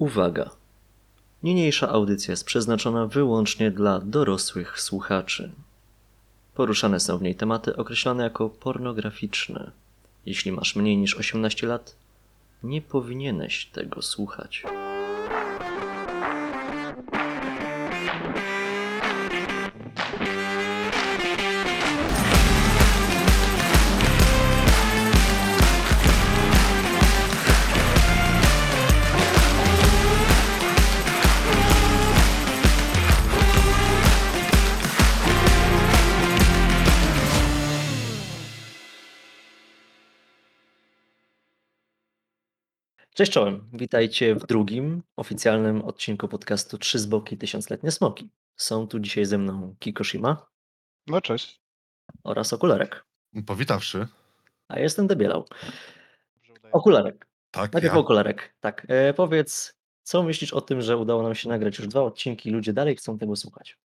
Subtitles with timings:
[0.00, 0.50] Uwaga!
[1.42, 5.52] Niniejsza audycja jest przeznaczona wyłącznie dla dorosłych słuchaczy.
[6.54, 9.70] Poruszane są w niej tematy określane jako pornograficzne.
[10.26, 11.96] Jeśli masz mniej niż 18 lat,
[12.62, 14.62] nie powinieneś tego słuchać.
[43.20, 48.30] Cześć czołem, witajcie w drugim oficjalnym odcinku podcastu Trzy z boki tysiącletnie smoki.
[48.56, 50.46] Są tu dzisiaj ze mną Kikoshima
[51.06, 51.60] No cześć.
[52.24, 53.04] oraz Okularek.
[53.46, 54.06] Powitawszy.
[54.68, 55.48] A ja jestem Debielał.
[56.72, 58.00] Okularek, Tak, najpierw ja.
[58.00, 58.54] Okularek.
[58.60, 62.48] Tak, e, powiedz, co myślisz o tym, że udało nam się nagrać już dwa odcinki
[62.48, 63.78] i ludzie dalej chcą tego słuchać?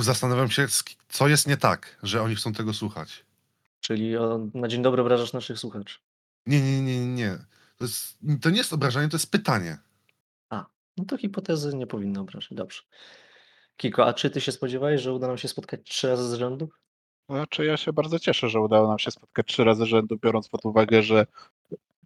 [0.00, 0.66] Zastanawiam się,
[1.08, 3.24] co jest nie tak, że oni chcą tego słuchać.
[3.80, 5.98] Czyli o, na dzień dobry obrażasz naszych słuchaczy.
[6.46, 7.38] Nie, nie, nie, nie.
[7.76, 9.78] To, jest, to nie jest obrażanie, to jest pytanie.
[10.96, 12.54] No to hipotezy nie powinny obrażać.
[12.54, 12.82] Dobrze.
[13.76, 16.68] Kiko, a czy ty się spodziewałeś, że uda nam się spotkać trzy razy z rzędu?
[17.28, 20.64] Znaczy ja się bardzo cieszę, że udało nam się spotkać trzy razy rzędu, biorąc pod
[20.64, 21.26] uwagę, że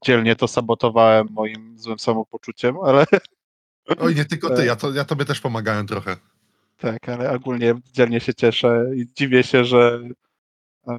[0.05, 3.06] dzielnie to sabotowałem moim złym samopoczuciem, ale
[3.98, 6.16] Oj, nie tylko ty, ja, to, ja tobie też pomagałem trochę.
[6.77, 10.00] tak, ale ogólnie dzielnie się cieszę i dziwię się, że,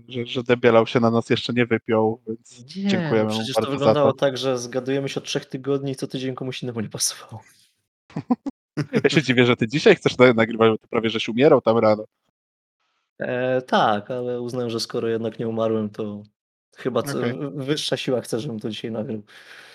[0.08, 3.62] że, że debielał się na nas jeszcze nie wypiął, więc Nie, dziękujemy mu przecież to
[3.62, 4.18] bardzo za wyglądało to.
[4.20, 7.44] tak, że zgadujemy się od trzech tygodni i co tydzień komuś innemu nie pasowało.
[9.04, 11.78] Ja się dziwię, że ty dzisiaj chcesz na- nagrywać, bo ty prawie żeś umierał tam
[11.78, 12.06] rano.
[13.20, 16.24] E, tak, ale uznałem, że skoro jednak nie umarłem, to
[16.78, 17.34] chyba co, Okej.
[17.56, 19.22] wyższa siła chce, żebym to dzisiaj nagrał.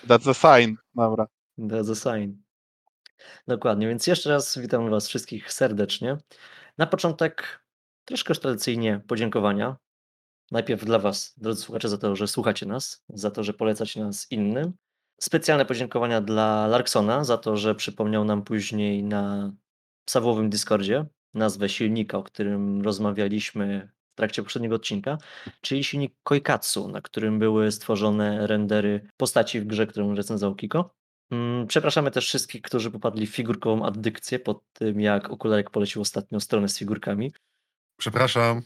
[0.07, 1.27] That's a sign, dobra.
[1.59, 2.33] That's a sign.
[3.47, 6.17] Dokładnie, więc jeszcze raz witam Was wszystkich serdecznie.
[6.77, 7.65] Na początek
[8.05, 9.75] troszkę tradycyjnie podziękowania.
[10.51, 14.31] Najpierw dla Was, drodzy słuchacze, za to, że słuchacie nas, za to, że polecacie nas
[14.31, 14.73] innym.
[15.21, 19.53] Specjalne podziękowania dla Larksona za to, że przypomniał nam później na
[20.09, 25.17] Sawłowym Discordzie nazwę silnika, o którym rozmawialiśmy w trakcie poprzedniego odcinka,
[25.61, 30.89] czyli silnik Koikatsu, na którym były stworzone rendery postaci w grze, którą recenzował Kiko.
[31.31, 36.39] Mm, Przepraszamy też wszystkich, którzy popadli w figurkową addykcję po tym, jak Okularek polecił ostatnią
[36.39, 37.33] stronę z figurkami.
[37.97, 38.61] Przepraszam.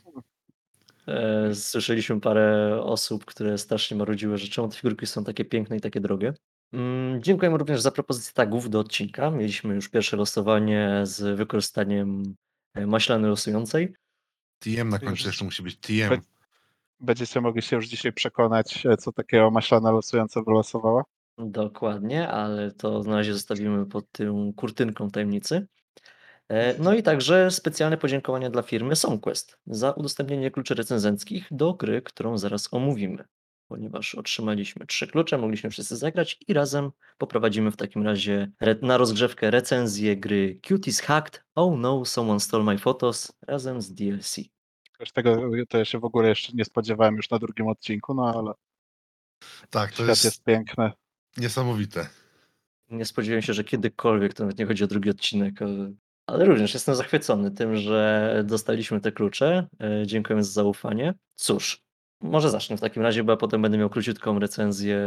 [1.10, 5.82] E, Słyszeliśmy parę osób, które strasznie marudziły, że czemu te figurki są takie piękne i
[5.82, 6.34] takie drogie.
[6.74, 9.32] Mm, Dziękujemy również za propozycję tagów do odcinka.
[9.32, 12.36] Mieliśmy już pierwsze losowanie z wykorzystaniem
[12.74, 13.94] e, maślany losującej.
[14.60, 16.22] TM na końcu jeszcze musi być TM.
[17.00, 21.04] Będziecie mogli się już dzisiaj przekonać, e, co takiego maślana losująca wylosowała.
[21.38, 25.68] Dokładnie, ale to na razie zostawimy pod tą kurtynką tajemnicy.
[26.50, 32.02] E, No i także specjalne podziękowania dla firmy SongQuest za udostępnienie kluczy recenzenckich do gry,
[32.02, 33.24] którą zaraz omówimy.
[33.68, 38.52] Ponieważ otrzymaliśmy trzy klucze, mogliśmy wszyscy zagrać i razem poprowadzimy w takim razie
[38.82, 44.36] na rozgrzewkę recenzję gry Cuties Hacked Oh No, Someone Stole My Photos razem z DLC.
[44.98, 45.38] Też tego
[45.70, 48.54] to ja się w ogóle jeszcze nie spodziewałem już na drugim odcinku, no ale
[49.70, 50.92] Tak, to świat jest, jest piękny.
[51.38, 52.10] niesamowite.
[52.90, 55.92] Nie spodziewałem się, że kiedykolwiek, to nawet nie chodzi o drugi odcinek, ale,
[56.30, 59.68] ale również jestem zachwycony tym, że dostaliśmy te klucze.
[59.80, 61.14] E, Dziękujemy za zaufanie.
[61.36, 61.84] Cóż,
[62.22, 64.98] może zacznę w takim razie, bo ja potem będę miał króciutką recenzję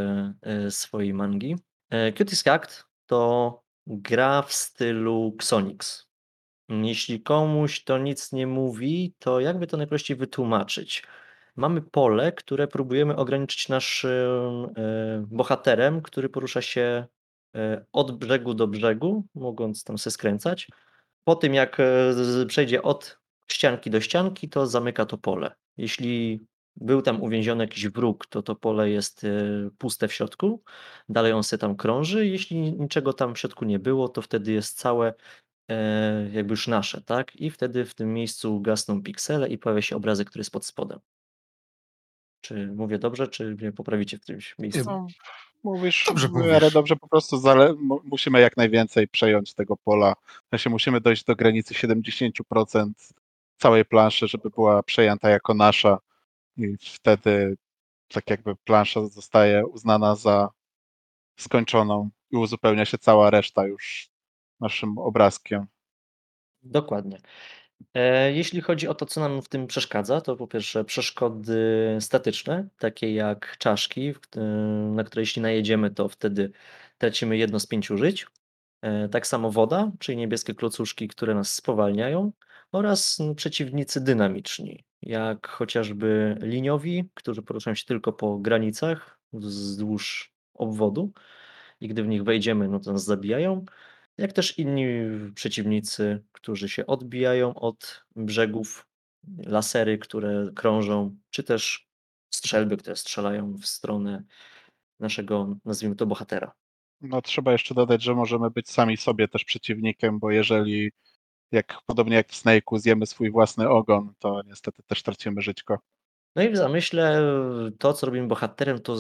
[0.43, 1.56] e, swojej mangi.
[1.91, 6.06] E, Cuties Hacked to gra w stylu Xonix.
[6.69, 11.04] Jeśli komuś to nic nie mówi, to jakby to najprościej wytłumaczyć?
[11.56, 14.75] Mamy pole, które próbujemy ograniczyć naszym
[15.27, 17.06] bohaterem, który porusza się
[17.93, 20.69] od brzegu do brzegu, mogąc tam się skręcać.
[21.25, 23.19] Po tym, jak e, przejdzie od
[23.49, 25.55] ścianki do ścianki, to zamyka to pole.
[25.77, 26.47] Jeśli
[26.77, 29.28] był tam uwięziony jakiś wróg, to to pole jest e,
[29.78, 30.62] puste w środku.
[31.09, 32.27] Dalej on się tam krąży.
[32.27, 35.15] Jeśli niczego tam w środku nie było, to wtedy jest całe
[35.69, 37.36] e, jakby już nasze, tak?
[37.36, 41.01] I wtedy w tym miejscu gasną piksele i pojawia się obrazek, który jest pod spodem.
[42.41, 45.07] Czy mówię dobrze, czy mnie poprawicie w którymś miejscu?
[45.64, 46.28] Mówisz, Dobrze
[46.70, 50.14] dobrze, po prostu zale- mu- musimy jak najwięcej przejąć tego pola.
[50.47, 52.91] W sensie musimy dojść do granicy 70%
[53.56, 55.98] całej planszy, żeby była przejęta jako nasza
[56.56, 57.56] i wtedy
[58.09, 60.48] tak jakby plansza zostaje uznana za
[61.38, 64.09] skończoną i uzupełnia się cała reszta już
[64.60, 65.66] naszym obrazkiem.
[66.62, 67.18] Dokładnie.
[67.95, 71.59] E, Jeśli chodzi o to, co nam w tym przeszkadza, to po pierwsze przeszkody
[72.01, 74.41] statyczne, takie jak czaszki, kt-
[74.95, 76.53] na które jeśli najedziemy, to wtedy
[76.99, 78.27] tracimy jedno z pięciu żyć.
[78.83, 82.33] E, tak samo woda, czyli niebieskie klocuszki, które nas spowalniają
[82.73, 91.13] oraz przeciwnicy dynamiczni, jak chociażby liniowi, którzy poruszają się tylko po granicach wzdłuż obwodu
[91.81, 93.65] i gdy w nich wejdziemy, no to nas zabijają,
[94.18, 94.91] jak też inni
[95.34, 98.86] przeciwnicy, którzy się odbijają od brzegów,
[99.47, 101.88] lasery, które krążą, czy też
[102.30, 104.24] strzelby, które strzelają w stronę
[105.00, 106.53] naszego, nazwijmy to, bohatera.
[107.00, 110.92] No trzeba jeszcze dodać, że możemy być sami sobie też przeciwnikiem, bo jeżeli
[111.53, 115.78] jak podobnie jak w Snake'u zjemy swój własny ogon, to niestety też tracimy żyćko.
[116.36, 117.22] No i w zamyśle
[117.78, 118.97] to, co robimy bohaterem, to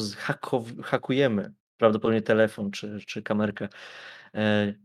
[0.82, 3.68] hakujemy prawdopodobnie telefon czy, czy kamerkę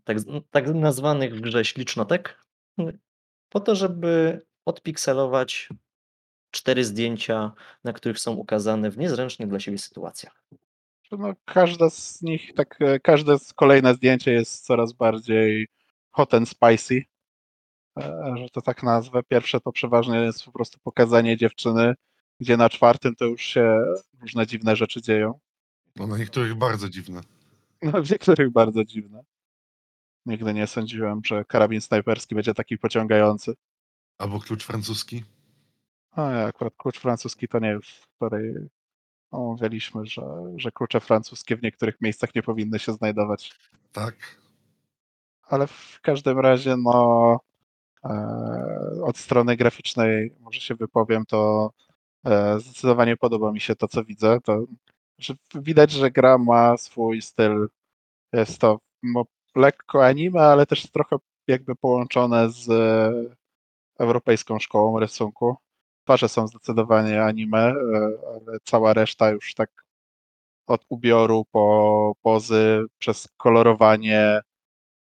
[0.04, 2.46] tak, z- tak nazwanych w grze ślicznotek,
[3.50, 5.70] po to, żeby odpikselować
[6.52, 7.52] cztery zdjęcia,
[7.84, 10.44] na których są ukazane w niezręcznych dla siebie sytuacjach.
[11.12, 15.68] No, każda z nich, tak, e, każde z kolejne zdjęcie jest coraz bardziej
[16.12, 17.04] hot and spicy,
[18.00, 19.24] e, że to tak nazwę.
[19.24, 21.96] Pierwsze to przeważnie jest po prostu pokazanie dziewczyny,
[22.40, 23.84] gdzie na czwartym to już się
[24.22, 25.40] różne dziwne rzeczy dzieją.
[25.96, 27.22] No na niektórych bardzo dziwne.
[27.82, 29.24] No, w niektórych bardzo dziwne.
[30.28, 33.54] Nigdy nie sądziłem, że karabin snajperski będzie taki pociągający.
[34.18, 35.24] Albo klucz francuski.
[36.12, 38.54] A ja akurat klucz francuski to nie już, w której
[39.32, 40.22] omawialiśmy, że,
[40.56, 43.52] że klucze francuskie w niektórych miejscach nie powinny się znajdować.
[43.92, 44.16] Tak.
[45.44, 47.40] Ale w każdym razie, no,
[48.06, 51.72] e, od strony graficznej, może się wypowiem, to
[52.26, 54.40] e, zdecydowanie podoba mi się to, co widzę.
[54.44, 54.66] To,
[55.18, 57.68] że widać, że gra ma swój styl.
[58.34, 59.26] Jest to no,
[59.58, 61.16] lekko anime, ale też trochę
[61.48, 63.12] jakby połączone z e,
[64.00, 65.56] europejską szkołą rysunku.
[66.04, 67.74] Twarze są zdecydowanie anime, e,
[68.28, 69.86] ale cała reszta już tak
[70.68, 74.42] od ubioru po pozy, przez kolorowanie,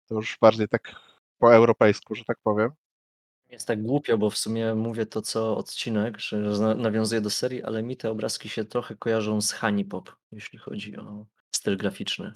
[0.06, 0.94] to już bardziej tak
[1.38, 2.70] po europejsku, że tak powiem.
[3.48, 6.36] Jest tak głupio, bo w sumie mówię to co odcinek, że
[6.76, 11.26] nawiązuję do serii, ale mi te obrazki się trochę kojarzą z Honeypop, jeśli chodzi o
[11.50, 12.34] styl graficzny.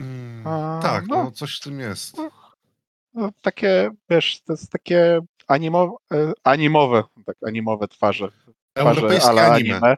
[0.00, 1.24] Mm, A, tak, no.
[1.24, 2.16] no coś w tym jest.
[3.14, 8.28] No, takie, wiesz, to jest takie animo, e, animowe, tak, animowe twarze.
[8.74, 9.96] twarze Europejskie ala anime.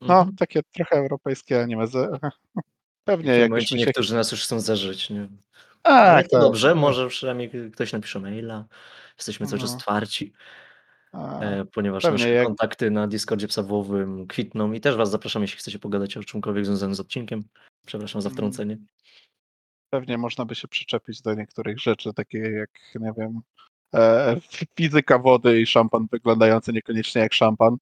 [0.00, 0.36] No, Mhm.
[0.36, 1.84] takie trochę europejskie anime.
[3.04, 3.76] Pewnie jakbyśmy momencie się...
[3.76, 5.28] niektórzy nas już chcą zażyć, nie?
[5.82, 6.40] Ale Tak, to tak.
[6.40, 8.64] dobrze, może przynajmniej ktoś napisze maila.
[9.16, 9.76] Jesteśmy cały czas No.
[9.76, 10.32] otwarci,
[11.12, 15.58] A, e, ponieważ nasze jak- kontakty na Discordzie psawowym kwitną i też Was zapraszam, jeśli
[15.58, 17.44] chcecie pogadać o czymkolwiek związanym z odcinkiem.
[17.86, 18.34] Przepraszam za Mm.
[18.36, 18.78] wtrącenie.
[19.90, 23.40] Pewnie można by się przyczepić do niektórych rzeczy, takie jak, nie wiem,
[23.94, 24.36] e,
[24.78, 27.76] fizyka wody i szampan wyglądający niekoniecznie jak szampan,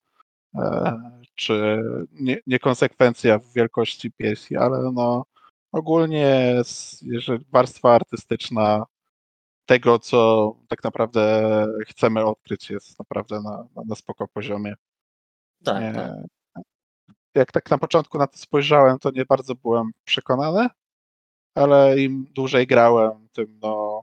[0.54, 0.96] e,
[1.34, 1.82] czy
[2.12, 5.24] nie, niekonsekwencja w wielkości piersi, ale no
[5.72, 6.54] ogólnie
[7.02, 8.84] jeżeli warstwa artystyczna
[9.66, 11.42] tego, co tak naprawdę
[11.86, 14.74] chcemy odkryć, jest naprawdę na, na, na spoko poziomie.
[15.64, 16.64] Tak, tak.
[17.34, 20.68] jak tak na początku na to spojrzałem, to nie bardzo byłem przekonany,
[21.56, 24.02] ale im dłużej grałem, tym no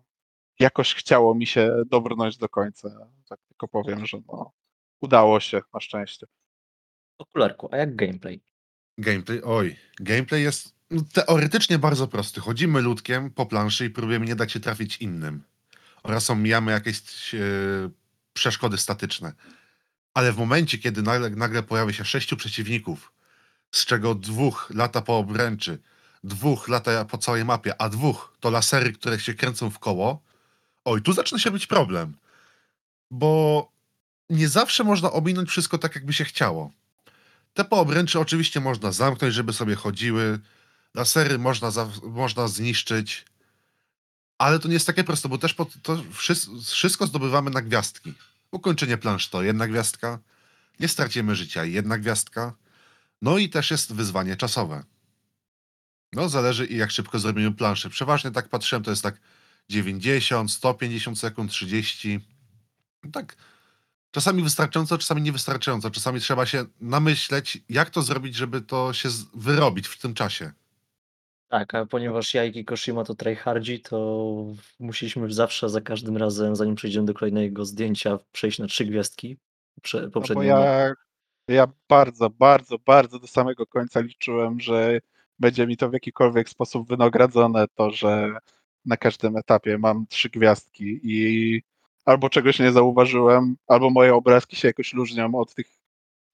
[0.59, 2.89] jakoś chciało mi się dobrnąć do końca.
[3.29, 4.51] Tak tylko powiem, że no
[5.01, 6.27] udało się na szczęście.
[7.17, 8.41] Okularku, a jak gameplay?
[8.97, 12.41] Gameplay, oj, gameplay jest no, teoretycznie bardzo prosty.
[12.41, 15.43] Chodzimy ludkiem po planszy i próbujemy nie dać się trafić innym.
[16.03, 17.39] Oraz omijamy jakieś e,
[18.33, 19.33] przeszkody statyczne.
[20.13, 23.13] Ale w momencie, kiedy nagle, nagle pojawia się sześciu przeciwników,
[23.71, 25.79] z czego dwóch lata po obręczy,
[26.23, 30.21] dwóch lata po całej mapie, a dwóch to lasery, które się kręcą w koło,
[30.85, 32.17] oj, tu zaczyna się być problem.
[33.11, 33.71] Bo
[34.29, 36.71] nie zawsze można ominąć wszystko tak, jakby się chciało.
[37.53, 40.39] Te poobręczy oczywiście można zamknąć, żeby sobie chodziły.
[40.93, 43.25] Lasery można, za, można zniszczyć.
[44.37, 46.03] Ale to nie jest takie proste, bo też to
[46.63, 48.13] wszystko zdobywamy na gwiazdki.
[48.51, 50.19] Ukończenie plansz to jedna gwiazdka.
[50.79, 52.53] Nie stracimy życia, jedna gwiazdka.
[53.21, 54.83] No i też jest wyzwanie czasowe.
[56.13, 57.89] No, zależy i jak szybko zrobimy planszę.
[57.89, 59.19] Przeważnie tak patrzyłem, to jest tak
[59.69, 62.19] 90, 150 sekund, 30.
[63.03, 63.35] No tak
[64.11, 65.91] czasami wystarczająco, czasami niewystarczająco.
[65.91, 70.51] Czasami trzeba się namyśleć, jak to zrobić, żeby to się z- wyrobić w tym czasie.
[71.47, 74.45] Tak, a ponieważ ja i Kikoshima to tryhardzi, to
[74.79, 79.37] musieliśmy zawsze za każdym razem, zanim przejdziemy do kolejnego zdjęcia, przejść na trzy gwiazdki.
[79.81, 80.93] Prze, No bo poprzednio ja,
[81.47, 84.99] ja bardzo, bardzo, bardzo do samego końca liczyłem, że
[85.39, 88.35] będzie mi to w jakikolwiek sposób wynagrodzone, to, że
[88.85, 91.61] na każdym etapie mam trzy gwiazdki i
[92.05, 95.67] albo czegoś nie zauważyłem, albo moje obrazki się jakoś różnią od tych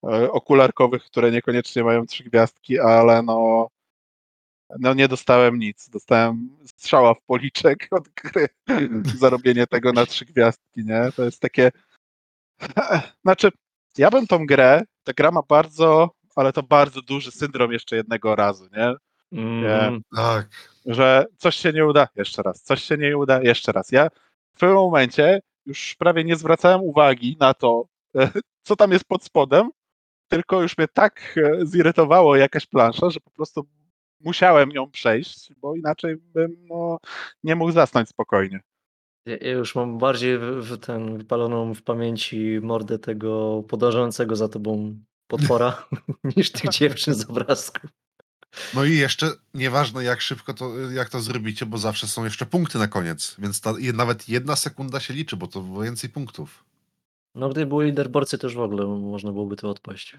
[0.04, 3.70] e, okularkowych, które niekoniecznie mają trzy gwiazdki, ale no
[4.80, 5.90] No nie dostałem nic.
[5.90, 8.48] Dostałem strzała w policzek od gry
[9.20, 11.12] za robienie tego na trzy gwiazdki, nie?
[11.16, 11.72] To jest takie...
[13.24, 13.50] Znaczy,
[13.98, 18.36] ja bym tą grę, ta gra ma bardzo, ale to bardzo duży syndrom jeszcze jednego
[18.36, 18.94] razu, nie?
[19.32, 20.02] Mhm.
[20.16, 20.50] Tak.
[20.86, 23.92] Że coś się nie uda, jeszcze raz, coś się nie uda, jeszcze raz.
[23.92, 24.10] Ja
[24.56, 27.86] w pewnym momencie już prawie nie zwracałem uwagi na to,
[28.68, 29.70] co tam jest pod spodem,
[30.28, 33.68] tylko już mnie tak e, zirytowało jakaś plansza, że po prostu
[34.20, 36.98] musiałem ją przejść, bo inaczej bym no,
[37.44, 38.60] nie mógł zasnąć spokojnie.
[39.26, 44.50] Ja ja już mam bardziej w w ten wypaloną w pamięci mordę tego podążającego za
[44.50, 45.88] tobą potwora
[46.36, 47.88] niż tych dziewczyn z obrazku.
[48.74, 52.78] No i jeszcze nieważne jak szybko to, jak to zrobicie, bo zawsze są jeszcze punkty
[52.78, 56.64] na koniec, więc ta, nawet jedna sekunda się liczy, bo to więcej punktów.
[57.36, 60.16] No gdyby były leaderboardsy też w ogóle można byłoby to odpaść.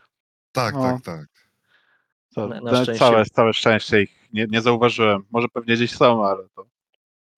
[0.53, 0.81] Tak, No.
[0.83, 1.27] tak, tak.
[2.35, 5.23] To, Na- na szczęście- całe, całe szczęście ich nie, nie zauważyłem.
[5.31, 6.67] Może pewnie gdzieś są, ale to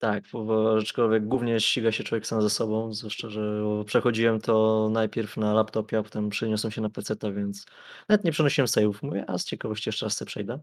[0.03, 5.37] Tak, bo- aczkolwiek głównie ściga się człowiek sam ze sobą, zwłaszcza, że przechodziłem to najpierw
[5.37, 7.67] na laptopie, a potem przeniosłem się na PC, więc
[8.09, 8.95] nawet nie przenosiłem save'ów.
[9.03, 10.61] Mówię, a z ciekawości jeszcze raz sobie przejdę.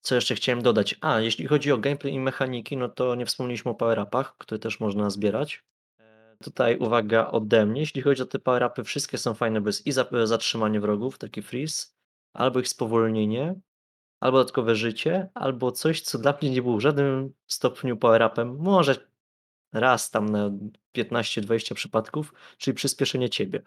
[0.00, 0.96] Co jeszcze chciałem dodać?
[1.00, 4.80] A, jeśli chodzi o gameplay i mechaniki, no to nie wspomnieliśmy o power-upach, które też
[4.80, 5.64] można zbierać.
[6.00, 9.86] E, Tutaj uwaga ode mnie, jeśli chodzi o te power-upy, wszystkie są fajne, bo jest
[9.86, 11.86] i za- zatrzymanie wrogów, taki freeze,
[12.34, 13.60] albo ich spowolnienie,
[14.20, 19.08] albo dodatkowe życie, albo coś, co dla mnie nie było w żadnym stopniu power-upem, może
[19.72, 20.50] raz tam na
[20.96, 23.62] 15-20 przypadków, czyli przyspieszenie ciebie.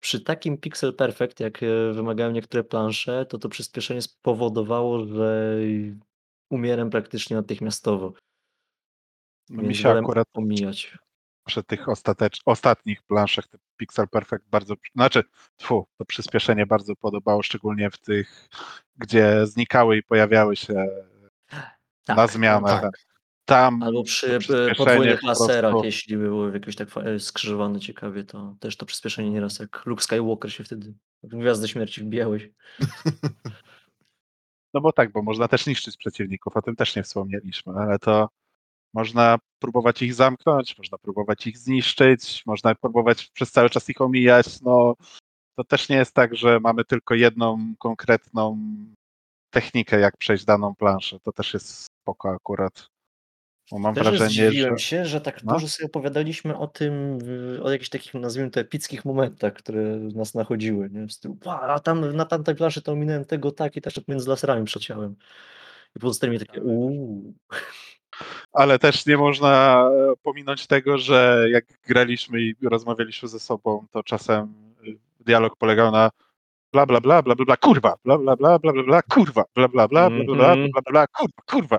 [0.00, 5.56] Przy takim pixel perfect, jak e, wymagają niektóre plansze, to to przyspieszenie spowodowało, że
[6.50, 8.12] umieram praktycznie natychmiastowo.
[9.50, 10.98] no, mi Więc się wolę akurat omijać.
[11.46, 15.22] Przy tych ostatecz, ostatnich planszach te Pixel Perfect bardzo, znaczy,
[15.56, 18.48] tfu, to przyspieszenie bardzo podobało, szczególnie w tych,
[18.96, 20.74] gdzie znikały i pojawiały się
[22.08, 22.80] na Tak, zmianę.
[22.80, 22.90] tak.
[23.44, 28.24] Tam Albo przy przyspieszenie podwójnych po laserach, prostu- jeśli były jakieś tak e, skrzyżowane ciekawie,
[28.24, 32.48] to też to przyspieszenie nieraz jak Luke Skywalker się wtedy w Gwiazdę Śmierci wbijałeś.
[34.74, 38.28] No bo tak, bo można też niszczyć przeciwników, o tym też nie wspomnieliśmy, ale to
[38.94, 44.60] można próbować ich zamknąć, można próbować ich zniszczyć, można próbować przez cały czas ich omijać.
[44.62, 44.94] No
[45.56, 48.58] to też nie jest tak, że mamy tylko jedną konkretną
[49.50, 51.20] technikę, jak przejść daną planszę.
[51.20, 52.88] To też jest spoko akurat.
[53.70, 55.52] Bo mam Też wrażenie, zdziwiłem że się, że tak No.
[55.52, 57.18] dużo sobie opowiadaliśmy o tym,
[57.62, 60.90] o jakichś takich, nazwijmy to, epickich momentach, które nas nachodziły.
[60.90, 61.06] Nie?
[61.06, 64.28] W stylu, "Ła, a tam na tamtej planszy to ominąłem tego tak i też między
[64.30, 65.16] laserami przeciąłem.
[65.96, 67.34] I pozostaje mi takie, uuu.
[68.52, 74.02] Ale też nie można e, pominąć tego, że jak graliśmy i rozmawialiśmy ze sobą, to
[74.02, 74.54] czasem
[74.86, 76.10] y, dialog polegał na
[76.72, 79.68] bla bla bla bla bla bla kurwa, bla bla bla bla bla bla kurwa, bla
[79.68, 80.70] bla bla bla bla bla Mhm.
[80.72, 81.78] bla bla kurwa, kurwa.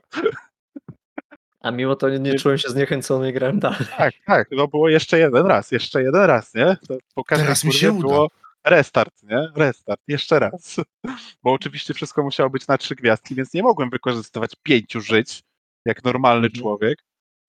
[1.61, 3.79] A mimo to nie, czułem się zniechęcony i grałem dalej.
[3.97, 6.77] Tak, tak, no było jeszcze jeden raz, jeszcze jeden raz, nie?
[6.87, 7.99] To po Teraz mi się uda.
[8.07, 8.27] było
[8.65, 9.47] restart, nie?
[9.55, 10.75] Restart, jeszcze raz.
[11.43, 15.43] Bo oczywiście wszystko musiało być na trzy gwiazdki, więc nie mogłem wykorzystywać pięciu żyć,
[15.85, 16.61] jak normalny Mhm.
[16.61, 16.97] człowiek,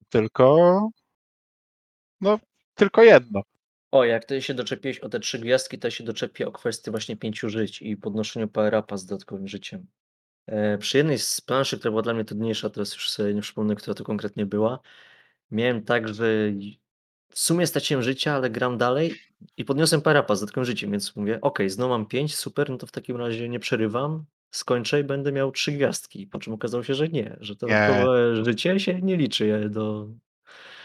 [0.09, 0.81] tylko
[2.21, 2.39] no,
[2.75, 3.43] tylko jedno.
[3.91, 7.17] O, jak ty się doczepiłeś o te trzy gwiazdki, to się doczepię o kwestię właśnie
[7.17, 9.87] pięciu żyć i podnoszeniu power-upa z dodatkowym życiem.
[10.47, 13.77] E, przy jednej z planszy, która była dla mnie trudniejsza, teraz już sobie nie przypomnę,
[13.77, 14.81] która to konkretnie była,
[15.51, 16.25] miałem tak, że
[17.31, 19.15] w sumie straciłem życia, ale gram dalej
[19.57, 22.87] i podniosłem power-upa z dodatkowym życiem, więc mówię, okej, znowu mam pięć, super, no to
[22.87, 26.27] w takim razie nie przerywam, skończę i będę miał trzy gwiazdki.
[26.27, 28.05] Po czym okazało się, że nie, że to Nie.
[28.45, 30.09] życie się nie liczy do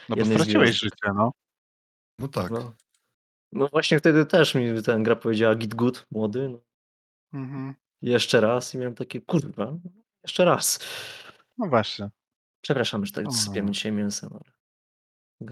[0.09, 1.31] No bo straciłeś życie, no.
[2.19, 2.51] No tak.
[2.51, 2.73] No.
[3.51, 6.59] no właśnie wtedy też mi ten gra powiedziała git good, młody, no.
[7.33, 7.73] Mhm.
[8.01, 9.77] jeszcze raz i miałem takie, kurwa,
[10.23, 10.79] jeszcze raz.
[11.57, 12.09] No właśnie.
[12.61, 14.51] Przepraszam, że tak sypiemy dzisiaj mięsem, ale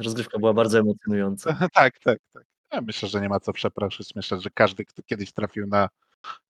[0.04, 1.50] rozgrywka była bardzo emocjonująca.
[1.74, 2.44] tak, tak, tak.
[2.72, 4.16] Ja myślę, że nie ma co przepraszać.
[4.16, 5.90] Myślę, że każdy, kto kiedyś trafił na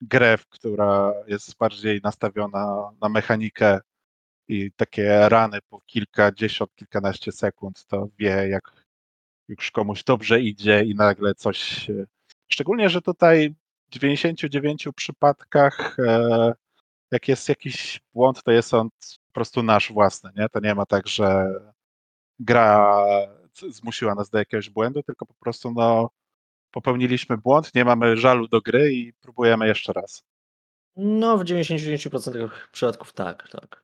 [0.01, 3.79] grę, która jest bardziej nastawiona na mechanikę
[4.47, 8.85] i takie rany po kilkadziesiąt, kilkanaście sekund, to wie, jak
[9.47, 11.87] już komuś dobrze idzie i nagle coś.
[12.47, 13.55] Szczególnie, że tutaj
[13.87, 16.53] w 99 przypadkach, e,
[17.11, 18.89] jak jest jakiś błąd, to jest on
[19.27, 20.31] po prostu nasz własny.
[20.35, 20.49] Nie?
[20.49, 21.53] To nie ma tak, że
[22.39, 22.95] gra
[23.69, 26.09] zmusiła nas do jakiegoś błędu, tylko po prostu no,
[26.75, 30.23] popełniliśmy błąd, nie mamy żalu do gry i próbujemy jeszcze raz.
[30.95, 33.83] No, w 99% przypadków tak, tak.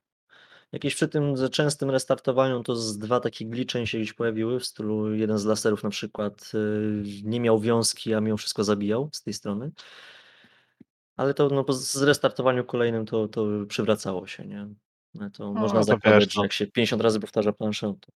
[0.72, 4.66] Jakieś przy tym ze częstym restartowaniu to z dwa takie gliczeń się gdzieś pojawiły, w
[4.66, 9.24] stylu jeden z laserów na przykład y, nie miał wiązki, a mimo wszystko zabijał z
[9.24, 9.72] tej strony.
[11.18, 14.68] Ale to no, po z restartowaniu kolejnym to, to przywracało się, nie?
[15.14, 16.44] No to No, można to zakładać, wiesz, że no.
[16.44, 18.12] jak się 50 razy powtarza planszę, to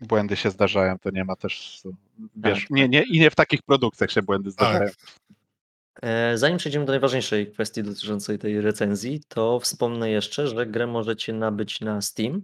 [0.00, 1.82] Błędy się zdarzają, to nie ma też.
[2.36, 2.90] Wiesz, Tak, nie, tak.
[2.90, 4.90] nie, i nie w takich produkcjach się błędy zdarzają.
[6.02, 11.32] E, Zanim przejdziemy do najważniejszej kwestii dotyczącej tej recenzji, to wspomnę jeszcze, że grę możecie
[11.32, 12.42] nabyć na Steam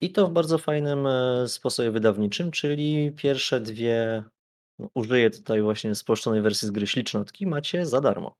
[0.00, 4.22] i to w bardzo fajnym e, sposobie wydawniczym, czyli pierwsze dwie,
[4.78, 8.34] no, użyję tutaj właśnie spolszczonej wersji z gry Ślicznotki, macie za darmo.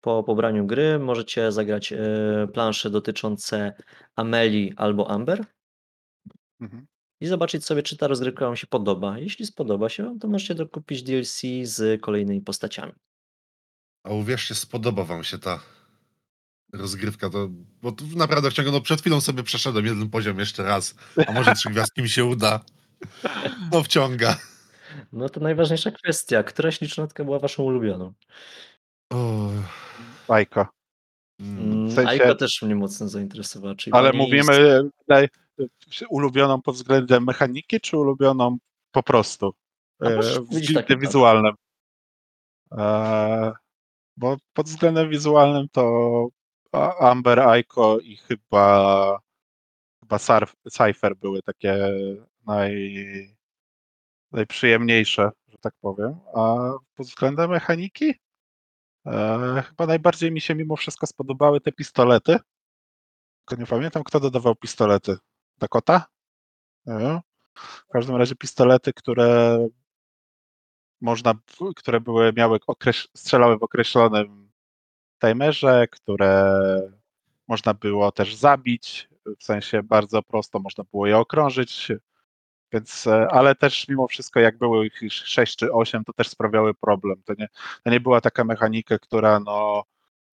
[0.00, 1.98] Po pobraniu gry możecie zagrać e,
[2.52, 3.72] plansze dotyczące
[4.16, 5.44] Ameli albo Amber
[6.62, 6.86] Mhm.
[7.20, 9.18] i zobaczyć sobie, czy ta rozgrywka Wam się podoba.
[9.18, 12.92] Jeśli spodoba się Wam, to możecie dokupić DLC z kolejnymi postaciami.
[14.04, 15.60] A uwierzcie, spodoba wam się ta
[16.72, 17.48] rozgrywka, to,
[17.82, 20.94] bo to naprawdę wciąga, no przed chwilą sobie przeszedłem jeden poziom jeszcze raz,
[21.26, 22.60] a może trzy gwiazdki mi się uda.
[23.72, 24.36] No wciąga.
[25.12, 26.42] No to najważniejsza kwestia.
[26.42, 28.12] Która ślicznotka była waszą ulubioną?
[29.12, 29.50] O,
[30.28, 30.68] Bajka.
[31.40, 33.74] mm, W sensie- Ajka też mnie mocno zainteresowała.
[33.74, 35.28] Czyli Ale mówimy jest- tutaj
[36.08, 38.58] ulubioną pod względem mechaniki, czy ulubioną
[38.92, 39.54] po prostu?
[40.00, 41.54] Możesz E, wizualnym.
[42.72, 43.52] E,
[44.16, 46.28] bo pod względem wizualnym to
[47.00, 49.18] Amber, Aiko i chyba,
[50.00, 51.76] chyba Sarf, Cypher były takie
[52.46, 53.36] naj,
[54.32, 56.20] najprzyjemniejsze, że tak powiem.
[56.34, 58.14] A pod względem mechaniki?
[59.06, 62.36] E, chyba najbardziej mi się mimo wszystko spodobały te pistolety.
[63.44, 65.16] Tylko nie pamiętam, kto dodawał pistolety.
[66.86, 67.20] Nie wiem.
[67.54, 69.58] W każdym razie pistolety, które
[71.00, 71.34] można,
[71.76, 74.50] które były, miały okreś, strzelały w określonym
[75.22, 76.60] timerze, które
[77.48, 81.88] można było też zabić, w sensie bardzo prosto można było je okrążyć,
[82.72, 86.74] więc, e, ale też mimo wszystko jak było ich 6 czy 8, to też sprawiały
[86.74, 87.22] problem.
[87.24, 87.48] To nie,
[87.84, 89.82] to nie była taka mechanika, która no,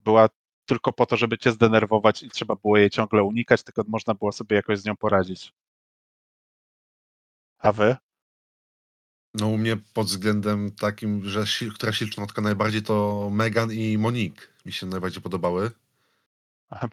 [0.00, 0.28] była
[0.70, 4.32] tylko po to, żeby cię zdenerwować i trzeba było jej ciągle unikać, tylko można było
[4.32, 5.52] sobie jakoś z nią poradzić.
[7.58, 7.96] A wy?
[9.34, 14.48] no u mnie pod względem takim, że si- która silcznotka najbardziej to Megan i Monique
[14.66, 15.70] mi się najbardziej podobały.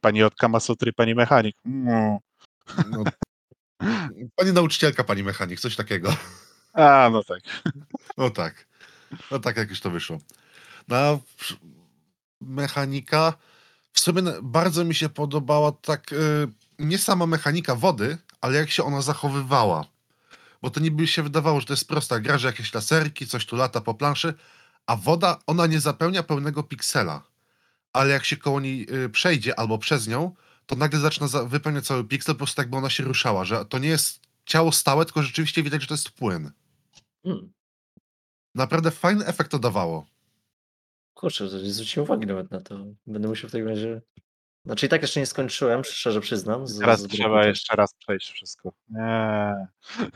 [0.02, 1.56] Pani od Kamasutry, pani mechanik.
[1.66, 2.18] Mm.
[2.92, 3.04] No,
[4.36, 6.10] pani nauczycielka, pani mechanik, coś takiego.
[6.74, 7.42] A, no tak.
[8.18, 8.68] No tak.
[9.32, 10.18] No tak, jak już to wyszło.
[10.88, 11.58] No, a w-
[12.42, 13.34] mechanika.
[13.98, 16.48] W sumie na- bardzo mi się podobała tak, y,
[16.80, 19.86] nie sama mechanika wody, ale jak się ona zachowywała.
[20.62, 23.56] Bo to niby się wydawało, że to jest prosta gra, że jakieś laserki, coś tu
[23.56, 24.34] lata po planszy,
[24.88, 27.24] a woda, ona nie zapełnia pełnego piksela.
[27.94, 31.86] Ale jak się koło niej y, przejdzie albo przez nią, to nagle zaczyna za- wypełniać
[31.86, 35.24] cały piksel, po prostu jakby ona się ruszała, że to nie jest ciało stałe, tylko
[35.24, 36.52] rzeczywiście widać, że to jest płyn.
[37.24, 37.54] Hmm,
[38.56, 40.06] Naprawdę fajny efekt to dawało.
[41.18, 42.86] Kurczę, nie zwróciłem uwagi nawet na to.
[43.08, 44.02] Będę musiał w takim razie...
[44.66, 46.68] Znaczy i tak jeszcze nie skończyłem, szczerze przyznam.
[46.68, 48.74] Z, Teraz z trzeba jeszcze raz przejść wszystko.
[48.90, 49.68] Nie.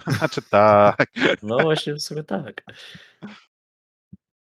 [0.17, 1.05] Znaczy tak.
[1.43, 2.63] No właśnie, w sumie tak.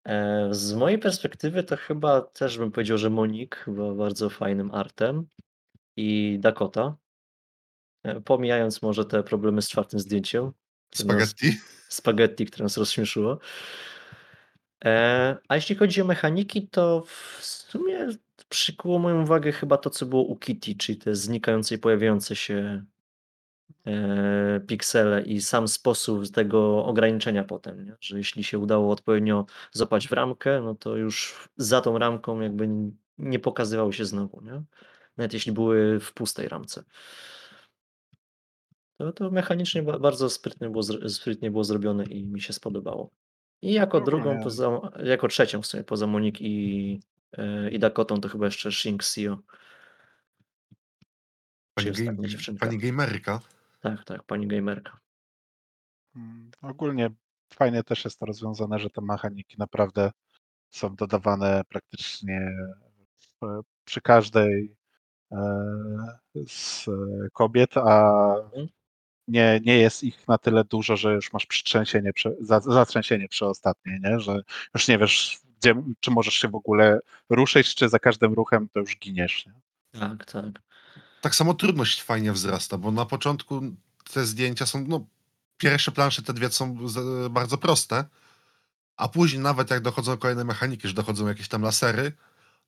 [0.06, 5.28] E, Z mojej perspektywy to chyba też bym powiedział, że Monique była bardzo fajnym artem
[5.96, 6.96] i Dakota.
[8.04, 10.52] E, Pomijając może te problemy z czwartym zdjęciem.
[10.94, 11.58] Spaghetti.
[11.90, 13.40] Spaghetti, które nas rozśmieszyło.
[14.86, 18.08] E, A jeśli chodzi o mechaniki, to w sumie
[18.50, 22.84] przykuło moją uwagę chyba to, co było u Kitty, czyli te znikające i pojawiające się
[23.86, 27.96] e, piksele i sam sposób tego ograniczenia potem, nie?
[28.02, 32.70] że jeśli się udało odpowiednio złapać w ramkę, no to już za tą ramką jakby
[33.18, 34.64] nie pokazywały się znowu, nie?
[35.18, 36.84] Nawet jeśli były w pustej ramce.
[38.98, 43.12] To, to mechanicznie ba- bardzo sprytnie było, sprytnie było zrobione i mi się spodobało.
[43.62, 47.00] I jako drugą, poza, jako trzecią w sumie poza Monik i,
[47.34, 49.38] e, i Dakotą, to chyba jeszcze Shing Sio.
[51.74, 52.66] Pani, game, dziewczynka.
[52.66, 53.40] pani gamerka.
[53.80, 55.00] Tak, tak, pani gamerka.
[56.16, 57.10] Mm, Ogólnie
[57.54, 60.12] fajnie też jest to rozwiązane, że te mechaniki naprawdę
[60.70, 62.52] są dodawane praktycznie
[63.42, 64.76] w- przy każdej
[65.32, 65.38] e,
[66.48, 66.86] z
[67.34, 68.68] kobiet, a Mhm.
[69.28, 73.46] Nie, nie jest ich na tyle dużo, że już masz przytrzęsienie, przy- za- zatrzęsienie przy
[73.46, 74.20] ostatniej, nie?
[74.20, 74.42] że
[74.74, 78.80] już nie wiesz, gdzie, czy możesz się w ogóle ruszyć, czy za każdym ruchem to
[78.80, 79.46] już giniesz.
[79.46, 79.54] Nie?
[80.00, 80.46] Tak, tak.
[81.22, 83.62] Tak samo trudność fajnie wzrasta, bo na początku
[84.14, 85.06] te zdjęcia są, no,
[85.58, 86.78] pierwsze plansze, te dwie są
[87.30, 88.06] bardzo proste,
[88.98, 92.12] a później nawet jak dochodzą kolejne mechaniki, że dochodzą jakieś tam lasery,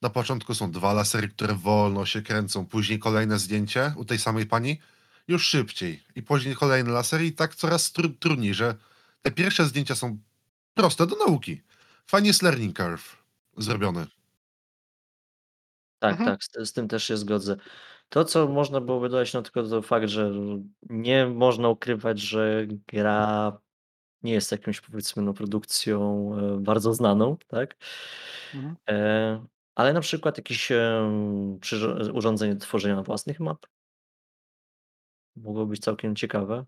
[0.01, 4.45] na początku są dwa lasery, które wolno się kręcą, później kolejne zdjęcie u tej samej
[4.45, 4.79] pani,
[5.29, 8.75] już szybciej, i później kolejne lasery i tak coraz tru, trudniej, że
[9.21, 10.19] te pierwsze zdjęcia są
[10.73, 11.61] proste do nauki.
[12.07, 13.17] Fajnie jest learning curve
[13.57, 14.07] zrobiony.
[15.99, 16.29] Tak, Mhm.
[16.29, 17.57] tak, z z tym też się zgodzę.
[18.09, 20.31] To, co można byłoby dodać, no tylko to fakt, że
[20.89, 23.59] nie można ukrywać, że gra
[24.23, 27.77] nie jest jakąś, powiedzmy, no, produkcją, e, bardzo znaną, tak?
[28.53, 28.77] Mhm.
[28.89, 30.69] E, ale na przykład jakieś,
[31.61, 33.65] przyrzo urządzenie do tworzenia własnych map
[35.43, 36.65] mogło być całkiem ciekawe.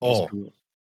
[0.00, 0.28] O!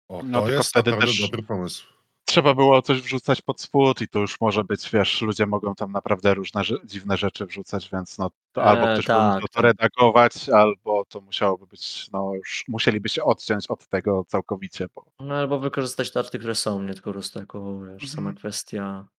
[0.09, 1.87] O, No, to tylko jest wtedy naprawdę też dobry pomysł.
[2.25, 5.93] trzeba było coś wrzucać pod spód i to już może być, wiesz, ludzie mogą tam
[5.93, 9.63] naprawdę różne dziwne rzeczy wrzucać, więc no to albo E, ktoś by musiał tak, to
[9.63, 15.35] redagować, albo to musiałoby być, no już musieliby się odciąć od tego całkowicie, bo No,
[15.35, 18.37] albo wykorzystać te arty, które są, nie tylko po prostu jako, wiesz, sama Mhm.
[18.37, 19.16] kwestia, e,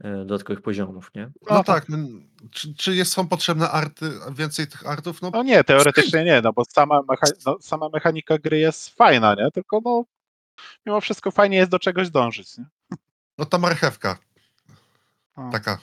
[0.00, 1.22] dodatkowych poziomów, nie?
[1.50, 1.96] No No tak, no,
[2.50, 5.22] czy czy jest są potrzebne arty więcej tych artów?
[5.22, 9.34] No No nie, teoretycznie nie, no bo sama mecha no sama mechanika gry jest fajna,
[9.34, 10.04] nie, tylko no
[10.86, 12.64] mimo wszystko fajnie jest do czegoś dążyć, nie?
[13.38, 14.18] no ta marchewka
[15.36, 15.50] No.
[15.52, 15.78] taka.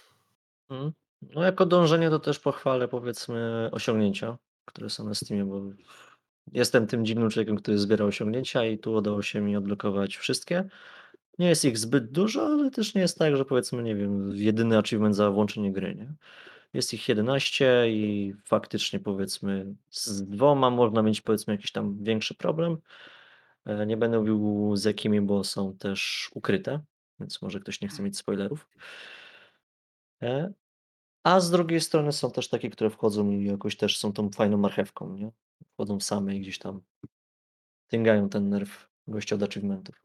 [0.70, 0.92] Mhm.
[1.22, 5.62] No, jako dążenie to też pochwalę, powiedzmy, osiągnięcia, które są na Steamie, bo
[6.54, 10.70] jestem tym dziwnym człowiekiem, który zbiera osiągnięcia i tu udało się mi odblokować wszystkie.
[11.40, 14.78] Nie jest ich zbyt dużo, ale też nie jest tak, że powiedzmy, nie wiem, jedyny
[14.78, 16.14] achievement za włączenie gry, nie?
[16.74, 22.78] Jest ich 11 i faktycznie, powiedzmy, z 2 można mieć, powiedzmy, jakiś tam większy problem.
[23.66, 26.80] E, nie będę mówił z jakimi, bo są też ukryte,
[27.20, 28.68] więc może ktoś nie chce mieć spoilerów.
[30.22, 30.54] E,
[31.24, 34.58] a z drugiej strony są też takie, które wchodzą i jakoś też są tą fajną
[34.58, 35.32] marchewką, nie?
[35.74, 36.82] Wchodzą same i gdzieś tam
[37.88, 40.05] tyngają ten nerw gościa od achievementów.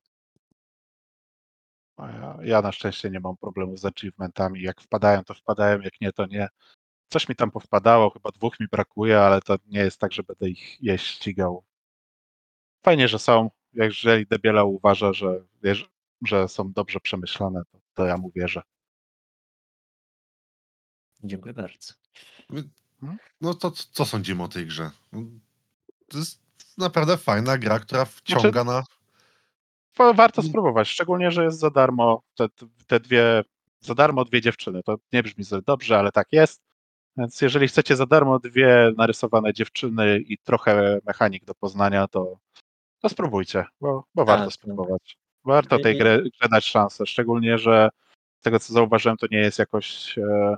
[2.09, 6.13] Ja ja na szczęście nie mam problemu z achievementami, jak wpadają, to wpadają, jak nie,
[6.13, 6.49] to nie.
[7.09, 10.51] Coś mi tam powpadało, chyba 2 mi brakuje, ale to nie jest tak, że będę
[10.51, 11.65] ich je ścigał.
[12.85, 13.51] Fajnie, że są.
[13.73, 15.45] Jeżeli Debiela uważa, że
[16.27, 18.63] że są dobrze przemyślane, to to ja mu wierzę.
[21.25, 21.95] Dziękuję bardzo.
[22.51, 23.19] Mhm.
[23.41, 24.91] no to co sądzimy o tej grze?
[26.09, 26.43] To jest
[26.79, 29.00] naprawdę fajna gra, która Znaczy wciąga na wa
[30.15, 32.23] warto spróbować, szczególnie, że jest za darmo.
[32.35, 32.47] Te
[32.87, 33.17] te 2
[33.81, 34.83] za darmo 2 dziewczyny.
[34.83, 36.63] To nie brzmi zbyt dobrze, ale tak jest.
[37.17, 38.51] Więc jeżeli chcecie za darmo 2
[38.97, 42.37] narysowane dziewczyny i trochę mechanik do poznania, to
[43.03, 44.55] to spróbujcie, bo bo warto Tak, tak.
[44.55, 45.17] spróbować.
[45.45, 47.89] Warto tej grze dać szansę, szczególnie, że
[48.41, 50.57] z tego, co zauważyłem, to nie jest jakoś, e,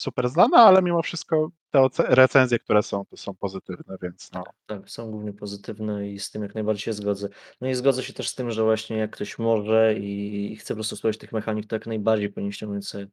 [0.00, 4.44] super znana, ale mimo wszystko te recenzje, które są, to są pozytywne, więc no.
[4.66, 7.28] Tak, są głównie pozytywne i z tym jak najbardziej się zgodzę.
[7.60, 10.76] No i zgodzę się też z tym, że właśnie jak ktoś może i chce po
[10.76, 13.06] prostu spróbować tych mechanik, to jak najbardziej powinien ściągnąć sobie,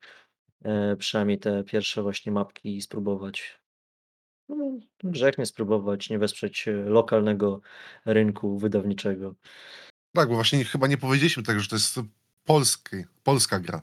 [0.63, 3.60] e, przynajmniej te pierwsze właśnie mapki i spróbować.
[4.50, 7.62] No, grzech nie spróbować, nie wesprzeć, e, lokalnego
[8.06, 9.36] rynku wydawniczego.
[10.13, 12.00] Tak, bo właśnie chyba nie powiedzieliśmy tego, że to jest
[12.45, 13.82] polski polska gra.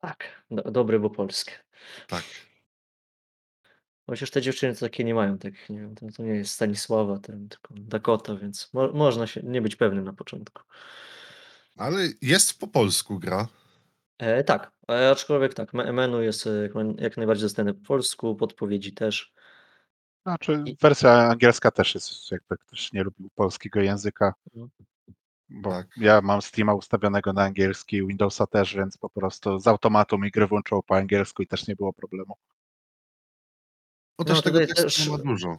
[0.00, 1.69] Tak, do dobre, bo polskie.
[2.08, 2.24] Tak.
[4.06, 7.18] Chociaż te dziewczyny to takie nie mają takich, nie wiem, to to nie jest Stanisława
[7.18, 10.62] ten, tylko Dakota, więc mo można się nie być pewnym na początku.
[11.76, 13.48] Ale jest po polsku gra.
[14.18, 18.92] E, tak, e, aczkolwiek tak, me menu jest, e, jak najbardziej dostępne po polsku, podpowiedzi
[18.92, 19.32] też.
[20.22, 24.34] Znaczy wersja angielska też jest, jakby ktoś nie lubił polskiego języka.
[25.50, 25.86] Bo Tak.
[25.96, 30.46] ja mam Steama ustawionego na angielski, Windowsa też, więc po prostu z automatu mi gry
[30.46, 32.34] włączyło po angielsku i też nie było problemu.
[34.18, 35.56] Bo No też tego tutaj tekstu też nie ma dużo.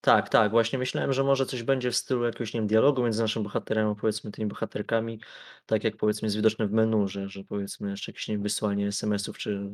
[0.00, 3.22] Tak, tak, właśnie myślałem, że może coś będzie w stylu jakiegoś, nie wiem, dialogu między
[3.22, 5.20] naszym bohaterem, a powiedzmy tymi bohaterkami,
[5.66, 8.86] tak jak powiedzmy jest widoczne w menu, że że powiedzmy jeszcze jakieś, nie wiem, wysłanie
[8.86, 9.70] SMS-ów, czy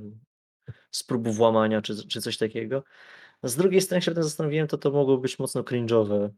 [0.90, 2.84] z próbą włamania, czy czy coś takiego.
[3.42, 6.30] Z drugiej strony, jak się tym zastanowiłem, to to mogło być mocno cringe'owe.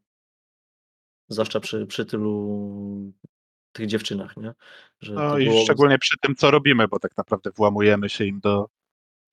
[1.29, 3.13] Zwłaszcza przy przy tylu
[3.73, 4.53] tych dziewczynach, nie?
[5.01, 8.41] Że No i byłoby szczególnie przy tym, co robimy, bo tak naprawdę włamujemy się im
[8.41, 8.69] do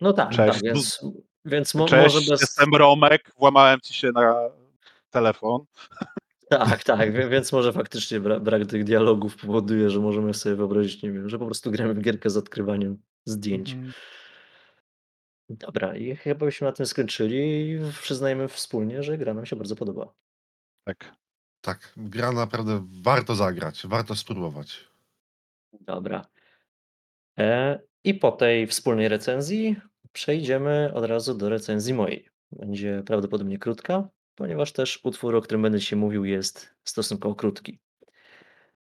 [0.02, 1.06] No tak, tak, Cześć, więc
[1.45, 4.49] więc mo może cześć, bez jestem Romek, włamałem ci się na
[5.10, 5.65] telefon.
[6.49, 11.12] Tak, tak, więc może faktycznie bra brak tych dialogów powoduje, że możemy sobie wyobrazić, nie
[11.12, 13.73] wiem, że po prostu gramy w gierkę z odkrywaniem zdjęć.
[13.73, 13.93] Mhm.
[15.49, 19.75] Dobra i chyba byśmy na tym skończyli i przyznajmy wspólnie, że gra nam się bardzo
[19.75, 20.13] podoba.
[20.84, 21.15] Tak.
[21.62, 24.88] Tak, gra naprawdę warto zagrać, warto spróbować.
[25.82, 26.26] Dobra.
[27.39, 29.76] E, i po tej wspólnej recenzji
[30.12, 32.30] przejdziemy od razu do recenzji mojej.
[32.52, 37.80] Będzie prawdopodobnie krótka, ponieważ też utwór, o którym będę dzisiaj mówił, jest stosunkowo krótki.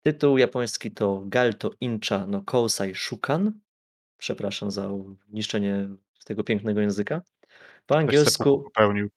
[0.03, 3.53] Tytuł japoński to Galto Incha no Kousai Shukan.
[4.19, 4.89] Przepraszam za
[5.29, 5.89] niszczenie
[6.25, 7.23] tego pięknego języka.
[7.87, 9.11] Po Ktoś angielsku popełnił.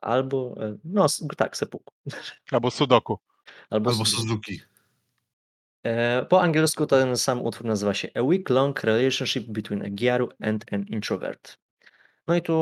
[0.00, 1.06] Albo, e, no
[1.36, 1.92] tak, seppuku.
[2.52, 3.18] Albo sudoku.
[3.70, 4.04] Albo Albo.
[4.04, 4.60] Suzuki.
[5.82, 10.28] E, po angielsku ten sam utwór nazywa się A Week Long Relationship Between a Gyaru
[10.42, 11.58] and an Introvert.
[12.26, 12.54] No i tu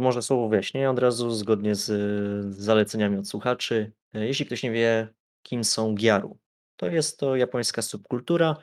[0.00, 3.92] może słowo wyjaśnienia od razu, zgodnie z zaleceniami od słuchaczy.
[4.14, 5.08] E, Jeśli ktoś nie wie,
[5.42, 6.38] kim są Gyaru,
[6.76, 8.56] to jest to japońska subkultura,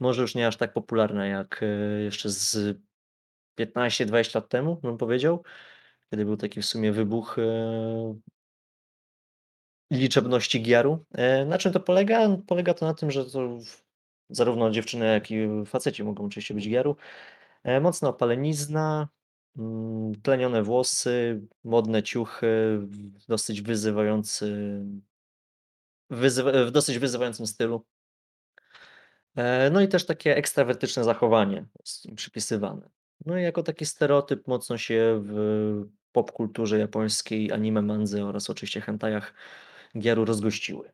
[0.00, 1.64] może już nie aż tak popularna jak
[2.04, 2.78] jeszcze z
[3.58, 5.42] 15-20 lat temu, bym powiedział,
[6.10, 8.14] kiedy był taki w sumie wybuch e,
[9.92, 11.04] liczebności Gyaru.
[11.14, 12.28] E, Na czym to polega?
[12.46, 13.58] Polega to na tym, że to
[14.30, 16.96] zarówno dziewczyny, jak i faceci mogą oczywiście być Gyaru.
[17.64, 19.08] E, Mocna opalenizna,
[19.58, 22.80] mm, tlenione włosy, modne ciuchy,
[23.28, 24.80] dosyć wyzywający,
[26.10, 27.84] wyzywa, w dosyć wyzywającym stylu.
[29.72, 32.88] No i też takie ekstrawertyczne zachowanie jest im przypisywane.
[33.24, 39.34] No i jako taki stereotyp mocno się w popkulturze japońskiej, anime, mandzy oraz oczywiście hentajach
[39.94, 40.92] Gyaru rozgościły.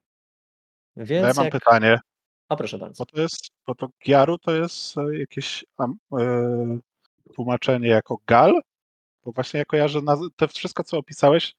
[0.97, 1.53] No ja Więc mam jak...
[1.55, 2.01] pytanie,
[2.49, 3.05] A proszę bardzo.
[3.05, 6.79] bo to jest, bo to Gyaru to jest e, jakieś am, e,
[7.35, 8.61] tłumaczenie jako gal?
[9.25, 11.55] Bo właśnie ja kojarzę naz- to wszystko, co opisałeś,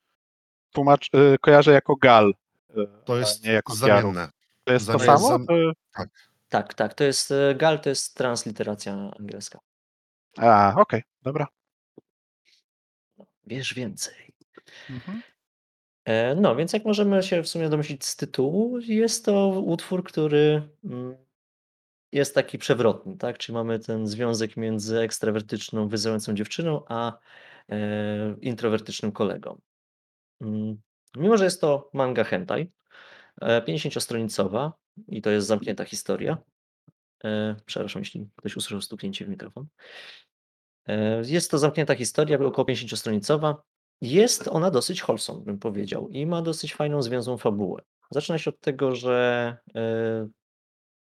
[0.71, 2.33] tłumacz, e, kojarzę jako gal,
[3.05, 4.01] To jest nie jako Gyaru.
[4.01, 4.29] zamienne.
[4.63, 5.27] To jest to samo?
[5.27, 5.53] zam- To...
[6.49, 9.59] Tak, tak, to jest GAL, to jest transliteracja angielska.
[10.37, 11.47] A, okej, dobra.
[13.47, 14.33] Wiesz więcej.
[14.89, 15.21] Mhm.
[16.05, 20.69] E, No, więc jak możemy się w sumie domyślić z tytułu, jest to utwór, który
[20.83, 21.15] mm,
[22.11, 23.37] jest taki przewrotny, tak?
[23.37, 27.17] Czyli mamy ten związek między ekstrawertyczną, wyzywającą dziewczyną, a
[27.69, 29.59] e, introwertycznym kolegą.
[30.41, 30.81] Mm,
[31.17, 32.71] Mimo, że jest to manga hentai,
[33.41, 34.71] e, 50-stronicowa
[35.07, 36.37] i to jest zamknięta historia.
[37.23, 39.67] E, Przepraszam, jeśli ktoś usłyszał stuknięcie w mikrofon.
[40.87, 43.55] E, Jest to zamknięta historia, około 50-stronicowa.
[44.01, 47.81] Jest ona dosyć wholesome, bym powiedział, i ma dosyć fajną, związłą fabułę.
[48.11, 50.27] Zaczyna się od tego, że e,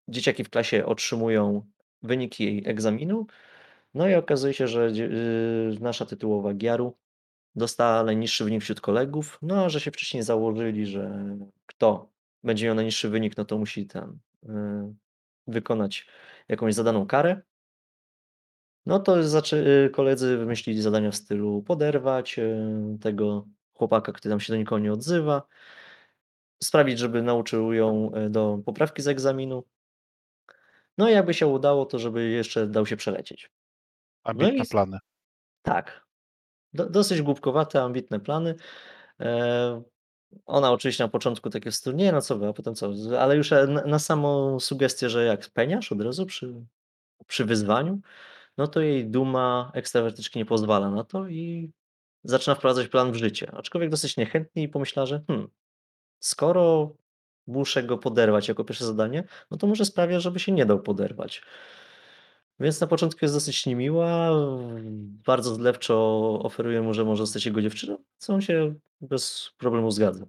[0.07, 1.65] dzieciaki w klasie otrzymują
[2.01, 3.27] wyniki jej egzaminu,
[3.93, 6.97] no i okazuje się, że y, nasza tytułowa Giaru
[7.55, 12.11] dostała najniższy wynik wśród kolegów, no a że się wcześniej założyli, że kto
[12.43, 14.19] będzie miał najniższy wynik, no to musi tam
[15.47, 16.07] wykonać
[16.47, 17.41] jakąś zadaną karę.
[18.85, 19.63] No to zaczę
[19.93, 24.93] koledzy wymyślili zadania w stylu poderwać, y, tego chłopaka, który tam się do nikogo nie
[24.93, 25.43] odzywa,
[26.63, 29.63] sprawić, żeby nauczył ją, y, do poprawki z egzaminu.
[30.97, 33.51] No i jakby się udało, to żeby jeszcze dał się przelecieć.
[34.23, 34.97] Ambitne No i- plany.
[35.61, 36.05] Tak.
[36.73, 38.55] Do dosyć głupkowate, ambitne plany.
[39.19, 39.81] Eee,
[40.45, 42.91] ona oczywiście na początku takie w stylu: „Nie, no co wy”, a potem co?
[43.19, 46.53] Ale już, e, na na samą sugestię, że jak peniasz od razu przy
[47.27, 47.99] przy wyzwaniu,
[48.57, 51.71] no to jej duma ekstrawertyczki nie pozwala na to i
[52.23, 53.51] zaczyna wprowadzać plan w życie.
[53.53, 55.47] Aczkolwiek dosyć niechętnie i pomyślała, że hmm,
[56.19, 56.95] skoro
[57.47, 61.41] muszę go poderwać jako pierwsze zadanie, no to może sprawię, żeby się nie dał poderwać.
[62.59, 64.29] Więc na początku jest dosyć niemiła,
[65.25, 70.25] bardzo zlewczo oferuje mu, że może zostać jego dziewczyną, co on się bez problemu zgadza.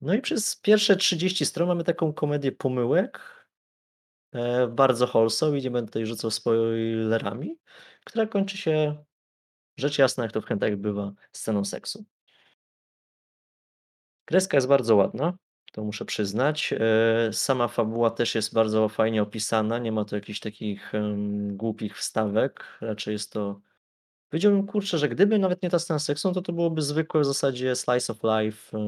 [0.00, 3.43] No i przez pierwsze 30 stron mamy taką komedię pomyłek,
[4.68, 7.58] bardzo wholesome i nie będę tutaj rzucał spoilerami,
[8.04, 9.04] która kończy się,
[9.76, 12.04] rzecz jasna, jak to w hentai bywa, sceną seksu.
[14.24, 15.36] Kreska jest bardzo ładna,
[15.72, 16.72] to muszę przyznać.
[16.72, 20.92] E, sama fabuła też jest bardzo fajnie opisana, nie ma tu jakichś takich,
[21.48, 23.60] głupich wstawek, raczej jest to
[24.30, 27.24] powiedziałbym, kurczę, że gdyby nawet nie ta scena seksu, no to to byłoby zwykłe w
[27.24, 28.78] zasadzie slice of life,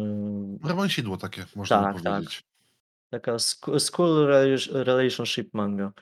[0.64, 2.24] Romansidło takie, można Tak, by tak.
[3.10, 5.92] Taka sch school rela relationship manga.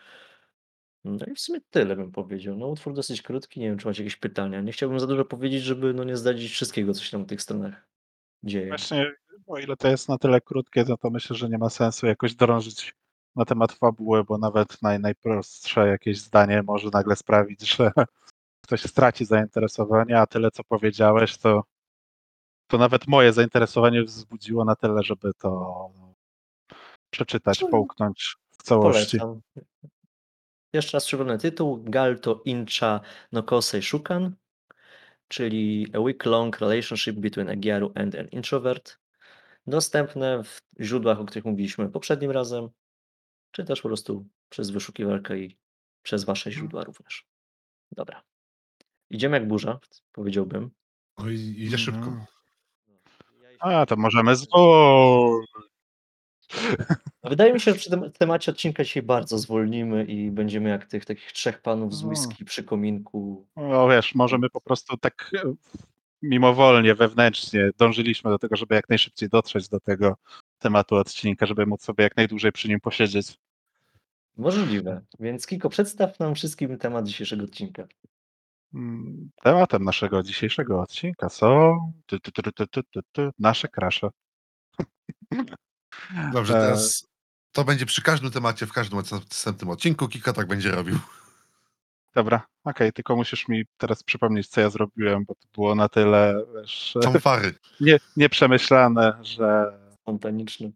[1.05, 2.57] No i w sumie tyle bym powiedział.
[2.57, 4.61] No utwór dosyć krótki, nie wiem, czy macie jakieś pytania.
[4.61, 7.43] Nie chciałbym za dużo powiedzieć, żeby, no, nie zdradzić wszystkiego, co się tam na tych
[7.43, 7.89] stronach
[8.43, 8.69] dzieje.
[8.69, 9.13] Właśnie,
[9.47, 12.35] o ile to jest na tyle krótkie, no to myślę, że nie ma sensu jakoś
[12.35, 12.95] drążyć
[13.37, 17.93] na temat fabuły, bo nawet naj, najprostsze jakieś zdanie może nagle sprawić, że
[18.61, 21.65] ktoś straci zainteresowanie, a tyle, co powiedziałeś, to,
[22.67, 25.91] to nawet moje zainteresowanie wzbudziło na tyle, żeby to
[27.15, 27.69] przeczytać, Co?
[27.69, 29.19] połknąć w całości.
[29.19, 29.41] Polecam.
[30.73, 31.83] Jeszcze raz przypomnę tytuł.
[31.85, 33.01] Galto Incha
[33.33, 34.35] no Kosei Shukan,
[35.29, 38.99] czyli A Week-Long Relationship Between a Gyaru and an Introvert.
[39.67, 42.69] Dostępne w źródłach, o których mówiliśmy poprzednim razem,
[43.51, 45.57] czy też po prostu przez wyszukiwarkę i
[46.03, 47.27] przez wasze źródła również.
[47.93, 48.23] Dobra.
[49.11, 49.79] Idziemy jak burza,
[50.13, 50.71] powiedziałbym.
[51.19, 52.27] No i idzie szybko.
[53.61, 55.49] A, to możemy zwolnić.
[57.25, 61.05] Wydaje mi się, że przy tym temacie odcinka dzisiaj bardzo zwolnimy i będziemy jak tych
[61.05, 62.09] takich trzech panów z No.
[62.09, 63.47] whisky przy kominku.
[63.57, 65.55] No wiesz, może my po prostu tak e,
[66.23, 70.17] mimowolnie, wewnętrznie dążyliśmy do tego, żeby jak najszybciej dotrzeć do tego
[70.59, 73.37] tematu odcinka, żeby móc sobie jak najdłużej przy nim posiedzieć.
[74.37, 75.01] Możliwe.
[75.21, 77.87] Więc Kiko, przedstaw nam wszystkim temat dzisiejszego odcinka.
[78.75, 84.09] Mm, Tematem naszego dzisiejszego odcinka są ty, ty, ty, ty, ty, ty, ty, nasze krasze.
[86.33, 87.07] Dobrze, E, teraz
[87.53, 90.09] to będzie przy każdym temacie, w każdym następnym odcinku.
[90.09, 90.99] Kika tak będzie robił.
[92.15, 96.45] Dobra, okej, tylko musisz mi teraz przypomnieć, co ja zrobiłem, bo to było na tyle
[96.55, 97.55] wiesz, Są fary.
[97.81, 100.73] nie, nieprzemyślane, że Spontaniczny.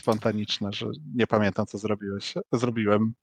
[0.00, 2.34] spontaniczne, że nie pamiętam, co zrobiłeś.
[2.52, 3.14] Zrobiłem.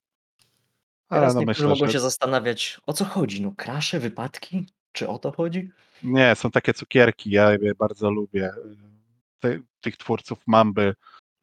[1.10, 3.42] Ale Teraz no niektórzy myślę, mogą że się zastanawiać, o co chodzi?
[3.42, 4.68] No krasze, wypadki?
[4.92, 5.72] Czy o to chodzi?
[6.04, 8.52] nie, są takie cukierki, ja je bardzo lubię.
[9.40, 10.96] Ty, tych twórców Mamby,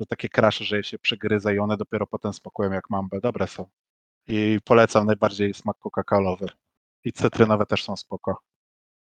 [0.02, 3.20] że takie krasze, że je się przegryza i one dopiero potem smakują jak Mambę.
[3.20, 3.66] Dobre są.
[4.26, 6.46] I polecam najbardziej smak coca-colowy.
[7.04, 8.42] I cytrynowe też są spoko.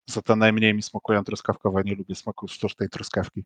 [0.07, 3.45] Za to najmniej mi smakują truskawkowe, nie lubię smaku sztucznej truskawki.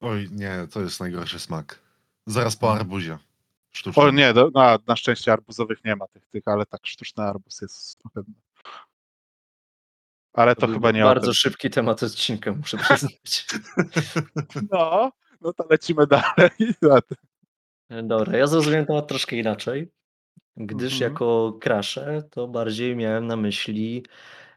[0.00, 1.78] Oj, nie, to jest najgorszy smak.
[2.26, 3.18] Zaraz po arbuzie.
[3.72, 4.06] Sztucznym.
[4.06, 7.60] O nie, do, na, na szczęście arbuzowych nie ma tych, tych, ale tak, sztuczny arbuz
[7.60, 8.22] jest trochę...
[10.32, 11.34] Ale to był chyba nie o Bardzo tym.
[11.34, 13.46] szybki temat odcinka, muszę przyznać.
[14.70, 16.50] No, no to lecimy dalej.
[18.02, 19.92] Dobra, ja zrozumiałem temat troszkę inaczej,
[20.56, 21.12] gdyż Mhm.
[21.12, 24.04] jako krasze to bardziej miałem na myśli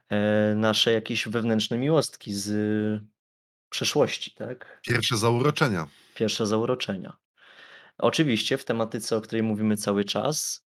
[0.10, 3.02] e, nasze jakieś wewnętrzne miłostki z
[3.70, 4.82] przeszłości, tak?
[4.88, 5.88] Pierwsze zauroczenia.
[6.16, 7.18] Pierwsze zauroczenia.
[7.98, 10.66] Oczywiście w tematyce, o której mówimy cały czas,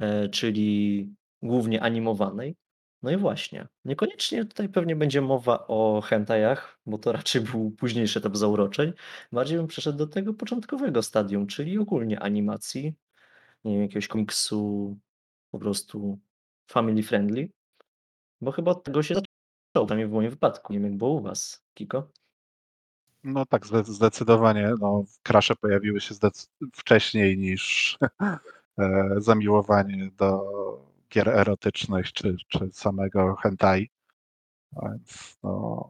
[0.00, 1.08] e, czyli
[1.42, 2.56] głównie animowanej.
[3.06, 8.18] No i właśnie, niekoniecznie tutaj pewnie będzie mowa o hentajach, bo to raczej był późniejszy
[8.18, 8.92] etap zauroczeń.
[9.32, 12.94] Bardziej bym przeszedł do tego początkowego stadium, czyli ogólnie animacji,
[13.64, 14.96] nie wiem, jakiegoś komiksu
[15.50, 16.18] po prostu
[16.70, 17.48] family friendly,
[18.40, 20.72] bo chyba od tego się zaczęło, przynajmniej w moim wypadku.
[20.72, 22.10] Nie wiem, jak było u was, Kiko?
[23.24, 24.74] No tak, zde- zdecydowanie.
[24.80, 26.14] No, krasze pojawiły się
[26.72, 27.98] wcześniej niż
[28.78, 30.42] e, zamiłowanie do
[31.10, 33.90] gier erotycznych czy, czy samego hentai.
[34.82, 35.88] Więc no,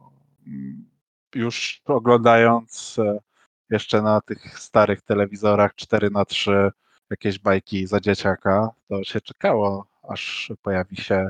[1.35, 3.19] już oglądając e,
[3.69, 6.71] jeszcze na tych starych telewizorach 4 na 3
[7.09, 11.29] jakieś bajki za dzieciaka, to się czekało, aż pojawi się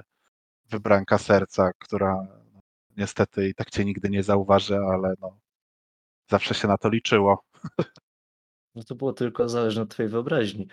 [0.69, 2.27] wybranka serca, która
[2.97, 5.39] niestety i tak cię nigdy nie zauważy, ale no,
[6.29, 7.43] zawsze się na to liczyło.
[8.75, 10.67] No to było tylko zależne od twojej wyobraźni.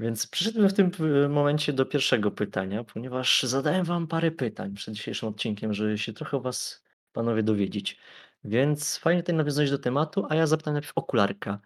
[0.00, 0.90] Więc przeszedłem w tym
[1.30, 6.36] momencie do pierwszego pytania, ponieważ zadałem wam parę pytań przed dzisiejszym odcinkiem, żeby się trochę
[6.36, 6.82] o was,
[7.12, 7.98] panowie, dowiedzieć.
[8.44, 11.58] Więc fajnie tutaj nawiązać do tematu, a ja zapytam najpierw okularka.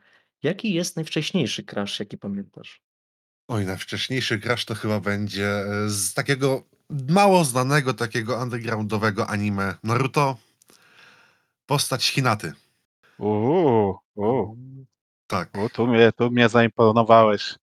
[0.42, 2.82] Jaki jest najwcześniejszy crash, jaki pamiętasz?
[3.48, 6.62] Oj, najwcześniejszy crash to chyba będzie e, z takiego
[7.08, 10.36] mało znanego, takiego undergroundowego anime Naruto.
[11.66, 12.52] Postać Hinaty.
[13.18, 14.56] Uuu, uuu,
[15.26, 15.50] Tak.
[15.58, 17.54] u, tu, mnie, tu mnie zaimponowałeś.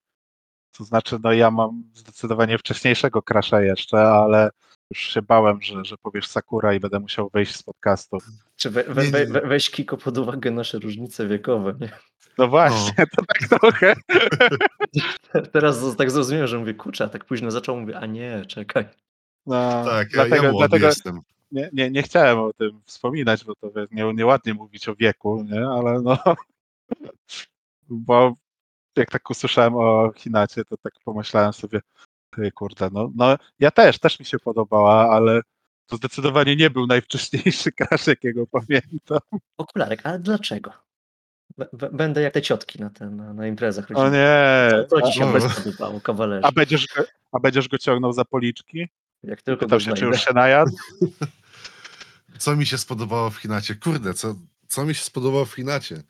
[0.78, 4.50] To znaczy, no ja mam zdecydowanie wcześniejszego crasha jeszcze, ale
[4.90, 8.18] już się bałem, że, że powiesz Sakura i będę musiał wyjść z podcastu.
[8.56, 11.90] Czy we, we, we, we, weź Kiko pod uwagę nasze różnice wiekowe, nie?
[12.38, 13.94] No właśnie, to tak trochę.
[15.52, 18.86] Teraz tak zrozumiałem, że mówię, kurczę, a tak późno zaczął, mówię, a nie, czekaj.
[19.46, 21.20] No, Tak, ja, dlatego, ja dlatego jestem.
[21.52, 25.68] nie, nie, nie chciałem o tym wspominać, bo to nie, nieładnie mówić o wieku, nie?
[25.68, 26.18] ale no.
[27.90, 28.36] Bo
[28.96, 31.82] jak tak usłyszałem o Hinacie, to tak pomyślałem sobie,
[32.36, 35.42] ty kurde, no, no ja też, też mi się podobała, ale
[35.86, 39.20] to zdecydowanie nie był najwcześniejszy crash, jakiego pamiętam.
[39.58, 40.74] Okularek, ale dlaczego?
[41.58, 44.70] B- będę jak te ciotki na, te, na, na imprezach O nie.
[44.90, 46.48] Co, ci się A- bez podobało, kawalerze?
[46.48, 48.88] A będziesz, go, a będziesz go ciągnął za policzki?
[49.24, 50.72] Jak tylko Pytał się, czy już się najadł?
[52.40, 53.76] Co mi się spodobało w Hinacie?
[53.76, 54.36] Kurde, co,
[54.68, 56.04] co mi się spodobało w Hinacie?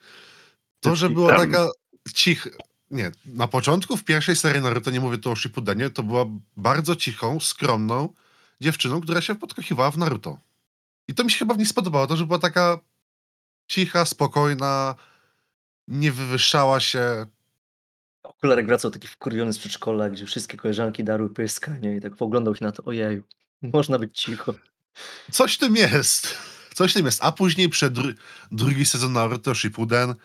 [0.79, 1.67] To, że była taka
[2.13, 2.49] cicha.
[2.91, 6.25] Nie, na początku w pierwszej serii Naruto, nie mówię tu o Shippudenie, to była
[6.57, 8.13] bardzo cichą, skromną
[8.61, 10.37] dziewczyną, która się podkochiwała w Naruto.
[11.07, 12.79] I to mi się chyba w niej spodobało, to, że była taka
[13.67, 14.95] cicha, spokojna,
[15.87, 17.25] nie wywyższała się.
[18.23, 21.95] Okularek wracał taki wkurwiony z przedszkola, gdzie wszystkie koleżanki darły pyska, nie?
[21.95, 23.23] I tak poglądał się na to, ojeju,
[23.61, 24.53] można być cicho.
[25.31, 26.37] Coś tym jest.
[26.73, 27.23] Coś tym jest.
[27.23, 28.15] A później przed dru-
[28.51, 30.15] drugi sezon Naruto Shippuden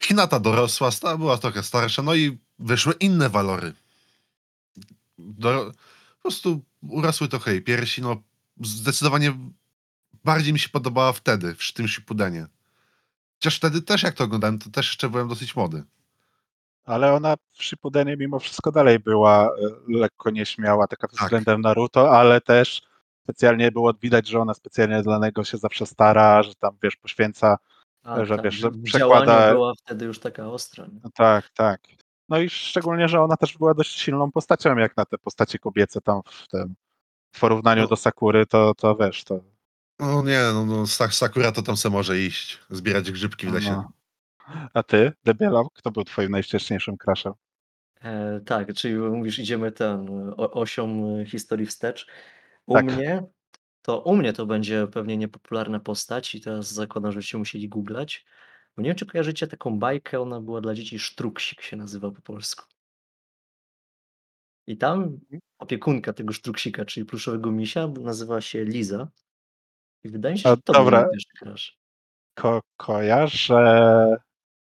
[0.00, 3.72] Hinata dorosła, była trochę starsza, no i wyszły inne walory.
[5.18, 5.72] Do,
[6.16, 8.16] po prostu urosły trochę jej piersi, no
[8.60, 9.34] zdecydowanie
[10.24, 12.46] bardziej mi się podobała wtedy, w tym Shippudenie.
[13.34, 15.84] Chociaż wtedy też jak to oglądałem, to też jeszcze byłem dosyć młody.
[16.84, 19.50] Ale ona w Shippudenie mimo wszystko dalej była e,
[19.88, 21.20] lekko nieśmiała, taka Tak.
[21.20, 22.82] względem Naruto, ale też
[23.22, 27.56] specjalnie było widać, że ona specjalnie dla niego się zawsze stara, że tam, wiesz, poświęca
[28.04, 30.86] A, Że tak, wiesz, że przekłada- była wtedy już taka ostra.
[30.86, 31.00] Nie?
[31.04, 31.80] No tak, tak.
[32.28, 36.00] No i szczególnie, że ona też była dość silną postacią, jak na te postacie kobiece
[36.00, 36.74] tam w tym
[37.34, 37.88] w porównaniu No.
[37.88, 39.40] do Sakury, to, to wiesz, to
[40.00, 43.70] No nie, no, no Sa- Sakura to tam se może iść, zbierać grzybki w lesie.
[43.70, 43.90] no.
[44.74, 47.32] A ty, Debiela, kto był twoim najwcześniejszym crashem?
[48.02, 52.06] E, tak, czyli mówisz, idziemy ten o, osią e, historii wstecz.
[52.66, 52.84] U Tak.
[52.84, 53.22] mnie
[53.84, 58.26] to u mnie to będzie pewnie niepopularna postać i teraz zakładam, że będziecie musieli googlać.
[58.76, 62.22] Bo nie wiem, czy kojarzycie taką bajkę, ona była dla dzieci Sztruksik się nazywa po
[62.22, 62.64] polsku.
[64.66, 65.20] I tam
[65.58, 69.08] opiekunka tego Sztruksika, czyli pluszowego misia, nazywa się Liza.
[70.04, 71.00] I wydaje mi się, że to był dobra.
[71.00, 71.76] mój pierwszy crush.
[72.34, 74.16] Ko kojarzę,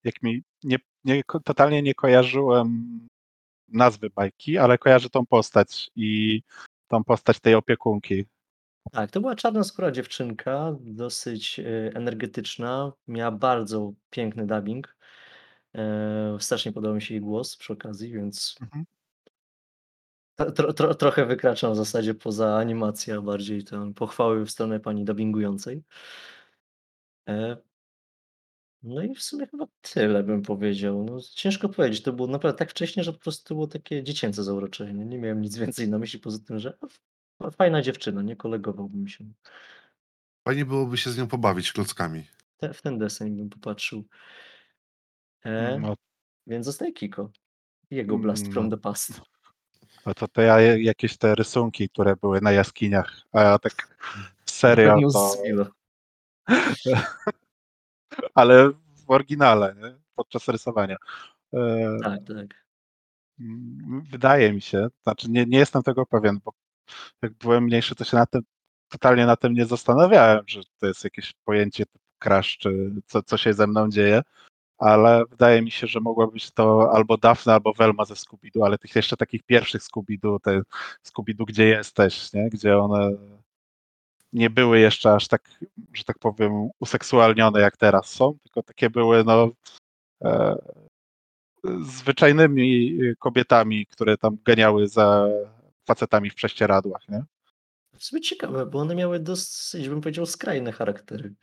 [0.04, 2.98] jak mi nie, nie, totalnie nie kojarzyłem
[3.68, 6.42] nazwy bajki, ale kojarzę tą postać i
[6.88, 8.24] tą postać tej opiekunki.
[8.91, 11.64] Tak, to była czarnoskóra dziewczynka, dosyć e,
[11.95, 14.97] energetyczna, miała bardzo piękny dubbing.
[15.74, 18.85] E, strasznie podobał mi się jej głos przy okazji, więc Mhm.
[20.37, 24.80] tro, tro, tro, trochę wykraczam w zasadzie poza animację, a bardziej tę pochwały w stronę
[24.80, 25.83] pani dubbingującej.
[27.28, 27.57] E,
[28.83, 31.05] no i w sumie chyba tyle bym powiedział.
[31.05, 34.45] No, ciężko powiedzieć, to było naprawdę tak wcześnie, że po prostu to było takie dziecięce
[34.45, 35.05] zauroczenie.
[35.05, 36.78] Nie miałem nic więcej na myśli poza tym, że
[37.51, 39.24] fajna dziewczyna, nie kolegowałbym się.
[40.45, 42.26] Fajnie byłoby się z nią pobawić klockami.
[42.57, 44.05] Te, w ten deseń bym popatrzył.
[45.45, 45.95] E, No,
[46.47, 47.30] Więc zostaje Kiko.
[47.90, 48.76] Jego Blast Mm, from no.
[48.76, 49.20] the Past.
[50.07, 53.97] no to, ja je- jakieś te rysunki, które były na jaskiniach, a ja tak
[54.47, 55.66] serio News to, z Milo.
[58.34, 59.99] ale w oryginale, nie?
[60.14, 60.97] podczas rysowania.
[61.55, 62.64] E, Tak, tak.
[63.40, 66.53] Mm, Wydaje mi się, znaczy nie, nie jestem tego pewien, bo
[67.22, 68.43] jak byłem mniejszy, to się na tym,
[68.89, 73.37] totalnie na tym nie zastanawiałem, że to jest jakieś pojęcie typu crash, czy co, co
[73.37, 74.22] się ze mną dzieje,
[74.78, 78.78] ale wydaje mi się, że mogło być to albo Daphne, albo Velma ze Scooby-Doo, ale
[78.78, 80.62] tych jeszcze takich pierwszych Scooby-Doo, te
[81.05, 82.51] Scooby-Doo, gdzie jesteś, nie?
[82.51, 83.11] gdzie one
[84.33, 85.51] nie były jeszcze aż tak,
[85.93, 89.49] że tak powiem, useksualnione jak teraz są, tylko takie były, no,
[90.24, 90.57] e,
[91.85, 95.28] zwyczajnymi kobietami, które tam ganiały za
[95.87, 97.24] facetami w prześcieradłach, nie?
[97.99, 101.35] W sumie ciekawe, bo one miały dosyć, bym powiedział, skrajne charaktery.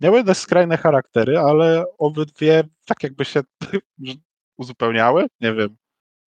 [0.00, 3.40] Miały dość skrajne charaktery, ale obydwie tak jakby się
[4.56, 5.76] uzupełniały, nie wiem.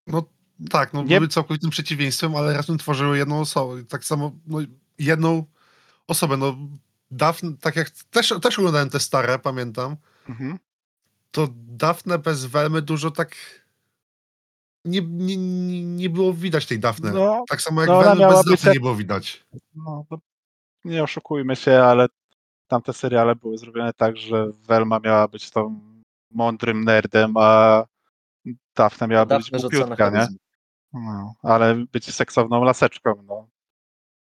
[0.08, 0.24] No
[0.70, 3.84] tak, no Nie- były całkowitym przeciwieństwem, ale razem tworzyły jedną osobę.
[3.86, 4.60] Tak samo, no
[5.00, 5.46] jedną
[6.08, 6.58] osobę, no
[7.12, 9.96] Daphne, tak jak też, też oglądałem te stare, pamiętam,
[10.30, 10.60] Mhm.
[11.32, 13.36] to Daphne bez Welmy dużo tak
[14.86, 15.38] nie, nie,
[15.84, 17.12] nie, było widać tej Daphne.
[17.12, 19.46] No, tak samo jak no miała bez być Daphne jak- nie było widać.
[19.76, 20.20] no, no,
[20.86, 22.08] nie oszukujmy się, ale
[22.68, 25.80] tamte seriale były zrobione tak, że Velma miała być tą
[26.32, 27.84] mądrym nerdem, a
[28.76, 30.28] Daphne miała być Dawne rzucone głupiutka, nie?
[30.94, 33.48] No, ale być seksowną laseczką, no.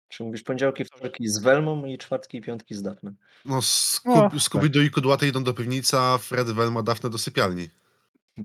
[0.09, 3.11] Czy mówisz poniedziałki, wtorki z Welmą i czwartki i piątki z Daphne.
[3.45, 7.69] No, No, Scoob, Scooby-Doo i Kudłaty idą do piwnicy, a Fred, Velma, Daphne do sypialni.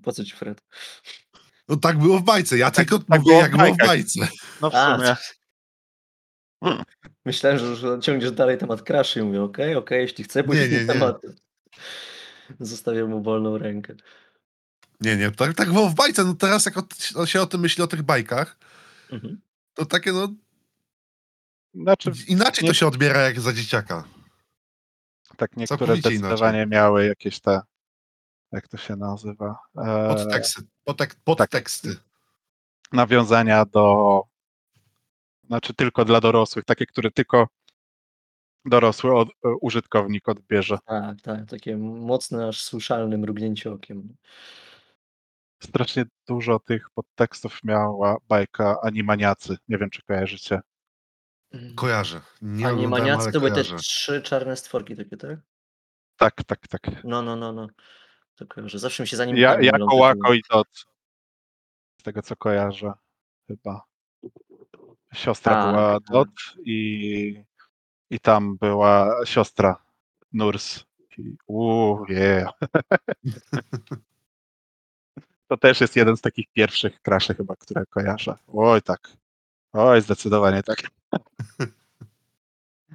[0.03, 0.61] Po co ci Fred?
[1.67, 4.27] No tak było w bajce, ja Tak- tylko tak mówię było jak było w bajce.
[4.61, 5.15] No w A, sumie.
[7.25, 10.79] Myślałem, że już ciągniesz dalej temat Crash i mówię, okej, okej, jeśli chce pójść Nie,
[10.79, 11.35] nie, tematem.
[12.59, 13.93] Zostawiam mu wolną rękę.
[15.01, 16.23] Nie, nie, tak, tak było w bajce.
[16.23, 16.75] No teraz jak
[17.15, 18.57] o, się o tym myśli, o tych bajkach,
[19.11, 19.41] Mhm.
[19.73, 20.27] to takie no
[21.75, 24.03] Znaczy, inaczej nie- to się odbiera jak za dzieciaka.
[25.37, 27.61] tak niektóre zdecydowanie miały jakieś te,
[28.53, 31.95] jak to się nazywa, e, Podteksty, podtek, podteksty.
[32.91, 34.21] nawiązania do,
[35.43, 37.47] znaczy tylko dla dorosłych, takie, które tylko
[38.65, 40.77] dorosły od, e, użytkownik odbierze.
[40.85, 44.15] Tak, tak, takie mocne, aż słyszalne mrugnięcie okiem.
[45.63, 49.57] Strasznie dużo tych podtekstów miała bajka Animaniacy.
[49.67, 50.61] Nie wiem, czy kojarzycie.
[51.75, 52.21] Kojarzę.
[52.41, 55.39] Nie Ani oglądałem, maniacy ale to były te trzy czarne stworki takie, tak?
[56.17, 57.03] Tak, tak, tak.
[57.03, 57.67] No, no, no, no.
[58.35, 58.79] To kojarzę.
[58.79, 60.01] Zawsze mi się za nim Ja, jako tytuły.
[60.01, 60.85] Łako i Dot.
[61.99, 62.93] Z tego, co kojarzę.
[63.47, 63.83] Chyba.
[65.13, 66.09] Siostra Tak, była tak.
[66.11, 66.29] Dot
[66.65, 67.43] i,
[68.09, 69.83] i tam była siostra
[70.33, 70.83] Nurs.
[71.47, 72.53] Uuu, yeah.
[75.47, 78.37] To też jest jeden z takich pierwszych kraszy chyba, które kojarzę.
[78.47, 79.17] Oj, tak.
[79.73, 80.77] Oj, zdecydowanie tak.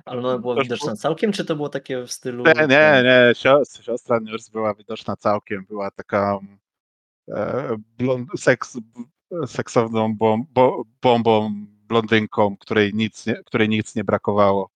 [0.09, 2.45] Ale ona była widoczna całkiem, czy to było takie w stylu...
[2.45, 3.33] Nie, nie, nie.
[3.35, 5.65] Sio- Siostra Nurs była widoczna całkiem.
[5.69, 6.39] Była taka
[7.29, 8.79] e, blond, seks,
[9.47, 11.51] seksowną bom, bo, bombą,
[11.89, 14.71] blondynką, której nic, nie, której nic nie brakowało.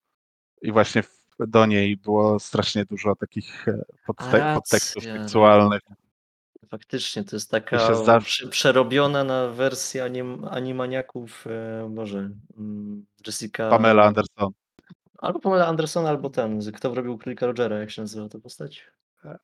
[0.62, 1.03] I właśnie
[1.39, 5.80] do niej było strasznie dużo takich e, A, podte, racja, podtekstów seksualnych.
[6.68, 13.70] faktycznie to jest taka zawsze- prze przerobiona na wersję anim animaniaków, e, Boże, mm, Jessica
[13.70, 14.53] Pamela Anderson.
[15.23, 18.87] Albo Pamela Anderson, albo ten, kto robił Królika Rogera, jak się nazywa ta postać?
[19.25, 19.39] Eee,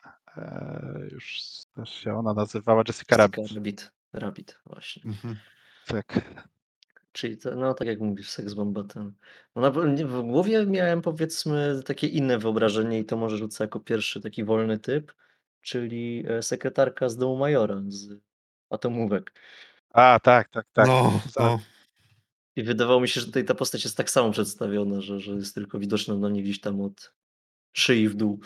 [1.13, 1.43] już
[1.75, 3.53] też się ona nazywała Jessica Jessica Rabbit.
[3.55, 3.91] Rabbit.
[4.13, 5.03] Rabbit, właśnie.
[5.05, 5.37] Mhm.
[5.87, 6.21] Tak.
[7.13, 9.13] Czyli to, no tak jak mówisz, seks bomba ten.
[9.57, 9.71] No na,
[10.07, 14.79] w głowie miałem powiedzmy takie inne wyobrażenie i to może rzucę jako pierwszy taki wolny
[14.79, 15.13] typ,
[15.63, 18.09] czyli e, sekretarka z domu Majora, z
[18.71, 19.33] Atomówek.
[19.91, 20.87] A, tak, tak, tak.
[20.87, 21.59] No, Za- no.
[22.59, 25.55] I wydawało mi się, że tutaj ta postać jest tak samo przedstawiona, że, że jest
[25.55, 27.13] tylko widoczna na niej gdzieś tam od
[27.73, 28.41] szyi w dół.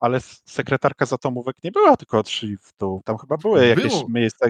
[0.00, 3.02] Ale sekretarka z atomówek nie była tylko od szyi w dół.
[3.04, 4.08] Tam chyba były jakieś Było.
[4.08, 4.46] miejsca.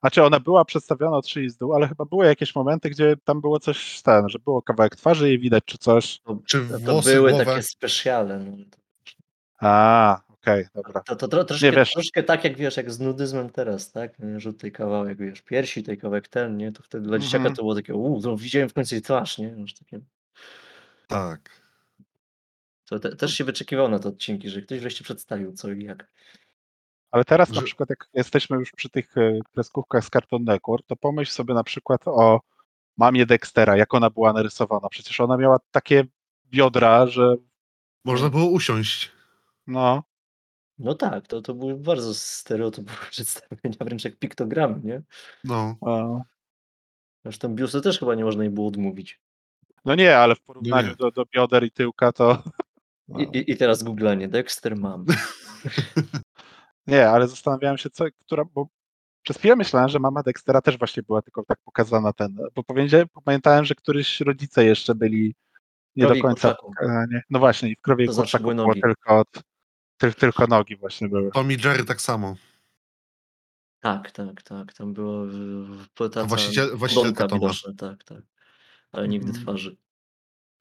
[0.00, 3.40] Znaczy ona była przedstawiona od szyi z dół, ale chyba były jakieś momenty, gdzie tam
[3.40, 6.20] było coś ten, że było kawałek twarzy jej widać czy coś.
[6.20, 7.44] To, Czy to były głowę?
[7.44, 8.38] takie specjale.
[8.38, 8.56] No.
[9.60, 11.00] A, okej, dobra.
[11.02, 11.92] To, to, tro, troszkę, wiesz.
[11.92, 14.12] troszkę tak jak wiesz, jak z nudyzmem teraz, tak?
[14.36, 16.72] Że tutaj kawałek, wiesz, piersi, tutaj kawałek ten, nie?
[16.72, 17.54] To wtedy dla dzieciaka Mhm.
[17.56, 19.48] to było takie, uuu, to widziałem w końcu jej twarz, nie?
[19.48, 20.00] Już takie,
[21.06, 21.62] Tak.
[22.88, 26.10] to te, też się wyczekiwało na te odcinki, że ktoś wreszcie przedstawił co i jak.
[27.10, 30.96] Ale teraz na przykład jak jesteśmy już przy tych e, kreskówkach z Cartoon Network, to
[30.96, 32.40] pomyśl sobie na przykład o
[32.96, 34.88] mamie Dextera, jak ona była narysowana.
[34.88, 36.04] Przecież ona miała takie
[36.50, 37.36] biodra, że
[38.04, 39.12] Można było usiąść.
[39.66, 40.02] no,
[40.78, 45.02] No tak, to, to były bardzo stereotypowe przedstawienia, wręcz jak piktogramy, nie?
[45.44, 45.76] No.
[45.86, 46.22] e,
[47.24, 49.20] Zresztą biusty też chyba nie można jej było odmówić.
[49.84, 50.96] no nie, ale w porównaniu nie.
[50.96, 52.42] Do, do bioder i tyłka to
[53.18, 55.04] I, i, i teraz googlanie, Dexter mam.
[56.86, 58.68] nie, ale zastanawiałem się, co, która, bo
[59.22, 63.06] przez chwilę myślałem, że mama Dextera też właśnie była tylko tak pokazana ten, bo powiedziałem,
[63.24, 65.34] pamiętałem, że któryś rodzice jeszcze byli
[65.96, 66.66] nie do końca, kurczaku.
[66.66, 67.20] pokazani.
[67.30, 68.80] no właśnie, i w krowie To nogi.
[68.80, 69.28] tylko, od,
[70.12, 71.30] tyl, tylko nogi właśnie były.
[71.30, 72.36] Tom i Jerry tak samo.
[73.80, 74.72] Tak, tak, tak.
[74.72, 77.28] Tam było w- w- ta, ta właściciel- właścicielka
[77.78, 78.22] tak, tak.
[78.92, 79.44] Ale nigdy Mhm.
[79.44, 79.76] twarzy.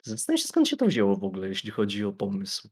[0.01, 2.69] Zastanawiam się, skąd się to wzięło w ogóle, jeśli chodzi o pomysł.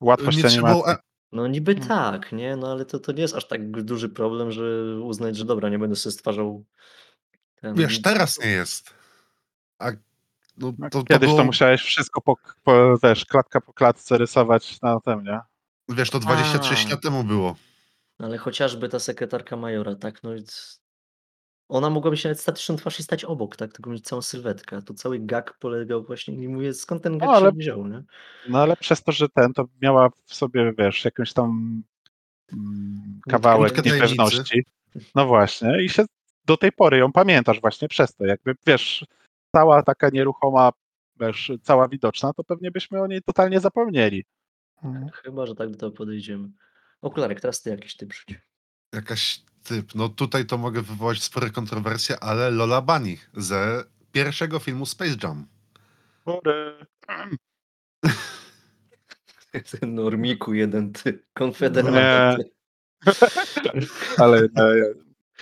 [0.00, 1.06] Łatwość Nie trzeba było, animacji.
[1.32, 1.88] No niby Mhm.
[1.88, 2.56] tak, nie?
[2.56, 4.62] No ale to, to nie jest aż tak duży problem, że
[5.02, 6.64] uznać, że dobra, nie będę sobie stwarzał
[7.54, 7.74] ten...
[7.74, 8.94] wiesz, teraz nie jest.
[9.78, 9.90] A
[10.56, 14.18] no, No, to, to Kiedyś było, to musiałeś wszystko po, po, wiesz, klatka po klatce
[14.18, 15.40] rysować na tym, nie?
[15.88, 16.90] Wiesz, to 26 A.
[16.90, 17.56] lat temu było.
[18.18, 20.22] Ale chociażby ta sekretarka majora, tak?
[20.22, 20.76] No i c-
[21.68, 23.72] ona mogłaby się nawet statyczną twarz i stać obok, tak?
[23.72, 24.76] Tylko mieć całą sylwetkę.
[24.76, 27.86] a Tu cały gag polegał właśnie i mówię, skąd ten gag No, ale- się wziął,
[27.88, 28.02] nie?
[28.48, 31.82] No ale przez to, że ten, to miała w sobie, wiesz, jakąś tam
[32.52, 33.94] mm, kawałek tajemnicy.
[33.96, 34.64] niepewności.
[35.14, 36.04] No właśnie, i się
[36.44, 38.24] do tej pory ją pamiętasz właśnie przez to.
[38.26, 39.06] Jakby, wiesz,
[39.56, 40.72] cała taka nieruchoma,
[41.20, 44.24] wiesz, cała widoczna, to pewnie byśmy o niej totalnie zapomnieli.
[44.82, 45.08] Mhm.
[45.08, 46.48] Chyba, że tak do tego podejdziemy.
[47.02, 48.40] Okularek, teraz ty jakiś typ rzuć.
[48.92, 49.94] Jakaś typ.
[49.94, 55.46] No tutaj to mogę wywołać spore kontrowersje, ale Lola Bunny ze pierwszego filmu Space Jam.
[56.24, 56.86] Sorry.
[59.70, 61.24] Ty Normiku jeden, ty.
[61.34, 61.94] Konfederat.
[61.94, 62.44] Nie.
[62.44, 62.50] ty.
[64.22, 64.74] Ale e,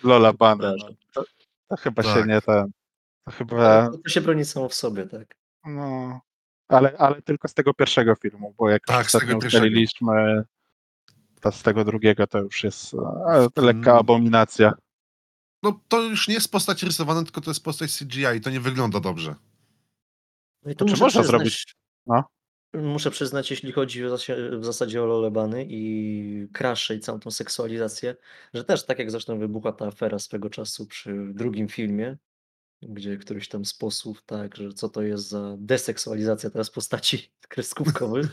[0.03, 1.24] Lola Bunny, no, to,
[1.68, 2.26] to chyba się Tak.
[2.26, 2.70] nie ten,
[3.24, 5.35] to chyba, to się broni samo w sobie, tak?
[5.64, 6.20] no,
[6.68, 9.06] ale, ale tylko z tego pierwszego filmu, bo jak Tak,
[9.46, 10.44] ustaliliśmy,
[11.40, 12.98] to z tego drugiego to już jest e,
[13.28, 13.50] Mm.
[13.56, 14.72] lekka abominacja.
[15.62, 18.60] No to już nie jest postać rysowana, tylko to jest postać CGI i to nie
[18.60, 19.34] wygląda dobrze.
[20.64, 21.76] No i tu Czy muszę można zrobić?
[22.06, 22.24] No.
[22.74, 27.30] Muszę przyznać, jeśli chodzi w zasadzie, w zasadzie o Lolebany i Crash i całą tą
[27.30, 28.16] seksualizację,
[28.54, 32.16] że też tak jak zresztą wybuchła ta afera swego czasu przy drugim filmie,
[32.83, 38.27] gdzie któryś tam z posłów, tak, że co to jest za deseksualizacja teraz postaci kreskówkowych,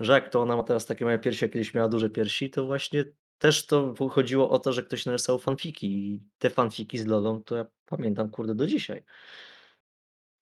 [0.00, 2.66] że jak to ona ma teraz takie małe piersi, a kiedyś miała duże piersi, to
[2.66, 3.04] właśnie
[3.38, 7.56] też to chodziło o to, że ktoś narysował fanfiki i te fanfiki z Lolą to
[7.56, 9.04] ja pamiętam, kurde, do dzisiaj.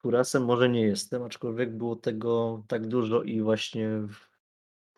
[0.02, 4.28] Kurasem może nie jestem, aczkolwiek było tego tak dużo i właśnie w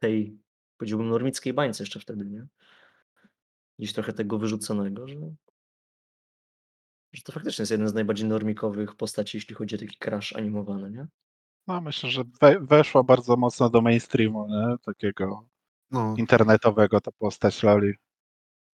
[0.01, 0.39] tej,
[0.77, 2.47] powiedziałbym, normickiej bańce jeszcze wtedy, nie?
[3.79, 5.17] Gdzieś trochę tego wyrzuconego, że,
[7.13, 10.91] że to faktycznie jest jeden z najbardziej normikowych postaci, jeśli chodzi o taki crash animowany,
[10.91, 11.07] nie?
[11.67, 14.77] No, myślę, że we, weszła bardzo mocno do mainstreamu, nie?
[14.85, 15.45] takiego
[15.91, 16.15] No.
[16.19, 17.93] internetowego ta postać Loli.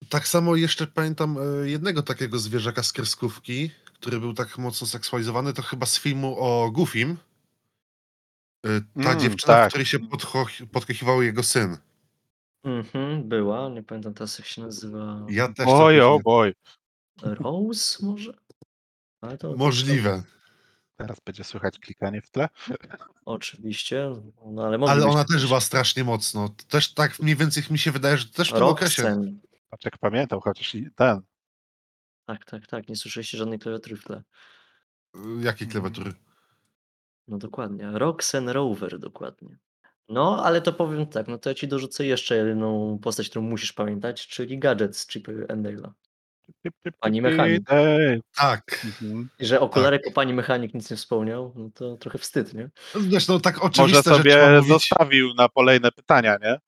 [0.09, 5.53] Tak samo jeszcze pamiętam e, jednego takiego zwierzaka z kreskówki, który był tak mocno seksualizowany,
[5.53, 7.17] to chyba z filmu o Goofim.
[8.67, 9.65] E, Ta Mm, dziewczyna, tak.
[9.67, 9.99] w której się
[10.73, 11.77] podkochiwał jego syn.
[12.65, 15.27] Mhm, była, nie pamiętam teraz jak się nazywa.
[15.31, 16.55] Ja też Oj, o boj.
[17.23, 18.33] Rose może?
[19.21, 20.23] Ale to, to- Możliwe.
[20.97, 22.49] Teraz będzie słychać klikanie w tle.
[23.25, 24.11] Oczywiście,
[24.47, 26.49] no ale Ale ona też była strasznie mocno.
[26.69, 29.03] Też tak mniej więcej mi się wydaje, że też w tym okresie.
[29.03, 29.41] Roxen.
[29.85, 31.21] Jak pamiętam, chociaż i ten.
[32.27, 34.23] Tak, tak, tak, nie słyszeliście żadnej klawiatury w tle.
[35.41, 36.13] Jakie klawiatury?
[37.29, 39.59] No dokładnie, Roxen Rover dokładnie.
[40.09, 43.73] No, ale to powiem tak, no to ja ci dorzucę jeszcze jedną postać, którą musisz
[43.73, 45.91] pamiętać, czyli gadżet z Chipy Endale'a.
[47.01, 47.63] Pani mechanik.
[48.37, 48.85] Tak.
[48.85, 49.29] mhm.
[49.39, 52.71] I że okularek o pani mechanik nic nie wspomniał, no to trochę wstyd, nie?
[53.29, 56.59] No tak Może oczywiste rzeczy sobie zostawił na kolejne pytania, nie?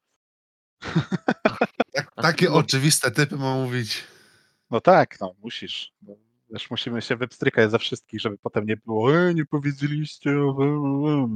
[1.93, 4.05] Tak, takie no- oczywiste typy ma mówić.
[4.71, 5.93] No tak, no musisz.
[6.03, 6.15] No,
[6.51, 10.39] Wiesz, musimy się wypstrykać ze wszystkich, żeby potem nie było, e, nie powiedzieliście.
[10.41, 11.29] o-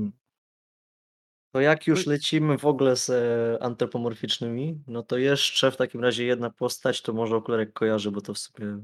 [1.53, 6.25] To jak już lecimy w ogóle z e, antropomorficznymi, no to jeszcze w takim razie
[6.25, 8.79] jedna postać, to może okularek kojarzy, bo to w sumie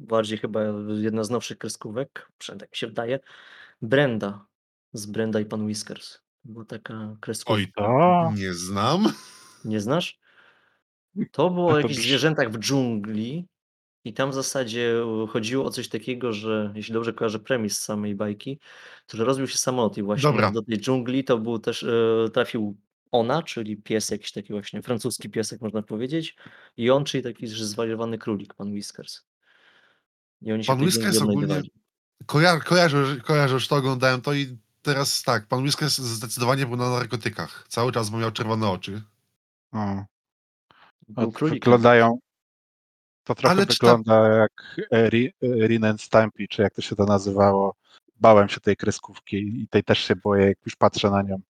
[0.00, 0.60] bardziej chyba
[0.98, 3.20] jedna z nowszych kreskówek, przynajmniej tak mi się wydaje.
[3.82, 4.46] Brenda
[4.92, 6.12] z Brenda i Pan Whiskers.
[6.14, 6.20] To
[6.52, 7.62] była taka kreskówka.
[7.76, 9.12] Oj, O, nie znam.
[9.64, 10.18] Nie znasz?
[11.32, 13.46] To było o To jakichś brzmi- zwierzętach w dżungli
[14.08, 14.94] i tam w zasadzie
[15.30, 18.58] chodziło o coś takiego, że jeśli dobrze kojarzę premis samej bajki,
[19.06, 20.50] to że rozbił się samolot i właśnie Dobra.
[20.50, 22.76] do tej dżungli to był też, e, trafił
[23.12, 26.36] ona, czyli pies jakiś taki właśnie, francuski piesek można powiedzieć
[26.76, 29.20] i on, czyli taki że zwariowany królik, pan Whiskers.
[30.42, 31.70] I oni się Pan Whiskers ogólnie- odnajdywali.
[32.26, 36.90] Koja kojarzę, kojarzę, już to oglądałem to i teraz tak, pan Whiskers zdecydowanie był na
[36.90, 37.66] narkotykach.
[37.68, 39.02] Cały czas bo miał czerwone oczy.
[39.72, 40.04] o.
[41.08, 41.64] Był królik.
[41.64, 42.18] Wyglądają.
[43.28, 45.10] To trochę Ale wygląda jak e, e,
[45.42, 47.74] Rin and Stampy, czy jak to się to nazywało.
[48.20, 51.40] Bałem się tej kreskówki i tej też się boję, jak już patrzę na nią.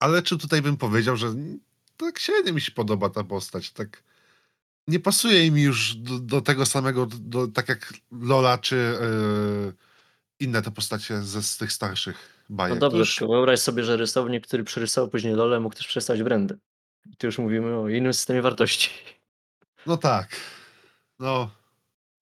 [0.00, 1.34] Ale czy tutaj bym powiedział, że
[1.96, 3.72] tak średnio mi się podoba ta postać.
[3.72, 4.02] Tak
[4.88, 9.72] nie pasuje mi już do, do tego samego, do, tak jak Lola czy yy,
[10.40, 12.74] inne te postacie ze z tych starszych bajek.
[12.74, 16.56] No dobrze, już- wyobraź sobie, że rysownik, który przerysował później Lolę, mógł też przestać Brendę.
[17.06, 18.90] I tu już mówimy o innym systemie wartości.
[19.86, 20.36] No tak.
[21.22, 21.50] No,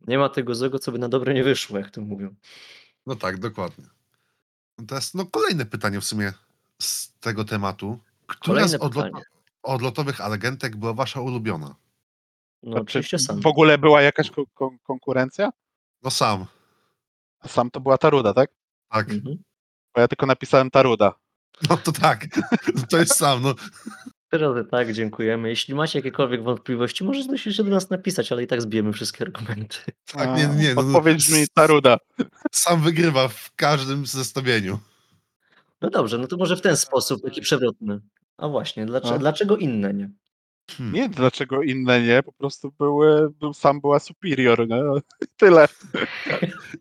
[0.06, 2.34] Nie ma tego złego, co by na dobre nie wyszło, jak to mówią.
[3.06, 3.84] no tak, dokładnie.
[4.78, 6.32] No Teraz no, kolejne pytanie w sumie
[6.82, 7.98] z tego tematu.
[8.26, 9.24] Która Kolejne z odlot pytanie.
[9.62, 11.74] odlotowych agentek była wasza ulubiona?
[12.62, 13.40] No oczywiście czy sam.
[13.40, 15.50] w ogóle była jakaś ko- kon- konkurencja?
[16.02, 16.46] No sam,
[17.40, 18.50] A sam to była Taruda, tak?
[18.90, 19.10] tak.
[19.10, 19.42] Mhm.
[19.94, 21.14] Bo ja tylko napisałem Taruda.
[21.70, 22.26] No to tak.
[22.90, 23.54] To jest sam, no.
[24.30, 25.48] Teraz tak, dziękujemy.
[25.48, 29.76] Jeśli macie jakiekolwiek wątpliwości, możecie się do nas napisać, ale i tak zbijemy wszystkie argumenty.
[30.12, 30.74] Tak, nie, nie.
[30.74, 31.96] No, Odpowiedź mi Taruda.
[32.52, 34.78] sam wygrywa w każdym zestawieniu.
[35.82, 38.00] No dobrze, no to może w ten sposób, taki przewrotny.
[38.36, 39.18] A właśnie, dlaczego, A.
[39.18, 40.10] dlaczego inne nie?
[40.76, 40.94] Hmm.
[40.94, 44.82] Nie, dlaczego inne nie, po prostu były, był, sam była superior, nie?
[45.36, 45.68] Tyle.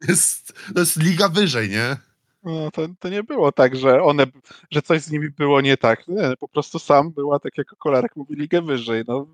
[0.08, 1.98] Jest, to jest liga wyżej, nie?
[2.44, 4.26] No, to, to nie było tak, że one,
[4.72, 6.08] że coś z nimi było nie tak.
[6.08, 9.04] Nie, po prostu sam była, tak jak kolarek mówi, ligę wyżej.
[9.08, 9.28] No,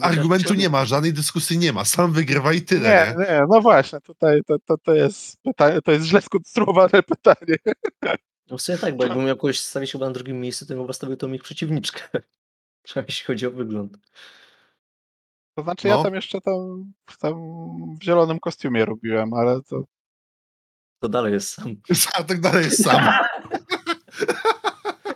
[0.00, 1.84] Argumentu nie ma, żadnej dyskusji nie ma.
[1.84, 3.46] Sam wygrywa i tyle, nie, nie?
[3.48, 7.56] no właśnie, tutaj to, to, to jest pytanie, to jest źle skonstruowane pytanie.
[8.50, 10.82] No w sumie tak, bo jakbym miał kogoś stawić chyba na drugim miejscu, to bym
[10.82, 12.00] chyba stawił tą ich przeciwniczkę.
[12.82, 13.98] Przynajmniej jeśli chodzi o wygląd.
[15.58, 15.96] To znaczy No.
[15.96, 17.34] ja tam jeszcze tam, tam
[18.00, 19.84] w zielonym kostiumie robiłem, ale to
[21.02, 21.76] To dalej jest sam.
[22.18, 23.02] A tak dalej jest sam.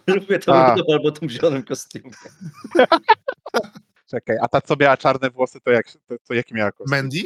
[0.07, 2.11] Lubię to albo tym zielonym kostiumie.
[4.11, 6.99] czekaj, a ta co miała czarne włosy, to, jak, to, to jaki miała kostium?
[6.99, 7.19] Mandy?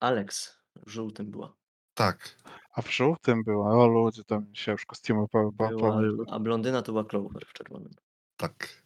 [0.00, 1.54] Alex w żółtym była.
[1.94, 2.36] Tak.
[2.72, 6.24] A w żółtym była, o ludzie, to mi się już kostiumy po, po, była pomyliły.
[6.30, 7.92] a blondyna to była Clover w czerwonym.
[8.36, 8.82] Tak.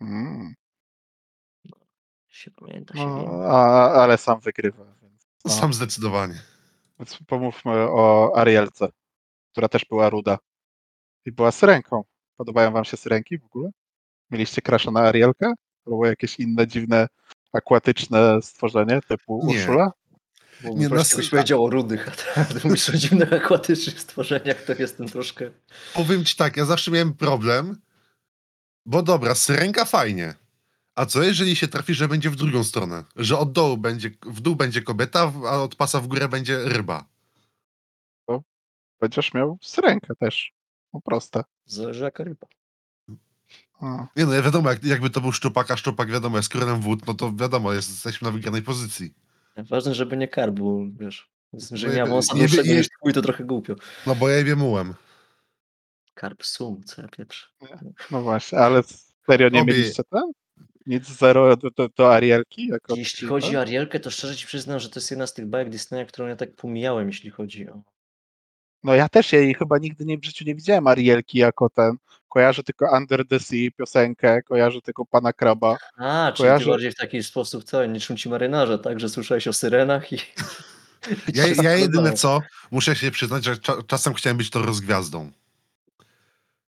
[0.00, 0.54] Mm,
[2.34, 4.84] Się pamięta, się no, a, ale sam wygrywa.
[5.02, 5.50] Więc, no.
[5.50, 6.42] Sam zdecydowanie.
[6.98, 8.88] Więc pomówmy o Arielce,
[9.52, 10.38] która też była ruda.
[11.24, 12.04] I była syrenką.
[12.36, 13.70] Podobają wam się syrenki w ogóle?
[14.30, 15.52] Mieliście krasza na Arielkę?
[15.84, 17.06] Było jakieś inne dziwne,
[17.52, 19.54] akwatyczne stworzenie typu Nie.
[19.54, 19.92] Urszula?
[20.60, 22.08] Bo nie, no, byś powiedział o rudych,
[22.38, 25.50] a teraz mówisz o dziwnych akwatycznych stworzeniach, to jestem troszkę...
[25.94, 27.76] Powiem ci tak, ja zawsze miałem problem,
[28.86, 30.34] bo dobra, syrenka fajnie.
[30.94, 33.04] A co jeżeli się trafi, że będzie w drugą stronę?
[33.16, 37.04] Że od dołu będzie, w dół będzie kobieta, a od pasa w górę będzie ryba.
[39.00, 40.52] Będziesz miał syrenkę też.
[40.92, 41.44] No proste.
[41.66, 42.46] Zależy jaka ryba.
[43.80, 44.06] A.
[44.16, 47.06] Nie no, ja wiadomo, jak, jakby to był szczupak, a szczupak wiadomo, jest kronem wód,
[47.06, 49.14] no to wiadomo, jest, jesteśmy na wygranej pozycji.
[49.56, 51.30] Ważne, żeby nie karb, bo wiesz,
[51.72, 53.74] że Nie, miał wąsa nie- nie- niż twój, to trochę głupio.
[54.06, 54.94] No bo ja je mułem.
[56.14, 57.46] Karp sum, co ja pieprzę.
[58.10, 58.82] No właśnie, ale
[59.26, 60.22] serio nie Obie- mieliście ten?
[60.86, 62.66] Nic zero do, do, do Arielki?
[62.66, 65.46] Jako Jeśli chodzi o Arielkę, to szczerze ci przyznam, że to jest jedna z tych
[65.46, 67.82] bajek Disneya, którą ja tak pomijałem, jeśli chodzi o...
[68.84, 71.96] No ja też jej chyba nigdy nie, w życiu nie widziałem Arielki jako ten.
[72.28, 75.76] Kojarzę tylko Under the Sea piosenkę, kojarzę tylko Pana Kraba.
[75.96, 79.00] A, czyli Kojarzę- ty bardziej w taki sposób co, niczym ci marynarze, tak?
[79.00, 80.16] Że słyszałeś o syrenach i...
[81.34, 82.16] Ja, ja jedyne podobało.
[82.16, 85.30] co, muszę się przyznać, że cza, czasem chciałem być to rozgwiazdą,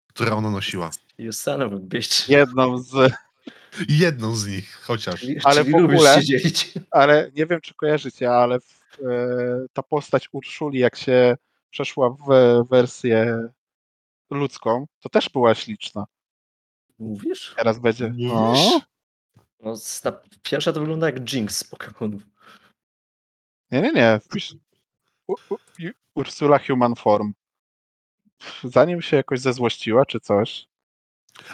[0.07, 0.89] która ona nosiła.
[1.17, 2.29] You son of a bitch.
[2.29, 3.11] Jedną z...
[3.89, 5.19] Jedną z nich chociaż.
[5.19, 6.73] Czyli, Ale czyli w ogóle- się dzielić.
[6.91, 11.37] Ale nie wiem, czy kojarzycie, ale w, e, ta postać Urszuli, jak się
[11.69, 12.27] przeszła w
[12.69, 13.47] wersję
[14.31, 16.05] ludzką, to też była śliczna.
[16.99, 17.53] Mówisz?
[17.57, 18.07] Teraz będzie...
[18.07, 18.29] Mówisz?
[18.33, 18.81] No.
[19.63, 19.73] No,
[20.43, 22.19] pierwsza to wygląda jak Jinx z Pokémonów.
[23.71, 24.19] Nie, nie, nie.
[24.23, 24.55] Wpisz
[25.27, 25.59] U, u, U-
[26.15, 27.33] Ursula Human Form.
[28.63, 30.67] Zanim się jakoś zezłościła, czy coś,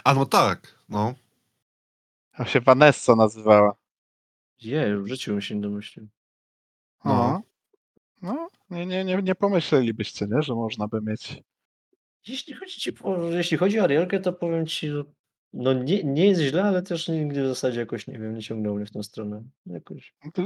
[0.04, 1.14] A no tak, no.
[2.38, 3.74] A się Vanessa nazywała.
[4.60, 6.08] Je, w życiu bym się nie domyślił.
[7.04, 7.42] No.
[8.22, 11.42] No, nie, nie, nie, nie pomyślelibyście, nie, że można by mieć.
[12.26, 12.92] Jeśli chodzi, ci,
[13.30, 15.04] jeśli chodzi o Arielkę, to powiem ci, że
[15.52, 18.74] no nie, nie jest źle, ale też nigdy w zasadzie jakoś, nie wiem, nie ciągnął
[18.74, 19.42] mnie w tą stronę.
[19.66, 20.14] Jakoś.
[20.34, 20.42] To,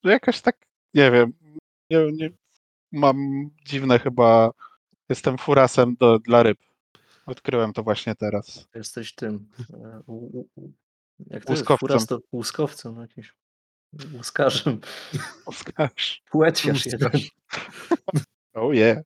[0.00, 0.56] to jakoś tak,
[0.94, 1.32] nie wiem,
[1.90, 2.30] nie, nie,
[2.92, 4.50] mam dziwne chyba,
[5.08, 6.58] jestem furasem do, dla ryb.
[7.26, 8.68] Odkryłem to właśnie teraz.
[8.74, 9.48] Jesteś tym.
[11.18, 11.88] Jak to Łuskowcem.
[11.94, 12.08] jest?
[12.08, 13.34] Furas to łuskowcem jakimś.
[14.14, 14.80] Łuskarzem.
[15.46, 16.22] Oskarż.
[16.30, 17.10] Płetwiarz jeden.
[18.54, 18.98] Oh yeah.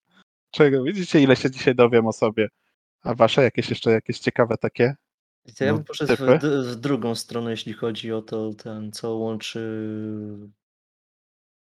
[0.51, 0.83] Czego?
[0.83, 2.49] Widzicie, ile się dzisiaj dowiem o sobie.
[3.03, 4.97] A wasze jakieś jeszcze jakieś ciekawe takie?
[5.61, 9.89] Ja No, bym poszedł w, w drugą stronę, jeśli chodzi o to, ten, co łączy.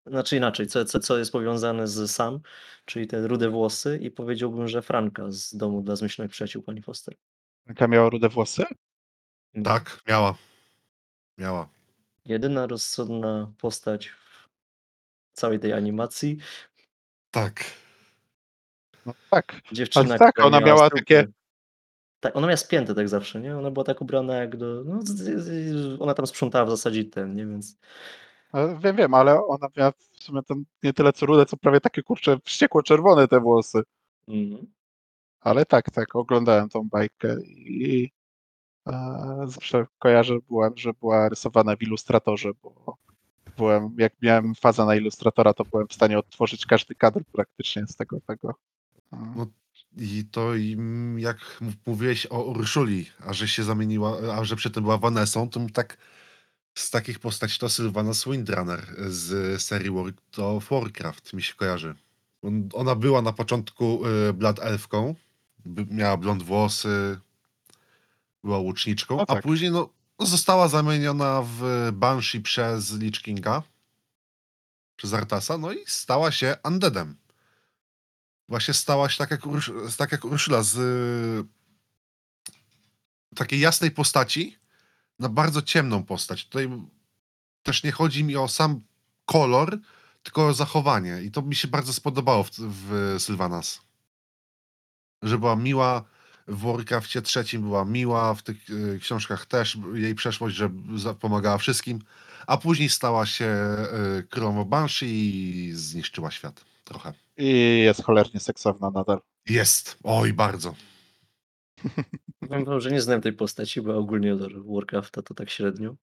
[0.05, 2.39] Znaczy inaczej, co, co, co jest powiązane z Sam,
[2.85, 7.15] czyli te rude włosy, i powiedziałbym, że Franka z domu dla zmyślnych przyjaciół pani Foster.
[7.67, 8.65] Jaka miała rude włosy?
[9.63, 10.35] Tak, miała.
[11.37, 11.67] Miała.
[12.25, 14.47] Jedyna rozsądna postać w
[15.33, 16.37] całej tej animacji.
[17.31, 17.63] Tak.
[19.05, 19.61] No tak.
[19.71, 21.27] Dziewczyna, Ale tak, która ona miała takie-
[22.19, 23.57] Tak, ona miała spięte tak zawsze, nie?
[23.57, 24.83] Ona była tak ubrana jak do...
[24.85, 24.99] No,
[25.99, 27.45] ona tam sprzątała w zasadzie ten, nie?
[27.47, 27.77] Więc
[28.53, 31.81] E, Wiem, wiem, ale ona miała w sumie ten, nie tyle co rude, co prawie
[31.81, 33.83] takie kurcze wściekło czerwone te włosy.
[34.27, 34.67] mhm.
[35.41, 38.11] Ale tak, tak, oglądałem tą bajkę i
[39.45, 42.97] zawsze kojarzę, byłem, że była rysowana w ilustratorze, bo
[43.57, 47.95] byłem, jak miałem fazę na ilustratora, to byłem w stanie odtworzyć każdy kadr praktycznie z
[47.95, 48.21] tego.
[48.27, 48.55] tego.
[49.11, 49.47] No,
[49.97, 50.55] I to
[51.17, 51.37] jak
[51.85, 55.97] mówiłeś o Urszuli, a że się zamieniła, a że przedtem była Vanessą, to tak
[56.73, 61.95] z takich postaci to Sylvana Windrunner z serii World of Warcraft mi się kojarzy.
[62.41, 65.15] On- Ona była na początku y, Blood Elfką,
[65.91, 67.19] miała blond włosy,
[68.45, 69.43] była łuczniczką, a tak.
[69.43, 69.89] później no,
[70.19, 73.63] została zamieniona w Banshee przez Lich Kinga,
[74.95, 77.15] przez Artasa, no i stała się Undeadem.
[78.49, 81.47] Właśnie stała się tak jak, Ursz- tak jak Urszula z y,
[83.35, 84.57] takiej jasnej postaci
[85.19, 86.45] na bardzo ciemną postać.
[86.45, 86.69] Tutaj
[87.63, 88.81] też nie chodzi mi o sam
[89.25, 89.79] kolor,
[90.23, 91.21] tylko o zachowanie.
[91.21, 93.81] I to mi się bardzo spodobało w, w Sylvanas.
[95.21, 96.03] Że była miła,
[96.47, 100.69] w Warcraftie trzecim była miła, w tych y, książkach też jej przeszłość, że
[101.19, 101.99] pomagała wszystkim,
[102.47, 103.75] a później stała się
[104.19, 107.13] y, królową Banshee i zniszczyła świat trochę.
[107.37, 109.19] I jest cholernie seksowna nadal.
[109.49, 109.97] Jest.
[110.03, 110.75] Oj, bardzo.
[112.49, 115.95] Powiem wam, że nie znam tej postaci, bo ogólnie od Warcrafta to tak średnio.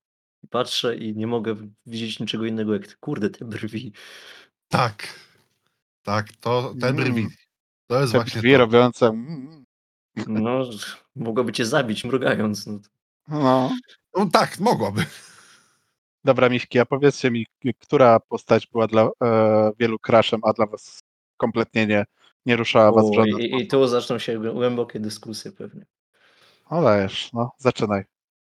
[0.50, 3.92] Patrzę i nie mogę widzieć niczego innego jak kurde te brwi.
[4.68, 5.20] Tak.
[6.02, 6.96] Tak, to te Mm.
[7.04, 7.28] brwi.
[7.86, 8.58] To jest Te właśnie drzwi to.
[8.58, 9.12] robiące.
[10.26, 10.64] No,
[11.16, 12.66] mogłoby cię zabić mrugając.
[12.66, 12.78] No.
[13.28, 13.70] No.
[14.16, 15.04] No, tak, mogłaby.
[16.24, 17.46] Dobra, Miśki, a powiedzcie mi,
[17.78, 21.00] która postać była dla e, wielu crashem, a dla was
[21.36, 22.04] kompletnie nie,
[22.46, 25.86] nie ruszała was żaden i, I tu zaczną się głę- głębokie dyskusje pewnie.
[26.70, 28.04] No dajesz, no, zaczynaj.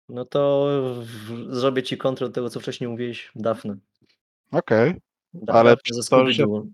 [0.08, 0.66] No to
[1.04, 3.76] w, zrobię ci kontrol tego, co wcześniej mówiłeś, Dafne.
[4.52, 4.94] Okej.
[5.34, 6.46] Da- Ale przez ze to, że.
[6.46, 6.68] Nie,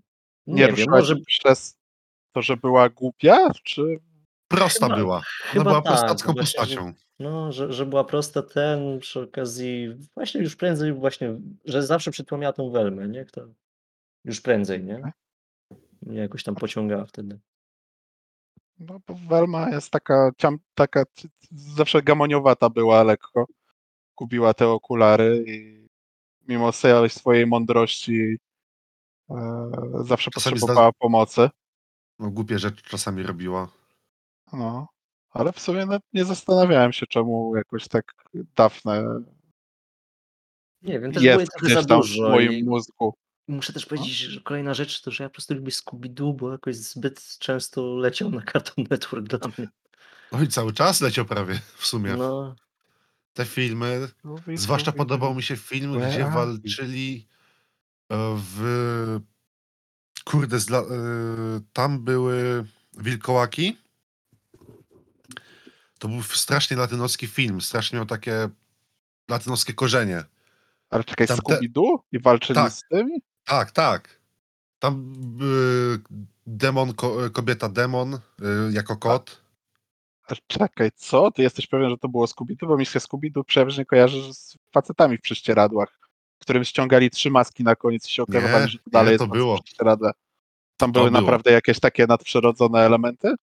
[0.47, 1.75] Nie wiem, może przez
[2.31, 3.99] to, że była głupia, czy...
[4.47, 5.15] Prosta Chyba- była.
[5.15, 6.93] Ona chyba była tak, prostacką właśnie, postacią.
[7.19, 12.53] No, że, że była prosta ten, przy okazji, właśnie już prędzej właśnie, że zawsze przypomniała
[12.53, 13.25] tą Welmę, nie?
[13.25, 13.47] Kto,
[14.25, 15.11] już prędzej, nie?
[16.01, 17.39] Mnie jakoś tam pociągała wtedy.
[18.79, 23.45] No, bo Welma jest taka, ciam, taka c- c- zawsze gamoniowata była lekko.
[24.15, 25.87] Kupiła te okulary i
[26.47, 28.37] mimo całej swojej mądrości
[29.29, 29.35] e,
[30.03, 31.49] zawsze Czasami potrzebowała pomocy.
[32.19, 33.67] No, głupie rzeczy czasami robiła.
[34.55, 34.87] No,
[35.29, 38.13] ale w sumie nawet nie zastanawiałem się, czemu jakoś tak
[38.55, 39.21] Dafne
[40.81, 43.13] Nie wiem, też jest trochę za gdzieś tam w dużo moim i mózgu.
[43.47, 43.89] muszę też No.
[43.89, 47.95] powiedzieć, że kolejna rzecz to, że ja po prostu lubię Scooby-Doo, bo jakoś zbyt często
[47.95, 49.67] leciał na Cartoon Network dla mnie.
[50.31, 52.15] Oj, cały czas leciał prawie w sumie.
[52.15, 52.55] No,
[53.33, 54.07] Te filmy.
[54.19, 57.27] Scooby, Zwłaszcza podobał mi się film, gdzie walczyli
[58.11, 59.19] e, w.
[60.25, 60.79] Kurde, zla...
[60.79, 60.85] e,
[61.73, 62.65] tam były
[62.97, 63.77] wilkołaki.
[65.99, 67.61] To był strasznie latynoski film.
[67.61, 68.49] Strasznie miał takie
[69.29, 70.23] latynoskie korzenie.
[70.89, 71.97] Ale czekaj, Tam te- Scooby-Doo?
[72.11, 72.71] I walczyli Tak.
[72.73, 73.21] z tymi?
[73.43, 74.19] Tak, tak.
[74.79, 76.17] Tam e,
[76.47, 78.19] demon, ko, kobieta demon e,
[78.71, 79.41] jako kot.
[80.29, 81.31] A Czekaj, co?
[81.31, 82.67] Ty jesteś pewien, że to było Scooby-Doo?
[82.67, 85.99] Bo mi się Scooby-Doo przeważnie kojarzy z facetami w prześcieradłach,
[86.39, 89.19] którym ściągali trzy maski na koniec i się okazywali, Nie, że to dalej nie, jest
[89.19, 89.61] to facet było.
[89.63, 90.11] prześcieradle.
[90.77, 91.21] Tam To były było.
[91.21, 93.35] naprawdę jakieś takie nadprzyrodzone elementy?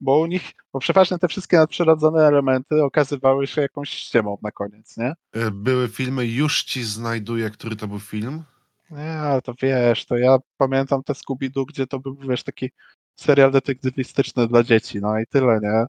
[0.00, 4.96] Bo u nich, bo przeważnie te wszystkie nadprzyrodzone elementy okazywały się jakąś ściemą na koniec,
[4.96, 5.14] nie?
[5.32, 8.44] E, Były filmy, już ci znajduję, który to był film.
[8.90, 12.70] Nie, ale to wiesz, to ja pamiętam te Scooby-Doo, gdzie to był, wiesz, taki
[13.16, 15.84] serial detektywistyczny dla dzieci, no i tyle, nie?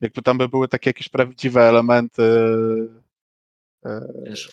[0.00, 2.22] Jakby tam by były takie jakieś prawdziwe elementy.
[3.84, 4.52] e, wiesz,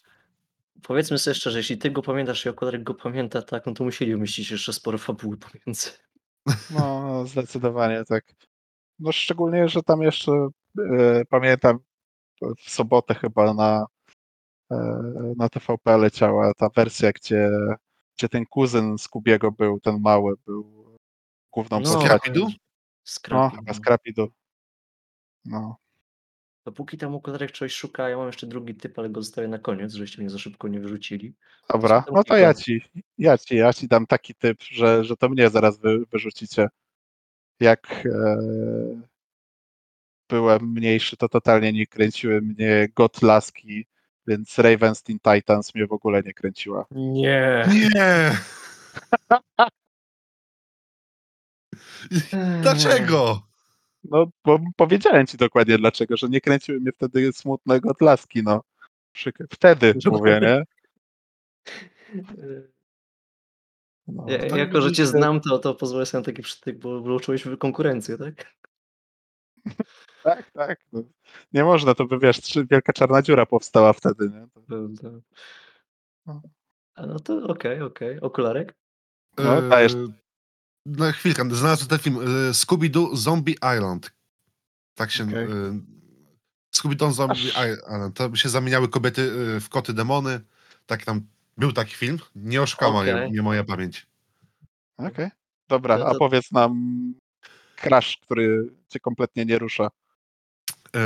[0.84, 4.16] powiedzmy sobie szczerze, jeśli ty go pamiętasz i Okolarek go pamięta, tak, no to musieli
[4.16, 5.90] umieścić jeszcze sporo fabuły pomiędzy.
[6.72, 8.26] No, zdecydowanie tak.
[9.02, 10.32] No szczególnie, że tam jeszcze
[10.80, 11.80] e, pamiętam
[12.42, 13.86] w sobotę chyba na,
[14.72, 14.78] e,
[15.38, 17.50] na TVP leciała ta wersja, gdzie,
[18.18, 20.96] gdzie ten kuzyn Skubiego był, ten mały, był
[21.52, 22.08] główną No, postacią.
[22.08, 22.44] Scrappy-Doo?
[22.44, 22.50] No,
[23.04, 23.56] Skrapi.
[23.56, 24.28] chyba Scrappy-Doo.
[25.46, 25.76] No.
[26.66, 29.94] Dopóki tam Okolarek czegoś szuka, ja mam jeszcze drugi typ, ale go zostawię na koniec,
[29.94, 31.36] żebyście mnie za szybko nie wyrzucili.
[31.74, 32.82] Dobra, no to ja ci,
[33.18, 36.70] ja ci, ja ci dam taki typ, że, że to mnie zaraz wy, wyrzucicie.
[37.62, 38.38] Jak e,
[40.30, 43.86] byłem mniejszy, to totalnie nie kręciły mnie God Laski,
[44.28, 46.86] więc Ravens Teen Titans mnie w ogóle nie kręciła.
[46.92, 47.66] Nie.
[47.96, 48.32] Nie!
[52.62, 53.42] Dlaczego?
[54.04, 58.64] No, bo powiedziałem ci dokładnie dlaczego, że nie kręciły mnie wtedy smutne God Laski, no.
[59.50, 60.64] Wtedy mówię, nie?
[64.08, 67.02] No, Ja, tak jako, że cię znam, to, to pozwolę sobie na taki przytyk, bo
[67.02, 68.54] wyłączyłeś konkurencję, tak?
[70.24, 70.80] Tak, tak.
[70.94, 71.04] No.
[71.54, 72.38] Nie można, to by wiesz,
[72.72, 74.48] wielka czarna dziura powstała wtedy, nie?
[75.02, 75.12] To.
[76.26, 76.42] No.
[76.96, 78.20] A no to okej, okej.
[78.22, 78.74] Okularek?
[79.38, 79.94] No, E, dajesz.
[80.86, 82.18] No chwilkę, znalazłem ten film.
[82.18, 84.12] e, Scooby-Doo Zombie Island.
[84.96, 85.24] Tak się...
[85.24, 85.44] Okej.
[85.44, 85.80] e,
[86.76, 87.68] Scooby-Doo Zombie Aż.
[87.70, 88.18] Island.
[88.18, 90.42] To się zamieniały kobiety w koty demony.
[90.86, 91.22] Tak tam...
[91.62, 92.20] Był taki film.
[92.36, 93.14] Nie oszukała Okej.
[93.16, 94.08] mnie, mnie moja pamięć.
[94.98, 95.30] Okej.
[95.68, 96.74] Dobra, To- a to- powiedz nam
[97.76, 99.92] crash, który cię kompletnie nie rusza.
[100.96, 101.00] E,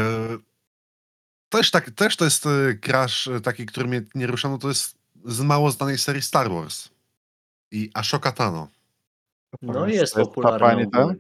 [1.49, 4.67] Też, tak, też to jest e, crash e, taki, który mnie nie rusza, no to
[4.67, 6.89] jest z mało znanej serii Star Wars.
[7.71, 8.67] I Ashoka Tano.
[9.61, 11.19] No jest to ta popularna pani.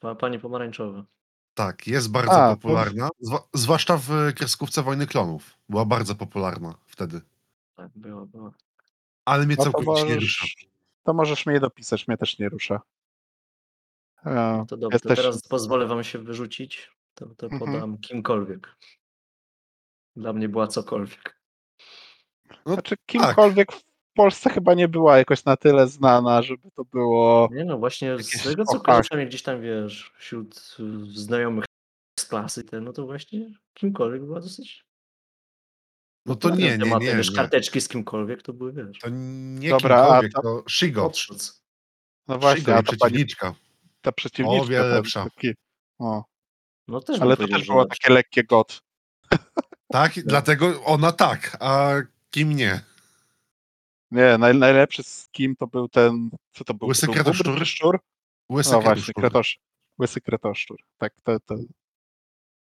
[0.00, 1.04] To pani pomarańczowa.
[1.54, 3.08] Tak, jest bardzo A, to- popularna.
[3.20, 5.58] Zwa, zwłaszcza w kreskówce Wojny Klonów.
[5.68, 7.20] Była bardzo popularna wtedy.
[7.76, 8.52] Tak, była, była.
[9.24, 10.44] Ale mnie No to całkowicie nie rusza.
[10.44, 10.56] możesz,
[11.04, 12.80] to możesz mnie dopisać, mnie też nie rusza.
[14.26, 16.90] E, No to dobrze, to jesteś- teraz pozwolę wam się wyrzucić.
[17.14, 17.60] To, to Mhm.
[17.72, 18.76] podam kimkolwiek.
[20.16, 21.40] Dla mnie była cokolwiek.
[22.66, 23.82] No, Znaczy kimkolwiek w
[24.14, 27.48] Polsce chyba nie była jakoś na tyle znana, żeby to było...
[27.52, 31.64] Nie no, właśnie z tego co kojarzę, przynajmniej gdzieś tam wiesz, wśród y, znajomych
[32.20, 34.83] z klasy, te, no to właśnie kimkolwiek była dosyć.
[36.26, 37.16] No to nie, nie, nie.
[37.16, 37.36] Wiesz, nie.
[37.36, 41.06] karteczki z kimkolwiek to były, wiesz, To nie Dobra, kimkolwiek, ta- to Shigo.
[41.06, 41.40] odszedł.
[42.28, 43.54] No właśnie, a ta, pani, przeciwniczka.
[44.00, 44.62] ta przeciwniczka...
[44.62, 45.24] O wiele lepsza.
[45.24, 45.54] Taki,
[45.98, 46.24] o,
[46.88, 47.98] No też ale to też było lepsze.
[47.98, 48.80] takie lekkie god.
[49.92, 51.90] Tak, dlatego ona tak, a
[52.30, 52.80] kim nie.
[54.10, 56.30] Nie, naj, najlepszy z kim to był ten...
[56.52, 56.88] Co to był?
[56.88, 57.66] Łysy to kretoszczur?
[57.66, 57.98] szczur?
[58.52, 58.82] Łysy No Kretoszczur.
[59.04, 59.58] właśnie, kretosz,
[60.00, 60.76] łysy kretoszczur.
[60.98, 61.54] Tak, to, to,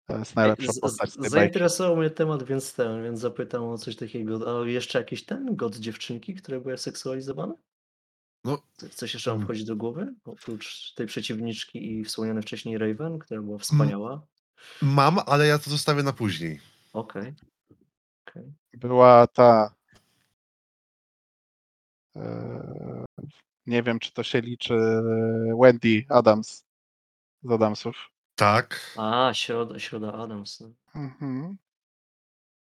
[0.07, 1.31] to jest najlepsza Z- postać z-.
[1.31, 4.61] Zainteresował mnie temat, więc ten, więc zapytam o coś takiego.
[4.63, 7.55] A jeszcze jakiś ten god dziewczynki, które były seksualizowane?
[8.45, 9.47] No, Co- Coś jeszcze wam Mm.
[9.47, 10.15] wchodzi do głowy?
[10.25, 14.23] Oprócz tej przeciwniczki i wspomniany wcześniej Raven, która była wspaniała.
[14.83, 16.61] mam, ale ja to zostawię na później.
[16.93, 17.35] Okej.
[18.29, 18.53] Okej.
[18.73, 19.75] była ta.
[22.17, 23.05] e,
[23.67, 24.75] Nie wiem, czy to się liczy.
[24.75, 25.03] e,
[25.61, 26.65] Wendy Adams
[27.43, 27.97] z Adamsów.
[28.37, 28.95] Tak.
[28.97, 30.61] A, środa, środa Adams.
[30.61, 30.71] no.
[30.95, 31.57] Mhm.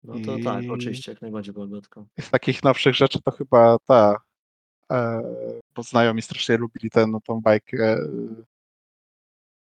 [0.04, 2.08] No to tak, I- oczywiście, jak najbardziej Golgotką.
[2.20, 4.16] Z takich nowszych rzeczy to chyba ta.
[4.92, 5.22] e,
[5.76, 7.78] Bo znajomi strasznie lubili tę no, tą bajkę.
[7.94, 7.98] e,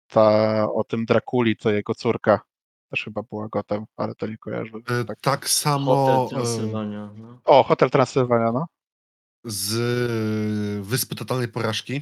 [0.07, 2.41] Ta o tym Drakuli, to jego córka.
[2.89, 4.71] też chyba była Gotham, ale to nie kojarzę.
[5.01, 5.21] E, Tak.
[5.21, 7.09] Tak samo Hotel e, Transylwania.
[7.17, 7.39] No.
[7.45, 8.65] O, Hotel Transylwania, no.
[9.45, 12.01] z e, Wyspy Totalnej Porażki.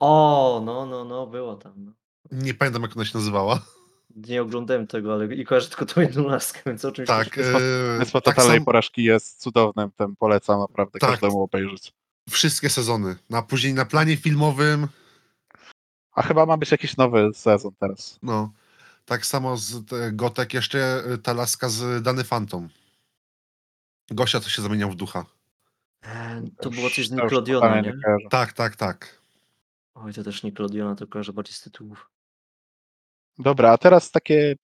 [0.00, 1.72] O, no, no, no, było tam.
[1.84, 1.92] No.
[2.32, 3.62] Nie pamiętam, jak ona się nazywała.
[4.16, 7.46] Nie oglądałem tego, ale i kojarzę tylko tą jedną laskę, więc o czymś Tak, też-
[7.46, 11.10] e, Wyspa tak Totalnej sam, Porażki jest cudownym, ten polecam naprawdę Tak.
[11.10, 11.92] każdemu obejrzeć.
[12.30, 13.16] wszystkie sezony.
[13.32, 14.88] A później na planie filmowym,
[16.12, 18.18] A chyba ma być jakiś nowy sezon teraz.
[18.22, 18.52] no,
[19.04, 22.68] tak samo z te, Gotek, jeszcze e, ta laska z Dany Phantom.
[24.10, 25.24] Gosia, co się zamieniał w ducha.
[26.02, 27.92] E, To było coś z Nickelodeona, nie?
[28.04, 28.28] kojarzę.
[28.30, 29.20] Tak, tak, tak.
[29.94, 32.10] Oj, to też Nickelodeona, to kojarzę bardziej z tytułów.
[33.38, 34.56] Dobra, a teraz takie,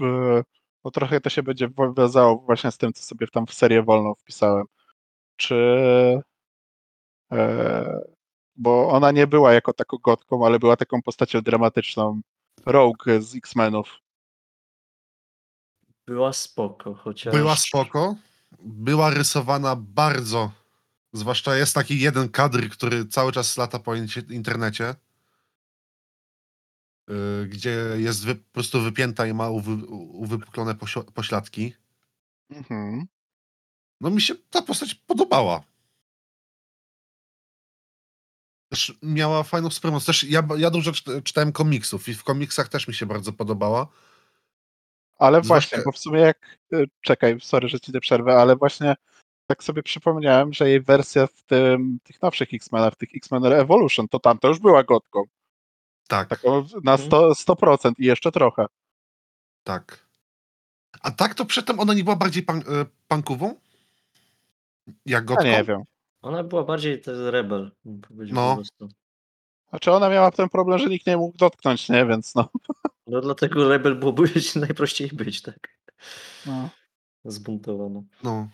[0.00, 0.42] e,
[0.84, 4.14] no trochę to się będzie wiązało właśnie z tym, co sobie tam w serię wolną
[4.14, 4.66] wpisałem.
[5.36, 5.56] Czy,
[7.32, 8.00] e,
[8.56, 12.20] bo ona nie była jako taką gotką, ale była taką postacią dramatyczną.
[12.66, 13.88] Rogue z X-Menów.
[16.06, 17.34] Była spoko, chociaż...
[17.34, 18.16] Była spoko.
[18.60, 20.50] Była rysowana bardzo.
[21.12, 23.94] Zwłaszcza jest taki jeden kadr, który cały czas lata po
[24.30, 24.94] internecie.
[27.08, 30.74] Yy, Gdzie jest wy, po prostu wypięta i ma uwy, uwypuklone
[31.14, 31.74] pośladki.
[32.50, 33.06] Mhm.
[34.00, 35.62] No mi się ta postać podobała.
[38.70, 40.06] Też miała fajną wspólnotę.
[40.06, 43.86] Też ja, ja dużo czyta- czytałem komiksów i w komiksach też mi się bardzo podobała.
[45.18, 46.58] Ale Zwłaszcza- właśnie, bo w sumie jak.
[46.72, 48.94] y, Czekaj, sorry, że ci tę przerwę, ale właśnie
[49.46, 54.08] tak sobie przypomniałem, że jej wersja w tym, tych nowszych X-Menach, w tych X-Men Evolution,
[54.08, 55.22] to tam to już była gotką.
[56.12, 58.66] Tak, Taką na 100%, 100% i jeszcze trochę.
[59.64, 60.06] tak.
[61.00, 62.62] A tak to przedtem ona nie była bardziej pan, e,
[63.08, 63.54] punkową?
[64.86, 65.44] Jak Ja gotką?
[65.44, 65.82] nie wiem.
[66.22, 67.70] Ona była bardziej ten rebel,
[68.10, 68.50] No.
[68.50, 68.88] po prostu.
[69.70, 72.06] Znaczy ona miała ten problem, że nikt nie mógł dotknąć, nie?
[72.06, 72.48] Więc no.
[73.06, 74.24] No dlatego rebel byłoby
[74.56, 75.68] najprościej być, tak?
[76.46, 76.68] no.
[77.24, 78.02] Zbuntowana.
[78.22, 78.48] No.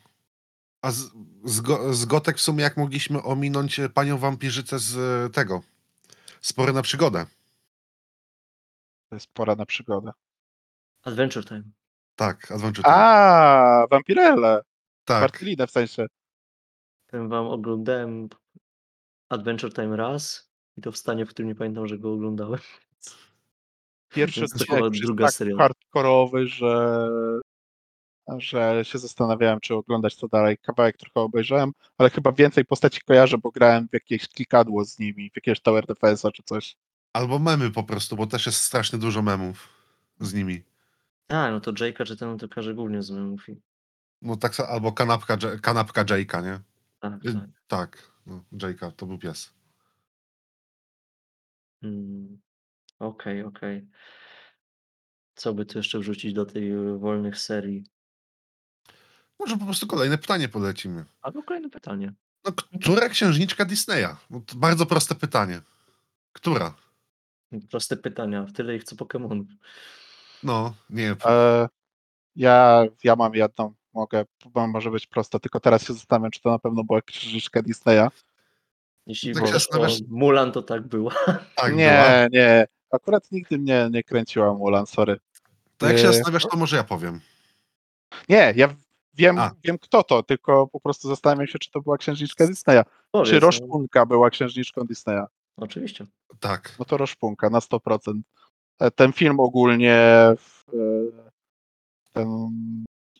[0.82, 1.10] A z,
[1.44, 5.62] z, go, z gotek w sumie jak mogliśmy ominąć e, panią wampirzycę z e, tego?
[6.40, 7.26] Spory na przygodę.
[9.08, 10.12] To jest pora na przygodę.
[11.02, 11.62] Adventure Time.
[12.16, 12.96] Tak, Adventure Time.
[12.96, 14.62] A, Vampirelle.
[15.04, 15.20] tak.
[15.20, 16.06] Martilinę w sensie.
[17.06, 18.28] Ten wam oglądałem
[19.28, 22.60] Adventure Time raz i to w stanie, w którym nie pamiętam, że go oglądałem.
[24.08, 25.56] Pierwszy odcinek jest tak seria.
[25.56, 27.08] hardkorowy, że,
[28.38, 30.58] że się zastanawiałem, czy oglądać to dalej.
[30.58, 35.30] Kawałek trochę obejrzałem, ale chyba więcej postaci kojarzę, bo grałem w jakieś klikadło z nimi,
[35.30, 36.76] w jakiegoś Tower Defense'a czy coś.
[37.18, 39.68] Albo memy po prostu, bo też jest strasznie dużo memów
[40.20, 40.62] z nimi.
[41.28, 43.46] A, no to Jake'a czy ten to każe głównie z memów.
[44.22, 46.60] No tak, sa- albo kanapka, kanapka Jake'a, nie?
[47.00, 47.50] Tak, Y, tak.
[47.66, 49.52] Tak, no, Jake'a, to był pies.
[51.82, 52.38] Mm.
[52.98, 53.88] Okej, okej.
[55.34, 57.84] Co by tu jeszcze wrzucić do tej y, wolnych serii?
[59.38, 61.04] Może po prostu kolejne pytanie polecimy.
[61.22, 62.12] Albo kolejne pytanie.
[62.44, 64.16] No, która księżniczka Disneya?
[64.30, 65.60] No, to bardzo proste pytanie.
[66.32, 66.74] Która?
[67.70, 69.44] Proste pytania, tyle ich co Pokémonów.
[70.42, 71.68] No, nie, E,
[72.36, 76.50] ja, ja mam jedną, mogę, bo może być prosta, tylko teraz się zastanawiam, czy to
[76.50, 78.08] na pewno była księżniczka Disneya.
[79.06, 81.10] Jeśli Tak się mówisz o zastanawiasz- Mulan, to tak było.
[81.54, 82.26] tak nie, była.
[82.32, 85.16] nie, akurat nigdy mnie nie kręciła Mulan, sorry.
[85.78, 86.12] To jak się Nie.
[86.12, 87.20] zastanawiasz, to może ja powiem.
[88.28, 88.74] Nie, ja
[89.14, 89.50] wiem, A.
[89.64, 92.82] wiem kto to, tylko po prostu zastanawiam się, czy to była księżniczka Disneya.
[93.10, 93.40] Powiedz, Czy no.
[93.40, 95.22] Roszpunka była księżniczką Disneya?
[95.56, 96.06] Oczywiście.
[96.40, 96.74] Tak.
[96.78, 98.20] No to Roszpunka na 100%.
[98.78, 100.36] E, Ten film ogólnie, e,
[102.12, 102.28] ten,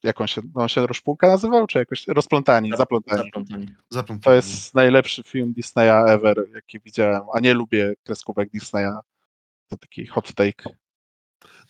[0.03, 0.87] jak on się, no on się
[1.23, 3.31] nazywał, czy jakoś Rozplątani, Zaplątani.
[3.91, 4.21] Zaplątani.
[4.25, 8.93] To jest najlepszy film Disneya ever, jaki widziałem, a nie lubię kreskówek Disneya.
[9.69, 10.71] To taki hot take.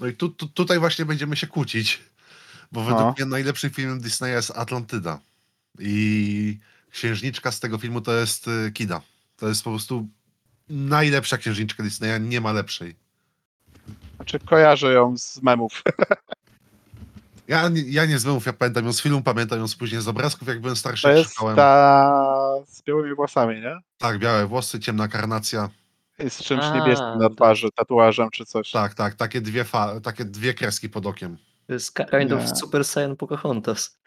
[0.01, 2.03] No i tu, tu, tutaj właśnie będziemy się kłócić,
[2.72, 3.14] bo według No.
[3.18, 5.20] mnie najlepszym filmem Disneya jest Atlantyda.
[5.78, 6.59] I
[6.91, 9.01] księżniczka z tego filmu to jest y, Kida.
[9.36, 10.09] To jest po prostu
[10.71, 12.97] najlepsza księżniczka Disneya, nie ma lepszej.
[14.16, 15.83] Znaczy kojarzę ją z memów.
[17.49, 20.01] Ja, nie- ja nie z memów, ja pamiętam ją z filmu, pamiętam ją z później
[20.03, 21.57] z obrazków, jak byłem starszy, To jest szukałem.
[21.57, 23.77] ta z białymi włosami, nie?
[23.99, 25.69] Tak, białe włosy, ciemna karnacja.
[26.19, 27.37] I z czymś A, niebieskim na tak.
[27.37, 28.71] twarzy, tatuażem czy coś.
[28.71, 31.39] Tak, tak, takie dwie, fa- takie dwie kreski pod okiem.
[31.66, 32.37] To jest ki- kind Nie.
[32.37, 33.99] of Super Saiyan Pocahontas.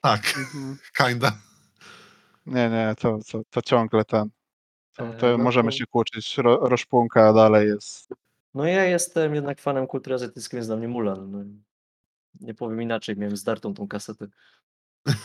[0.00, 0.78] Tak, Mhm.
[0.98, 1.32] kinda.
[2.46, 4.30] Nie, nie, to, to, to ciągle ten.
[4.96, 6.38] To, E, to no możemy się kłócić.
[6.38, 8.14] Ro, Roszpunka dalej jest.
[8.54, 11.30] No ja jestem jednak fanem kultury azjatyckiej, więc dla mnie Mulan.
[11.30, 11.38] No.
[12.40, 14.26] Nie powiem inaczej, miałem zdartą tą kasetę.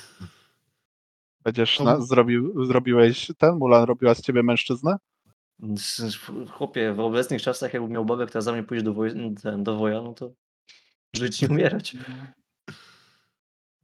[1.43, 4.97] Będziesz To- na, zrobił, zrobiłeś ten Mulan, robiła z ciebie mężczyznę?
[6.57, 9.77] Chłopie, w obecnych czasach jakbym miał babę, która za mnie pójdzie do, woj- ten, do
[9.77, 10.31] woja, no to
[11.15, 11.95] Żyć, nie umierać.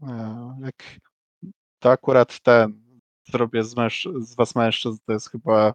[0.02, 0.76] E, Jak
[1.80, 2.87] to akurat ten
[3.32, 5.74] zrobię z, męż, z was mężczyzn, to jest chyba.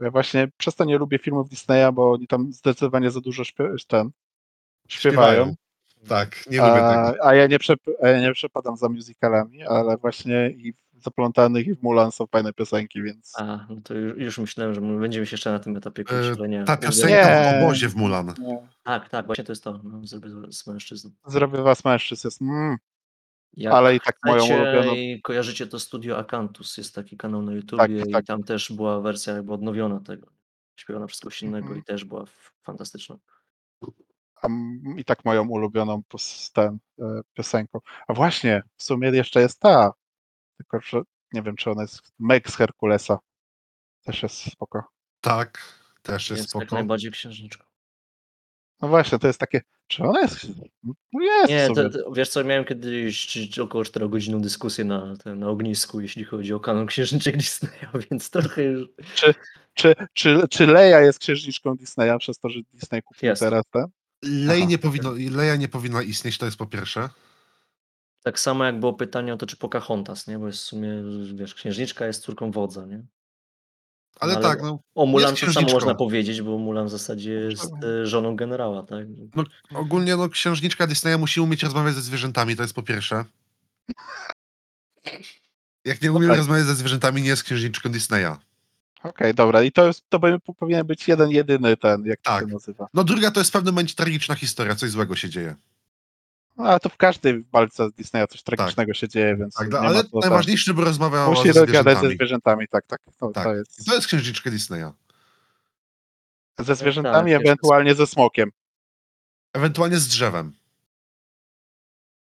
[0.00, 3.70] Ja właśnie przez to nie lubię filmów Disneya, bo oni tam zdecydowanie za dużo śpie,
[3.88, 4.10] ten,
[4.88, 5.54] śpiewają.
[6.08, 7.26] Tak, nie lubię a, tego.
[7.26, 7.58] a ja nie,
[8.02, 12.26] a ja nie przepadam za musicalami, ale właśnie i w Zaplątanych i w Mulan są
[12.26, 13.32] fajne piosenki, więc.
[13.38, 16.04] A, no to już, już myślałem, że my będziemy się jeszcze na tym etapie E,
[16.04, 16.64] określenia.
[16.64, 17.60] Ta piosenka w Nie.
[17.62, 18.34] obozie w Mulan.
[18.38, 18.68] Nie.
[18.82, 19.80] Tak, tak, właśnie to jest to.
[19.84, 21.10] No, zrobię z mężczyzną.
[21.26, 22.26] Zrobię was mężczyzn.
[22.26, 22.76] Jest, mm,
[23.56, 24.94] Jak ale i tak moją ulubioną.
[24.94, 28.22] i kojarzycie to studio Akantus, jest taki kanał na YouTubie tak.
[28.22, 30.26] i tam też była wersja jakby odnowiona tego.
[30.76, 31.80] Śpiewana przez kogoś innego Mhm.
[31.80, 32.24] i też była
[32.62, 33.16] fantastyczna.
[34.42, 34.48] a
[34.96, 36.02] i tak moją ulubioną
[36.52, 37.80] ten, e, piosenką.
[38.08, 39.92] A właśnie, w sumie jeszcze jest ta,
[40.56, 43.18] tylko że nie wiem, czy ona jest Meg z Herkulesa.
[44.04, 44.84] Też jest spoko.
[45.20, 45.58] Tak,
[46.02, 46.74] też jest Jest jak spoko.
[46.76, 47.64] najbardziej księżniczka.
[48.82, 50.46] No właśnie, to jest takie, czy ona jest?
[51.12, 54.84] No jest Nie, to, to, wiesz co, miałem kiedyś czy- czy około 4 godzinną dyskusję
[54.84, 58.88] na, na ognisku, jeśli chodzi o kanon księżniczek Disneya, więc trochę już
[59.74, 63.40] Czy, czy, czy Leia jest księżniczką Disneya przez to, że Disney kupił Jest.
[63.42, 63.84] teraz ten?
[64.22, 67.08] Lej nie powinno, Leja nie powinna istnieć, to jest po pierwsze.
[68.22, 70.38] tak samo jak było pytanie o to, czy Pocahontas, nie?
[70.38, 70.90] Bo jest w sumie,
[71.34, 73.02] wiesz, księżniczka jest córką wodza, nie?
[74.20, 77.72] Ale, ale- tak, no, O Mulan to samo można powiedzieć, bo Mulan w zasadzie jest
[77.84, 79.06] e, żoną generała, tak?
[79.74, 83.24] ogólnie no, księżniczka Disneya musi umieć rozmawiać ze zwierzętami, to jest po pierwsze.
[85.84, 86.36] Jak nie umie tak.
[86.36, 88.36] rozmawiać ze zwierzętami, nie jest księżniczką Disneya.
[89.02, 89.62] Okej, dobra.
[89.62, 90.20] I to, jest, to
[90.58, 92.40] powinien być jeden, jedyny ten, jak to Tak.
[92.40, 92.88] się nazywa.
[92.94, 95.54] No druga to jest w pewnym momencie tragiczna historia, coś złego się dzieje.
[96.58, 99.78] No, ale to w każdej walce z Disneya coś tragicznego się dzieje, więc Tak, nie
[99.78, 102.68] ale ma tam- najważniejsze, żeby rozmawiała Musi ze gadać ze zwierzętami.
[102.68, 103.00] tak, tak.
[103.18, 103.44] To, Tak.
[103.44, 103.86] to jest.
[103.86, 104.90] to jest księżniczka Disneya.
[106.58, 108.50] Ze zwierzętami, tak, ewentualnie ze smokiem.
[109.52, 110.52] Ewentualnie z drzewem.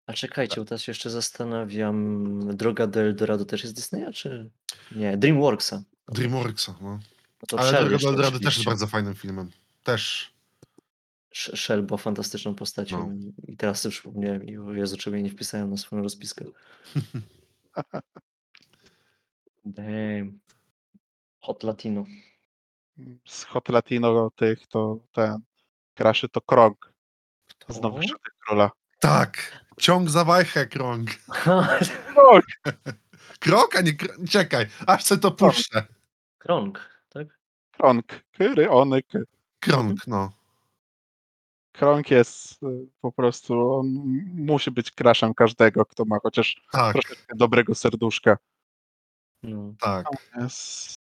[0.07, 4.51] A czekajcie, bo teraz się jeszcze zastanawiam, Droga do Eldorado też jest Disneya, czy
[4.97, 5.17] nie?
[5.17, 5.83] Dreamworksa.
[6.09, 6.91] Dreamworksa, no.
[6.91, 9.51] No to Ale Droga jeszcze do Eldorado też jest bardzo fajnym filmem.
[9.85, 10.33] Też.
[11.35, 13.33] Sh- Shell była fantastyczną postacią No.
[13.49, 16.45] i teraz sobie przypomniałem i o Jezu, czemu jej nie wpisałem na swoją rozpiskę.
[19.65, 20.39] Damn.
[21.41, 22.05] Hot Latino.
[23.27, 25.39] Z Hot Latino tych to ten.
[25.95, 26.93] Kraszy to Krog.
[27.69, 28.09] Znowu To?
[28.09, 28.71] Szaty Króla.
[29.01, 29.59] Tak.
[29.81, 31.11] Ciąg za wajchę, krąg.
[32.15, 32.45] Krog!
[33.41, 34.09] Krok, a nie kr...
[34.31, 35.87] Czekaj, aż se to puszczę.
[36.39, 37.27] Krąg, tak?
[37.71, 38.05] Krąg.
[38.33, 39.07] Kyry, onyk.
[39.61, 40.33] Krąg, no.
[41.79, 42.67] Krąg jest y,
[43.01, 43.87] po prostu, on
[44.35, 48.39] musi być kraszem każdego, kto ma chociaż Tak, troszeczkę dobrego serduszka.
[49.43, 49.75] No.
[49.81, 50.07] tak.
[50.37, 50.95] Jest...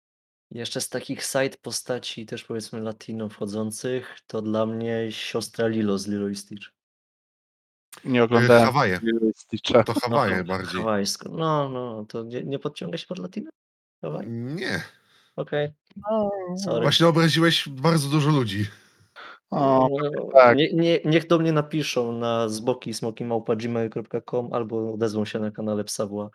[0.51, 6.07] Jeszcze z takich side postaci, też powiedzmy latino wchodzących, to dla mnie siostra Lilo z
[6.07, 6.67] Lilo i Stitch.
[8.05, 8.99] Nie oglądałem Hawaje.
[9.03, 9.83] Lilo i Stitcha.
[9.83, 10.81] To Hawaje no, bardziej.
[10.81, 11.29] Hawajsko.
[11.29, 13.51] No, no, to nie, nie podciąga się pod latino?
[14.01, 14.27] Hawaj?
[14.29, 14.81] Nie.
[15.35, 15.73] Okej,
[16.63, 16.81] sorry.
[16.81, 18.65] Właśnie obraziłeś bardzo dużo ludzi.
[19.51, 20.57] O, No, tak.
[20.57, 26.29] nie, nie, niech do mnie napiszą na zboki smokimałpa.gmail.com albo odezwą się na kanale Psawła.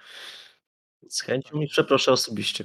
[1.09, 2.65] Z chęcią i przeproszę osobiście.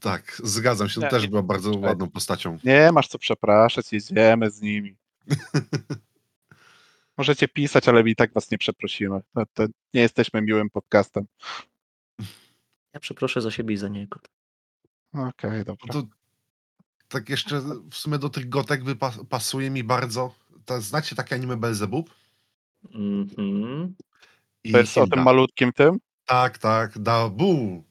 [0.00, 1.00] Tak, zgadzam się.
[1.00, 1.82] Nie, To też była bardzo Tak.
[1.82, 2.58] ładną postacią.
[2.64, 4.96] Nie masz co przepraszać, jedziemy z nimi.
[7.18, 9.20] Możecie pisać, ale my i tak was nie przeprosimy.
[9.34, 11.26] To, to nie jesteśmy miłym podcastem.
[12.94, 14.20] Ja przeproszę za siebie i za niego.
[15.12, 15.92] Okej, dobra.
[15.92, 16.02] To,
[17.08, 18.80] tak jeszcze w sumie do tych gotek
[19.28, 20.34] pasuje mi bardzo.
[20.64, 22.10] To, znacie takie anime Belzebub?
[22.94, 23.94] Mhm.
[24.64, 25.16] I To jest o Hilda.
[25.16, 25.98] tym malutkim tym?
[26.24, 27.84] Tak, tak, Dabu.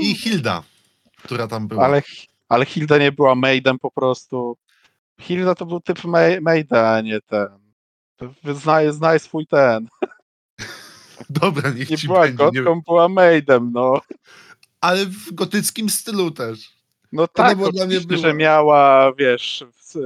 [0.00, 0.62] I Hilda,
[1.22, 1.84] która tam była.
[1.84, 2.02] Ale,
[2.48, 4.56] ale Hilda nie była maidem po prostu.
[5.20, 7.48] Hilda to był typ ma- maida, a nie ten.
[8.54, 9.88] Znaj, znaj swój ten.
[11.30, 12.44] Dobra, niech Nie ci była będzie.
[12.44, 14.00] Nie, gotką, była maidem, no.
[14.80, 16.79] ale w gotyckim stylu też.
[17.12, 18.20] No tak, była dla mnie była.
[18.20, 19.64] że miała, wiesz,
[19.96, 19.98] e,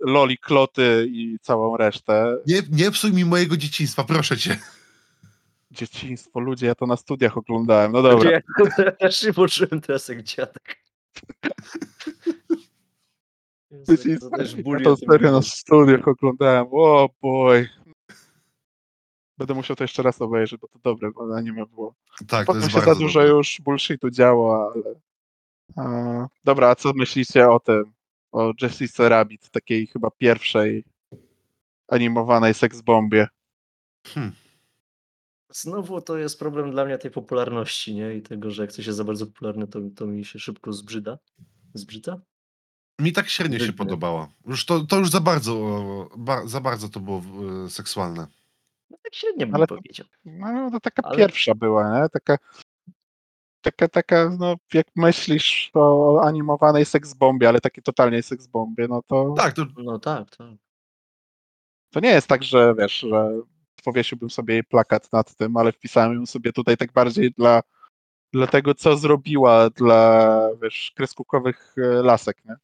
[0.00, 2.36] loli kloty i całą resztę.
[2.46, 4.58] Nie, nie psuj mi mojego dzieciństwa, proszę cię.
[5.70, 7.92] Dzieciństwo, ludzie, ja to na studiach oglądałem.
[7.92, 8.30] No dobra.
[8.78, 10.76] Ja też się poczułem teraz jak dziadek.
[13.88, 16.66] Dzieciństwo, to ja to serio na studiach oglądałem.
[16.70, 17.68] O boy.
[19.38, 21.94] Będę musiał to jeszcze raz obejrzeć, bo to dobre bo anime było.
[22.28, 23.34] Tak, to Potem jest się za dużo dobre.
[23.34, 24.94] już bullshitu działo, ale...
[25.76, 25.82] A,
[26.44, 27.92] dobra, a co myślicie o tym?
[28.32, 30.84] O Jessica Rabbit, takiej chyba pierwszej
[31.88, 33.26] animowanej seksbombie.
[35.52, 38.14] Znowu to jest problem dla mnie tej popularności, nie?
[38.14, 41.18] I tego, że jak coś jest za bardzo popularne, to, to mi się szybko zbrzyda.
[41.74, 42.20] Zbrzydza?
[43.00, 44.28] Mi tak średnio się podobała.
[44.46, 45.54] Już to, to już za bardzo,
[46.16, 47.22] ba, za bardzo to było
[47.66, 48.26] e, seksualne.
[48.90, 50.06] No tak średnio bym Ale powiedział.
[50.24, 52.08] No, to taka Ale- pierwsza była, nie?
[52.08, 52.36] Taka,
[53.76, 59.54] taka, taka, no, jak myślisz o animowanej seksbombie, ale takiej totalnej seksbombie, no to, Tak,
[59.54, 60.46] to No tak, tak.
[61.92, 63.40] to nie jest tak, że wiesz, że
[63.84, 67.62] powiesiłbym sobie jej plakat nad tym, ale wpisałem ją sobie tutaj tak bardziej dla,
[68.32, 72.54] dla tego, co zrobiła dla, wiesz, kreskówkowych e, lasek, nie?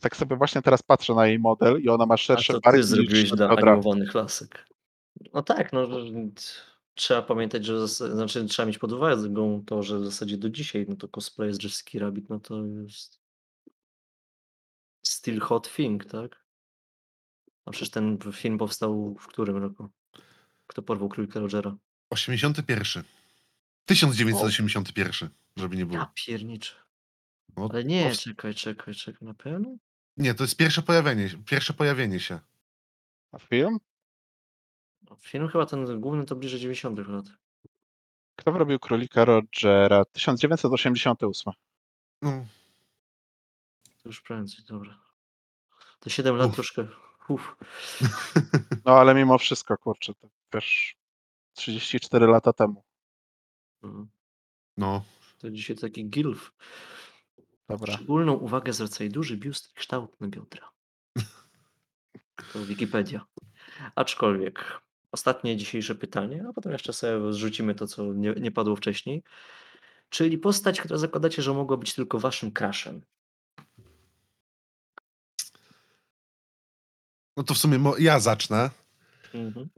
[0.00, 2.64] Tak sobie właśnie teraz patrzę na jej model i ona ma A szersze co ty
[2.64, 4.66] barki zrobiłeś niż dla animowanych lasek?
[5.34, 5.86] No tak, no
[6.94, 9.34] trzeba pamiętać, że znaczy trzeba mieć pod uwagę
[9.66, 13.20] to, że w zasadzie do dzisiaj no to cosplay z Jesski Rabbit, no to jest
[15.02, 16.44] still hot thing, tak?
[17.64, 19.88] A przecież ten film powstał w którym roku?
[20.66, 21.76] Kto porwał królika Rogera?
[22.10, 23.04] 81.
[23.84, 25.98] 1981, żeby nie było.
[25.98, 26.74] Ja pierniczę.
[27.56, 29.76] No, Ale nie, powst- czekaj, czekaj, czekaj, na pewno?
[30.16, 32.40] Nie, to jest pierwsze pojawienie, pierwsze pojawienie się.
[33.32, 33.78] A film?
[35.10, 37.24] No, Film chyba ten główny to bliżej 90 lat.
[38.36, 40.04] Kto robił królika Rogera?
[40.04, 41.52] 1988.
[42.22, 42.46] No,
[44.02, 44.98] To już prędzej, dobra.
[46.00, 46.54] To 7 lat Uff.
[46.54, 46.86] troszkę.
[47.28, 47.56] Uf.
[48.84, 50.96] No ale mimo wszystko, kurczę, to wiesz,
[51.52, 52.84] 34 lata temu.
[53.82, 54.08] Mhm.
[54.76, 55.04] no.
[55.38, 56.52] To dzisiaj taki gilf.
[57.68, 57.94] Dobra.
[57.94, 60.70] Szczególną uwagę zwracaje duży biust i kształtne biodra.
[62.52, 63.26] To Wikipedia.
[63.94, 64.80] Aczkolwiek
[65.12, 69.22] ostatnie dzisiejsze pytanie, a potem jeszcze sobie zrzucimy to, co nie, nie padło wcześniej.
[70.08, 73.02] Czyli postać, która zakładacie, że mogła być tylko waszym crashem.
[77.40, 78.70] no to w sumie ja zacznę.
[79.34, 79.68] Mhm.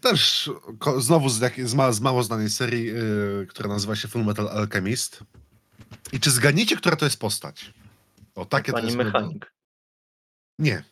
[0.00, 0.50] Też
[0.98, 4.48] znowu z, jak, z, ma, z mało znanej serii, yy, która nazywa się Full Metal
[4.48, 5.24] Alchemist.
[6.12, 7.74] I czy zgadniecie, która to jest postać?
[8.34, 8.96] O, takie to Pani jest.
[8.96, 9.52] mechanik.
[10.58, 10.84] Nie.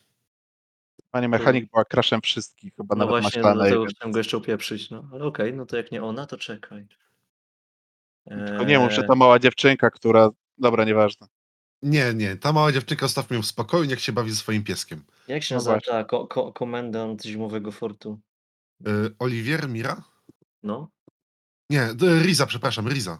[1.13, 3.55] Pani mechanik była crashem wszystkich, chyba No nawet właśnie, maślanej.
[3.61, 4.89] dlatego więc- chciałem go jeszcze upieprzyć.
[4.89, 5.09] No.
[5.11, 6.87] Ale okej, no to jak nie ona, to czekaj.
[8.29, 10.29] Tylko nie mów, że Eee, ta mała dziewczynka, która...
[10.57, 11.27] Dobra, nieważne.
[11.81, 12.35] Nie, nie.
[12.35, 15.03] Ta mała dziewczynka zostawmy ją w spokoju, niech się bawi ze swoim pieskiem.
[15.27, 15.91] Jak się No nazywa właśnie.
[15.93, 18.19] ta ko- ko- komendant zimowego fortu?
[18.81, 20.03] Yy, Olivier Mira?
[20.63, 20.89] No,
[21.69, 23.19] Nie, d- Riza, przepraszam, Riza.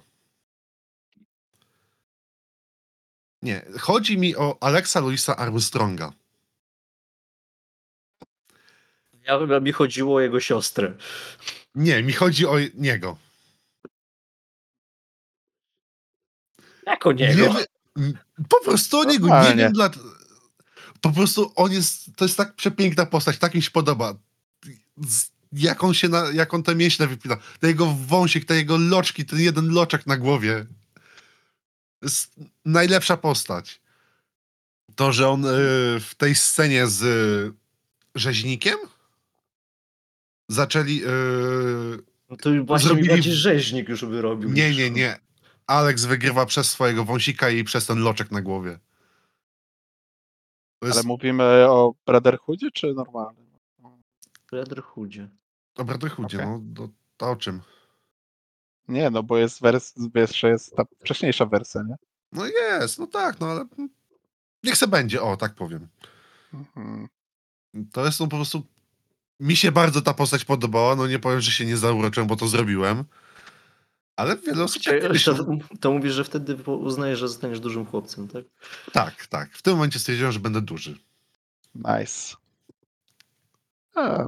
[3.41, 6.13] Nie, chodzi mi o Alexa Louisa Armstronga.
[9.25, 10.93] Ja, mi chodziło o jego siostrę.
[11.75, 13.17] Nie, mi chodzi o niego.
[16.85, 17.53] Jak o niego?
[17.53, 17.65] Nie
[18.49, 19.89] po prostu o niego, nie wiem dla...
[21.01, 24.15] Po prostu on jest, to jest tak przepiękna postać, tak mi się podoba.
[25.53, 29.25] Jak on się, na, jak on te mięśnie wypina, ten jego wąsik, te jego loczki,
[29.25, 30.65] ten jeden loczek na głowie.
[31.99, 32.35] To jest
[32.65, 33.81] najlepsza postać.
[34.95, 35.49] To, że on y,
[35.99, 37.53] w tej scenie z y,
[38.15, 38.77] rzeźnikiem
[40.49, 41.03] zaczęli...
[41.03, 41.07] Y,
[42.29, 44.49] No to właśnie Zrobili- mi bardziej rzeźnik już by robił.
[44.51, 44.93] nie, nie, on.
[44.93, 45.19] nie.
[45.67, 48.79] Alex wygrywa przez swojego wąsika i przez ten loczek na głowie.
[50.79, 53.45] To jest Ale mówimy o Brotherhoodzie, czy normalnym?
[54.51, 55.29] Brotherhoodzie.
[55.75, 56.47] o Brotherhoodzie, Okej.
[56.49, 57.61] no to, to o czym?
[58.87, 59.93] Nie, no bo jest wers...
[60.15, 61.95] jeszcze jest ta wcześniejsza wersja, nie?
[62.31, 63.65] No jest, no tak, no ale
[64.63, 65.87] niech se będzie, o, tak powiem.
[66.53, 67.07] Mhm.
[67.91, 68.63] To jest no po prostu...
[69.39, 72.47] Mi się bardzo ta postać podobała, no nie powiem, że się nie zauroczyłem, bo to
[72.47, 73.03] zrobiłem.
[74.15, 75.45] Ale wiele osób tak nie To,
[75.79, 78.45] to mówisz, że wtedy uznajesz, że zostaniesz dużym chłopcem, tak?
[78.91, 79.51] Tak, tak.
[79.57, 80.97] W tym momencie stwierdziłem, że będę duży.
[81.75, 82.35] Nice.
[83.95, 84.23] A,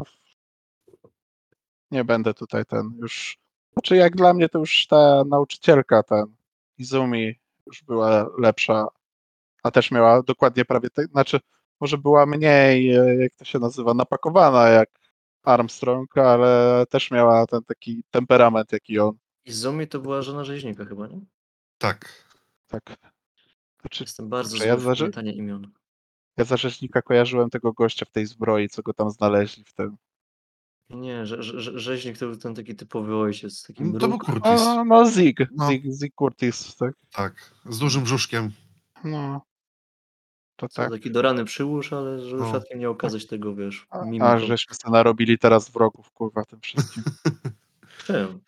[1.92, 3.38] nie będę tutaj ten już.
[3.74, 6.26] Znaczy, jak dla mnie to już ta nauczycielka, ten
[6.78, 8.88] Izumi, już była lepsza,
[9.64, 11.08] a też miała dokładnie prawie tak.
[11.08, 11.40] Znaczy,
[11.82, 14.90] może była mniej, e, jak to się nazywa, napakowana jak
[15.44, 19.18] Armstrong, ale też miała ten taki temperament, jaki on.
[19.46, 21.20] Izumi to była żona rzeźnika chyba, nie?
[21.78, 22.30] Tak.
[22.68, 22.84] Tak.
[23.82, 25.72] Znaczy, Jestem bardzo zły ja w pamiętanie imion.
[26.38, 29.98] ja za rzeźnika kojarzyłem tego gościa w tej zbroi, co go tam znaleźli w tym.
[30.90, 33.64] Nie, że, że, rzeźnik to był ten taki typowy ojciec.
[33.64, 34.18] Taki No, to był.
[34.18, 34.62] Curtis.
[34.62, 35.68] O, no Zig, No.
[35.70, 36.94] Zig, Zig Curtis, tak.
[37.12, 37.52] Tak.
[37.66, 38.52] Z dużym brzuszkiem.
[39.04, 39.42] No.
[40.56, 40.92] To tak.
[40.92, 42.44] Taki do rany przyłóż, ale żeby No.
[42.46, 44.26] przypadkiem nie okazać tego, wiesz, A, mimiką.
[44.26, 47.04] a żeśmy sobie narobili teraz wrogów, kurwa, tym wszystkim.
[48.06, 48.40] Czym?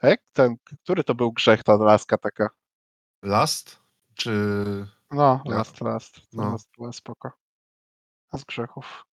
[0.00, 2.50] A jak ten, który to był grzech, ta laska taka?
[3.22, 3.78] Last?
[4.14, 4.30] Czy...
[5.10, 5.54] No, Ja.
[5.56, 6.20] last, last.
[6.32, 6.50] No.
[6.50, 7.32] last była spoko.
[8.30, 9.04] A z grzechów.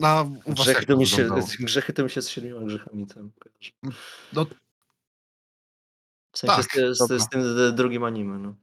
[0.00, 1.48] Na, u was Grzechy jak to, to mi się, wyglądało?
[1.60, 3.70] grzechy to mi się z siedmioma grzechami tam kojarzy.
[4.32, 4.46] No,
[6.32, 7.18] W sensie Tak, z, z, dobra.
[7.18, 8.54] z tym d- drugim anime, no.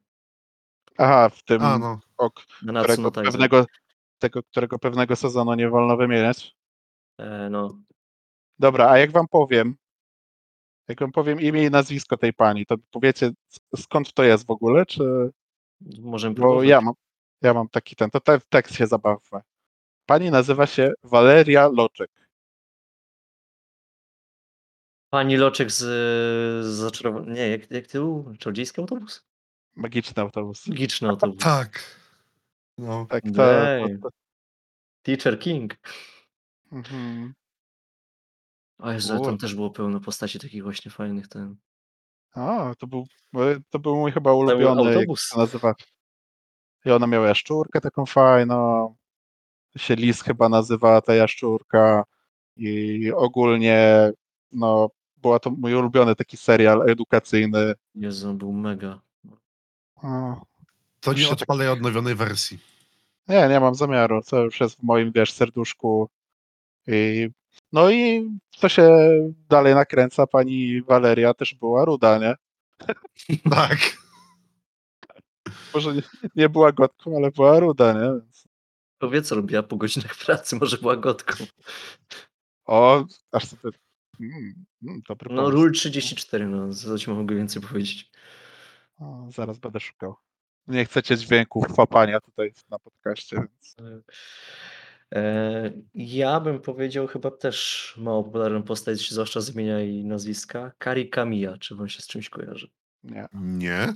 [0.99, 1.99] Aha, w tym, A, no.
[2.17, 3.65] ok, Na którego Natsuno pewnego,
[4.19, 6.55] tego, którego pewnego sezonu nie wolno wymieniać.
[7.17, 7.77] E, no,
[8.59, 9.75] Dobra, a jak wam powiem,
[10.87, 13.31] jak wam powiem imię i nazwisko tej pani, to powiecie
[13.75, 15.31] skąd to jest w ogóle, czy...
[16.01, 16.67] możemy Bo próbować.
[16.67, 16.93] ja mam,
[17.41, 19.41] ja mam taki ten, to te, tekst się zabawmy.
[20.05, 22.11] Pani nazywa się Waleria Loczek.
[25.09, 25.77] Pani Loczek z,
[26.65, 27.33] z zaczarowanym...
[27.33, 28.33] Nie, jak, jak tył?
[28.39, 29.28] Czarodziejski autobus?
[29.75, 30.67] Magiczny autobus.
[30.67, 31.43] Magiczny autobus.
[31.43, 31.99] Tak.
[32.77, 33.05] No.
[33.09, 34.09] Tak, to, to, to,
[35.01, 35.75] Teacher King.
[36.71, 37.33] mhm.
[38.79, 41.27] O Jezu, tam też było pełno postaci takich właśnie fajnych.
[41.27, 41.55] Ten...
[42.33, 43.07] A, to był,
[43.69, 45.29] to był mój chyba ulubiony, jak autobus.
[45.29, 45.75] się nazywa.
[46.85, 48.95] I ona miała jaszczurkę taką fajną.
[49.73, 52.03] To się Lis chyba nazywa ta jaszczurka.
[52.55, 54.11] I ogólnie,
[54.51, 57.73] no, była to mój ulubiony taki serial edukacyjny.
[57.95, 59.01] Jezu, był mega.
[60.03, 60.41] O,
[60.99, 62.59] To Już nie tak- odpalaj odnowionej wersji.
[63.27, 64.21] Nie, nie mam zamiaru.
[64.29, 66.09] To już jest w moim, wiesz, serduszku.
[66.87, 67.29] I,
[67.73, 68.89] no i co się
[69.49, 72.35] dalej nakręca, pani Waleria też była ruda, nie?
[73.51, 73.77] Tak.
[75.73, 76.01] Może nie,
[76.35, 77.99] nie była gotką, ale była ruda, nie?
[78.21, 78.47] Więc,
[78.99, 81.45] Powiedz, co robiła po godzinach pracy, może była gotką.
[82.65, 83.77] o, aż sobie...
[84.19, 85.51] Mm, mm, No, pomysł.
[85.51, 88.11] Rule 34, no, co ci mogę więcej powiedzieć.
[88.99, 90.15] O, zaraz będę szukał.
[90.67, 93.75] Nie chcecie dźwięków łapania tutaj na podcaście, więc...
[95.15, 100.71] E, ja bym powiedział chyba też mało popularną postać, zwłaszcza z imienia i nazwiska.
[100.77, 102.69] Kari Kamiya, czy wam się z czymś kojarzy?
[103.03, 103.27] Nie.
[103.33, 103.93] Nie.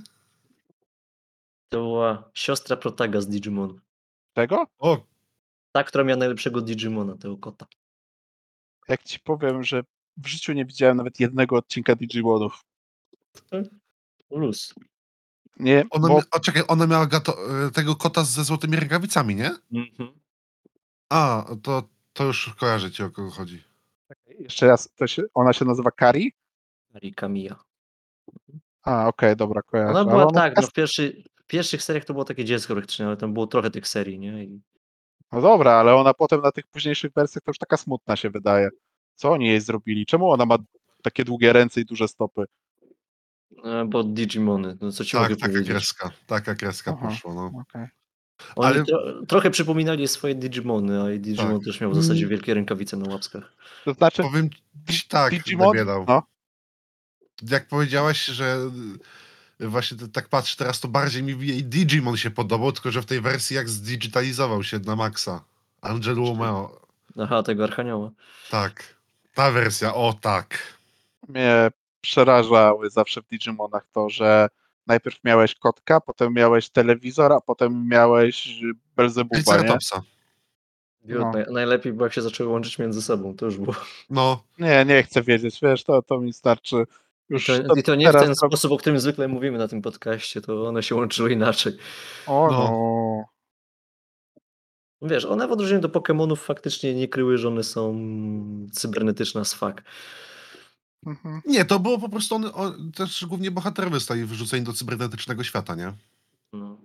[1.68, 3.80] To była siostra Protaga z Digimon.
[4.32, 4.66] Tego?
[4.78, 5.06] O,
[5.72, 7.66] Ta, która miała najlepszego Digimona, tego kota.
[8.88, 9.82] Jak ci powiem, że
[10.16, 12.64] w życiu nie widziałem nawet jednego odcinka Digimonów.
[14.30, 14.74] Luz.
[15.56, 17.36] Nie, ona, bo mia- o, czekaj, ona miała gato,
[17.66, 19.50] e, tego kota ze złotymi rękawicami, nie?
[19.72, 20.12] Mhm.
[21.08, 21.82] A, to,
[22.12, 23.64] to już kojarzę ci o kogo chodzi.
[24.38, 26.32] jeszcze raz, to się, ona się nazywa Kari?
[26.92, 27.54] Kari Kamiya.
[28.82, 29.90] A, okej, dobra, kojarzę.
[30.00, 33.06] Ona była ona tak, no w, pierwszy, w pierwszych seriach to było takie dziecko praktycznie,
[33.06, 34.44] ale tam było trochę tych serii, nie?
[34.44, 34.60] I,
[35.32, 38.68] No dobra, ale ona potem na tych późniejszych wersjach to już taka smutna się wydaje.
[39.14, 40.06] Co oni jej zrobili?
[40.06, 40.58] Czemu ona ma
[41.02, 42.44] takie długie ręce i duże stopy?
[43.64, 45.70] E, bo Digimony, no co ci Tak, mogę taka powiedzieć.
[45.70, 46.10] kreska.
[46.26, 47.08] Taka kreska Aha.
[47.08, 47.50] poszła, no.
[47.60, 47.86] Okej.
[48.56, 51.64] Oni Ale- tro, trochę przypominali swoje Digimony, a i Digimon Tak.
[51.64, 52.30] też miał w zasadzie Mm.
[52.30, 53.52] wielkie rękawice na łapskach.
[53.84, 54.50] To znaczy, Powiem
[54.90, 55.76] ci tak, Digimon?
[56.08, 56.22] No.
[57.50, 58.70] Jak powiedziałaś, że
[59.60, 63.02] y, właśnie t- tak patrz teraz, to bardziej mi jej Digimon się podobał, tylko że
[63.02, 65.44] w tej wersji jak zdigitalizował się na maksa.
[65.80, 66.80] Angelo Romeo.
[67.18, 68.10] Aha, tego Archanioła.
[68.50, 68.94] Tak.
[69.34, 70.58] Ta wersja, o tak.
[71.28, 71.70] mnie
[72.04, 74.48] przerażały zawsze w Digimonach to, że
[74.86, 78.60] najpierw miałeś kotka, potem miałeś telewizor, a potem miałeś
[78.96, 79.76] Belzebuba, nie?
[81.04, 81.30] No.
[81.34, 83.74] Naj, najlepiej było, jak się zaczęły łączyć między sobą, to już było.
[84.10, 86.76] No, Nie, nie chcę wiedzieć, wiesz, to, to mi starczy.
[87.30, 89.68] I Już to, I to nie w ten to- sposób, o którym zwykle mówimy na
[89.68, 91.76] tym podcaście, to one się łączyły inaczej.
[92.26, 92.58] O No.
[92.58, 93.24] no.
[95.08, 98.00] Wiesz, one w odróżnieniu do Pokemonów faktycznie nie kryły, że one są
[98.72, 99.82] cybernetyczne fuck.
[101.06, 101.42] Mhm.
[101.46, 105.74] nie, to było po prostu, on, on, też głównie bohaterowie zostali wyrzuceni do cybernetycznego świata,
[105.74, 105.92] nie?
[106.52, 106.78] No.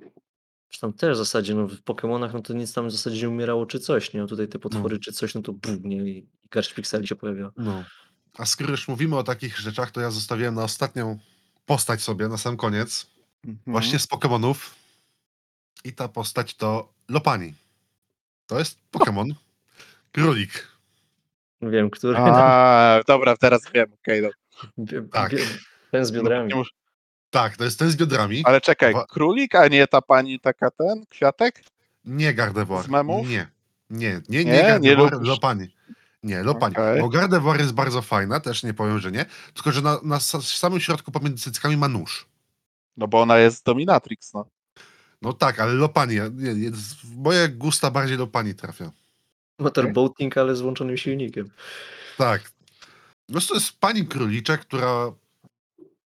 [0.70, 3.66] Zresztą też w zasadzie, no w Pokemonach, no to nic tam w zasadzie nie umierało
[3.66, 4.24] czy coś, nie?
[4.24, 5.98] A tutaj te potwory czy coś, no to bum, nie?
[5.98, 7.52] I i garść pikseli się pojawia.
[7.58, 7.84] No.
[8.38, 11.20] A skoro już mówimy o takich rzeczach, to ja zostawiłem na ostatnią
[11.66, 13.08] postać sobie, na sam koniec.
[13.46, 13.64] Mhm.
[13.68, 14.76] Właśnie z Pokemonów.
[15.84, 17.54] I ta postać to Lopani.
[18.48, 19.36] To jest Pokemon.
[20.12, 20.68] Królik.
[21.62, 22.18] Wiem, który.
[22.18, 24.22] A, dobra, teraz wiem, okej.
[24.22, 24.30] no.
[24.80, 25.32] Bie- tak.
[25.92, 26.48] Ten z biodrami.
[26.50, 26.70] Nie mus-
[27.30, 28.42] Tak, to jest ten z biodrami.
[28.46, 31.64] Ale czekaj, królik, a nie ta pani taka ten, kwiatek?
[32.06, 32.86] Nie Gardevoir.
[32.86, 33.28] Z memów?
[33.30, 33.48] Nie.
[33.90, 34.52] Nie, nie, nie, Nie?
[34.52, 35.30] Nie Gardevoir, lubisz?
[35.30, 35.76] Lopani.
[36.24, 36.76] Nie, Lopani.
[36.76, 37.02] Okej.
[37.02, 39.26] Bo Gardevoir jest bardzo fajna, też nie powiem, że nie.
[39.54, 42.28] Tylko, że na, na sa- samym środku pomiędzy cyckami ma nóż.
[42.98, 44.46] No bo ona jest dominatrix, no.
[45.22, 46.72] No tak, ale Lopani, nie, nie,
[47.16, 48.92] moje gusta bardziej Lopani trafia.
[49.60, 51.50] Motorboating, ale z włączonym silnikiem.
[52.18, 52.52] Tak.
[53.28, 55.12] Po prostu jest pani króliczek, która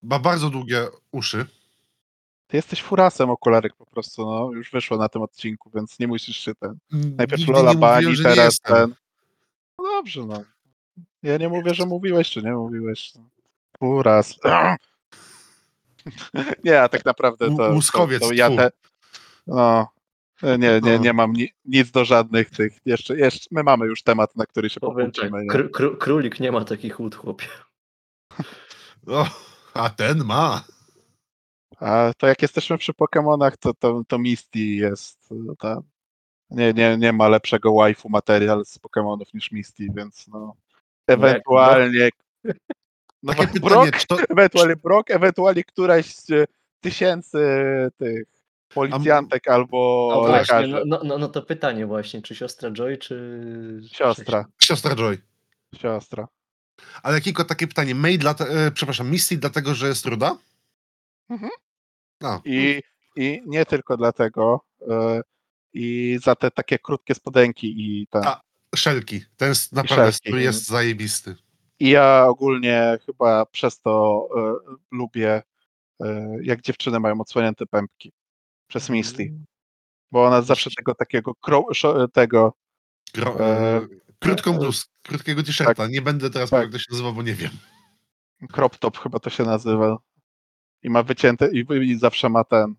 [0.03, 1.45] ma bardzo długie uszy.
[2.47, 4.51] Ty jesteś furasem okularek po prostu, no.
[4.51, 6.77] Już wyszło na tym odcinku, więc nie musisz się ten...
[6.91, 8.95] Najpierw Nigdy Lola Bani, teraz ten.
[9.80, 10.43] No dobrze, no.
[11.23, 13.13] Ja nie mówię, że mówiłeś, czy nie mówiłeś.
[13.15, 13.23] no.
[13.88, 14.39] Uraz.
[16.63, 18.57] nie, a tak naprawdę to, to, łuskowiec, to ja tfu.
[18.57, 18.71] te...
[19.47, 19.88] No.
[20.41, 20.97] Nie, nie, No.
[20.97, 22.77] nie mam ni nic do żadnych tych.
[22.85, 25.43] Jeszcze, jeszcze my mamy już temat, na który się pokłócimy.
[25.43, 25.49] nie?
[25.49, 27.47] kró- kró- królik nie ma takich łód, chłopie.
[29.07, 29.27] O,
[29.73, 30.64] a ten ma.
[31.80, 35.81] A to jak jesteśmy przy Pokemonach, to, to, to Misty jest no, ta,
[36.49, 40.55] nie, nie, nie ma lepszego waifu material z Pokemonów niż Misty, więc no
[41.07, 42.10] ewentualnie
[43.23, 46.45] no, Takie pytanie, Brock, czy to, ewentualnie Brock, ewentualnie któraś z e,
[46.81, 47.39] tysięcy
[47.97, 48.23] tych
[48.74, 50.68] policjantek albo No właśnie, lekarzy.
[50.86, 53.82] no, no, no, no to pytanie właśnie, czy siostra Joy, czy...
[53.91, 55.18] Siostra, siostra Joy.
[55.76, 56.28] siostra.
[57.04, 57.95] Ale Kiko, takie pytanie.
[57.95, 60.38] May dla, e, przepraszam, Misty dlatego, że jest ruda?
[61.30, 61.52] Mhm.
[62.22, 62.41] No.
[62.45, 62.82] I,
[63.16, 64.62] I nie tylko dlatego.
[64.90, 65.22] e,
[65.74, 68.24] I za te takie krótkie spodenki i ten.
[68.26, 68.41] A,
[68.76, 69.22] Szelki.
[69.38, 70.44] Ten jest naprawdę, Szelki.
[70.44, 71.36] jest zajebisty.
[71.80, 75.41] I ja ogólnie chyba przez to e, lubię,
[76.41, 78.12] jak dziewczyny mają odsłonięte pępki.
[78.74, 79.34] Przez Misty.
[80.12, 81.66] Bo ona zawsze tego takiego kro,
[82.14, 82.54] tego.
[83.14, 83.88] Gro, E, e,
[84.20, 85.88] krótką bluz, krótkiego t-shirta.
[85.88, 86.60] Nie będę teraz Tak.
[86.60, 87.52] mówił, jak to się nazywa, bo nie wiem.
[88.52, 89.98] crop top chyba to się nazywa.
[90.84, 92.76] I ma wycięte, i, i zawsze ma ten,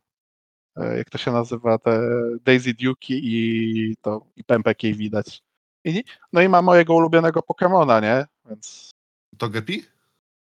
[0.77, 2.01] e, jak to się nazywa, te
[2.45, 5.43] Daisy Duke i to, i pępek jej widać.
[5.85, 8.27] I, no i ma mojego ulubionego Pokemona, nie?
[8.49, 8.91] Więc
[9.39, 9.83] To Gepi?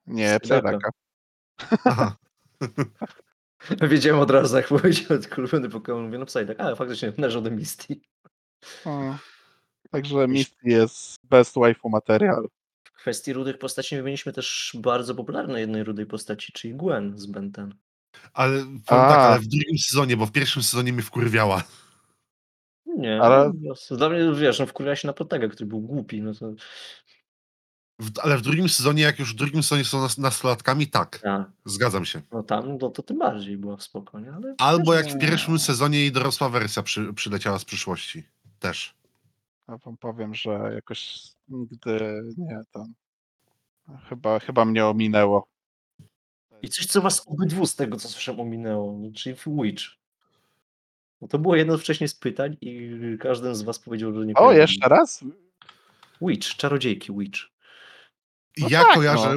[0.08, 0.40] nie.
[0.40, 0.90] Psylaka.
[1.86, 2.16] Aha.
[3.90, 8.00] Wiedziałem od razu, jak powiedział ulubiony Pokémon, mówię, no Psyduck, ale faktycznie należy do Misty.
[8.86, 9.18] Mm.
[9.92, 12.48] Także Misty jest best waifu material.
[12.84, 17.52] W kwestii rudych postaci wymieniliśmy też bardzo popularnej jednej rudej postaci, czyli Gwen z Ben
[17.52, 17.76] 10.
[18.34, 21.64] Ale tak, ale w drugim sezonie, bo w pierwszym sezonie mnie wkurwiała.
[22.86, 26.34] Nie, Ale- no, dla mnie, wiesz, no wkurwiała się na Protega, który był głupi, no
[26.34, 26.54] to
[28.00, 31.20] W, ale w drugim sezonie, jak już w drugim sezonie są nas, nastolatkami, tak.
[31.20, 31.52] tak.
[31.66, 32.22] Zgadzam się.
[32.32, 34.56] No tam, no to tym bardziej była spokojnie, ale...
[34.58, 38.24] Albo jak w nie- pierwszym sezonie jej dorosła wersja przy, przyleciała z przyszłości.
[38.60, 38.96] Też.
[39.68, 42.94] Ja wam powiem, że jakoś nigdy nie tam.
[44.10, 45.48] Chyba, chyba mnie ominęło.
[46.62, 49.84] I coś, co was obydwu z tego, co słyszałem, ominęło, czyli Witch.
[51.22, 54.52] No to było jedno wcześniej z pytań i każdy z was powiedział, że nie O,
[54.52, 55.24] jeszcze raz?
[56.22, 57.40] Witch, czarodziejki Witch.
[58.62, 59.36] No ja tak, kojarzę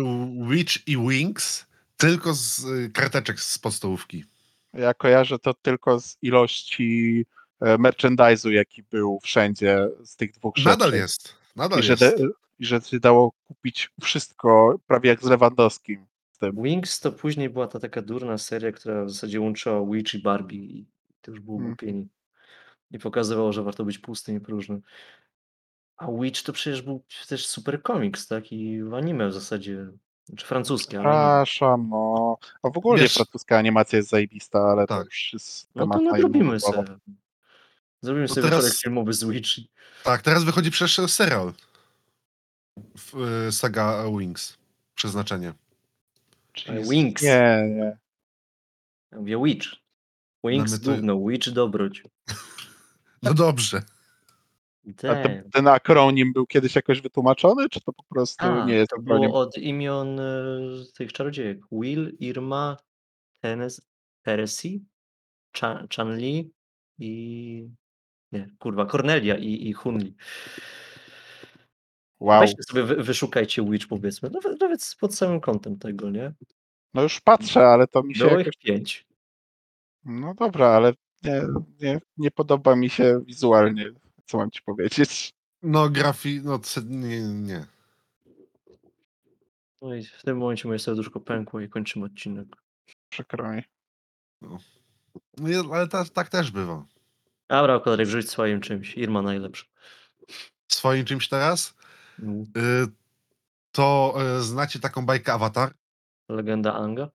[0.50, 1.66] Witch i Wings
[1.96, 4.24] tylko z y, karteczek z podstawówki.
[4.74, 7.24] Ja kojarzę to tylko z ilości
[7.60, 10.68] e, merchandise'u, jaki był wszędzie z tych dwóch rzeczy.
[10.68, 11.34] Nadal jest.
[11.56, 12.02] Nadal I że, jest.
[12.02, 12.28] de,
[12.58, 16.06] I że się dało kupić wszystko prawie jak z Lewandowskim.
[16.52, 20.58] Wings to później była ta taka durna seria, która w zasadzie łączyła Witch i Barbie
[20.58, 20.86] i
[21.20, 21.74] to już było Hmm.
[21.74, 22.08] głupieni.
[22.90, 24.82] I pokazywało, że warto być pustym i próżnym.
[25.96, 28.52] A Witch to przecież był też super komiks, tak?
[28.52, 29.86] I w anime w zasadzie.
[30.36, 31.04] Czy francuskie, ale.
[31.08, 32.38] Przepraszam, no.
[32.62, 35.04] A w ogóle Wiesz- francuska animacja jest zajebista, ale to Tak.
[35.04, 36.76] już jest No temat to na inną nadrobimy rozmowę.
[36.86, 36.98] sobie.
[38.02, 39.48] Zrobimy No sobie teraz- filmowy z Witch.
[40.04, 41.52] Tak, teraz wychodzi przecież serial.
[42.96, 44.58] W, y, saga Wings.
[44.94, 45.52] Przeznaczenie.
[46.90, 47.22] Wings.
[47.22, 47.96] Nie, nie.
[49.12, 49.66] Ja mówię Witch.
[50.44, 52.02] Wings Mamy to- Witch dobroć.
[53.22, 53.82] No dobrze.
[54.88, 55.50] A ten.
[55.50, 59.30] ten, akronim był kiedyś jakoś wytłumaczony, czy to po prostu A, nie jest to akronim?
[59.30, 60.60] było od imion e,
[60.94, 61.58] tych czarodziejek.
[61.72, 62.76] Will, Irma,
[63.40, 63.88] Tenes,
[64.22, 64.80] Teresy,
[65.56, 66.52] Cha- Chanli
[66.98, 67.68] i...
[68.32, 70.14] Nie, kurwa, Cornelia i, i Hunli.
[72.20, 72.40] Wow.
[72.40, 76.32] Weźcie sobie, wy, wyszukajcie Witch powiedzmy, nawet, nawet pod samym kątem tego, nie?
[76.94, 78.54] No już patrzę, ale to mi się Było jakoś...
[78.54, 79.06] ich pięć.
[80.04, 80.92] No dobra, ale
[81.22, 81.42] nie,
[81.80, 83.90] nie, nie podoba mi się wizualnie,
[84.26, 85.34] co mam ci powiedzieć.
[85.62, 86.40] No grafi...
[86.44, 87.66] No nie, nie.
[89.82, 92.48] No i w tym momencie moje serduszko pękło i kończymy odcinek.
[93.08, 93.62] Przykro mi.
[94.42, 94.58] No,
[95.48, 96.84] i- ale ta, tak też bywa.
[97.48, 98.96] Dobra, Kodrek, rzuć swoim czymś.
[98.96, 99.66] Irma najlepsza.
[100.68, 101.74] Swoim czymś teraz?
[102.18, 102.86] No, Y,
[103.72, 105.74] to y, znacie taką bajkę Avatar?
[106.28, 107.08] Legenda Anga.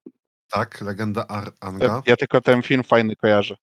[0.48, 2.04] Tak, legenda Ar Anga.
[2.06, 3.58] Ja tylko ten film fajny kojarzę.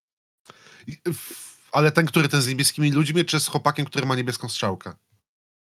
[0.87, 4.49] I- w- Ale ten, który ten z niebieskimi ludźmi, czy z chłopakiem, który ma niebieską
[4.49, 4.95] strzałkę?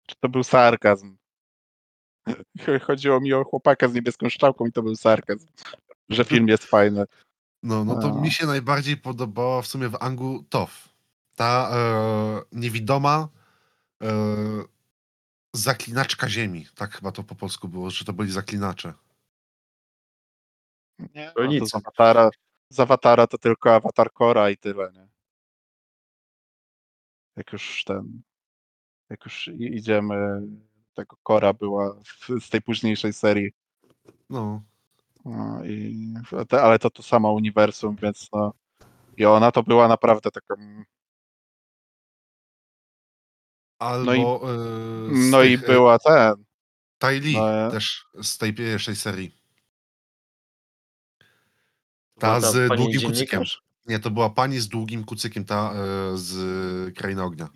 [0.07, 1.17] Czy to był sarkazm?
[2.87, 5.47] Chodziło mi o chłopaka z niebieską szczałką i to był sarkazm,
[6.09, 7.05] że film jest fajny.
[7.63, 8.21] No, no to A.
[8.21, 10.89] mi się najbardziej podobała w sumie w Angu Tof.
[11.35, 13.27] Ta e, niewidoma
[14.03, 14.07] e,
[15.55, 16.67] zaklinaczka ziemi.
[16.75, 18.93] Tak chyba to po polsku było, że to byli zaklinacze.
[21.15, 22.29] Nie, no to z, awatara,
[22.69, 25.16] z awatara to tylko awatar Kora i tyle, nie?
[27.37, 28.21] Jak już ten,
[29.09, 30.41] jak już i- idziemy,
[30.93, 33.51] tego Kora była w, z tej późniejszej serii,
[34.29, 34.61] No.
[35.25, 36.13] no i,
[36.51, 38.53] ale to to samo uniwersum, więc no,
[39.17, 40.55] i ona to była naprawdę taką,
[43.79, 46.33] Albo i- e, z no i tych, e, była ten,
[47.21, 49.37] Li no, e- też z tej pierwszej serii.
[52.19, 53.43] Ta Była z długim kucykiem.
[53.87, 57.49] Nie, to była pani z długim kucykiem, ta e, z Krainy Ognia.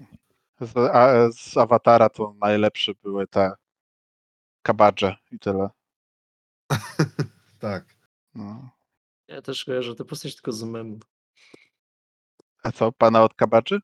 [0.62, 3.52] Z, a, z awatara to najlepsze były te
[4.62, 5.70] kabadże i tyle.
[7.60, 7.86] Tak.
[8.36, 8.70] No.
[9.28, 11.00] Ja też kojarzę tę postać tylko z memu.
[12.64, 13.80] A co, pana od kabadży?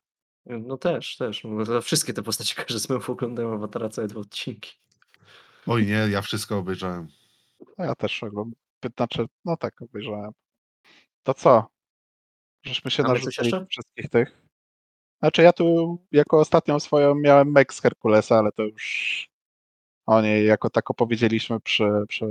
[0.46, 1.44] No też, też.
[1.44, 4.72] No, wszystkie te postacie kojarzę z memów, oglądają Awatara całe dwa odcinki.
[5.66, 7.08] Oj nie, ja wszystko obejrzałem.
[7.78, 8.60] Ja też oglądam.
[8.96, 10.32] Znaczy, no tak, obejrzałem.
[11.22, 11.77] To co?
[12.62, 14.48] Żeśmy się narzucili wszystkich tych.
[15.20, 19.28] Znaczy ja tu jako ostatnią swoją miałem Meg z Herkulesa, ale to już
[20.06, 22.26] o niej jako tak opowiedzieliśmy przy, przy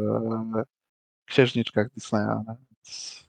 [1.26, 2.44] księżniczkach Disneya.
[2.48, 3.24] Więc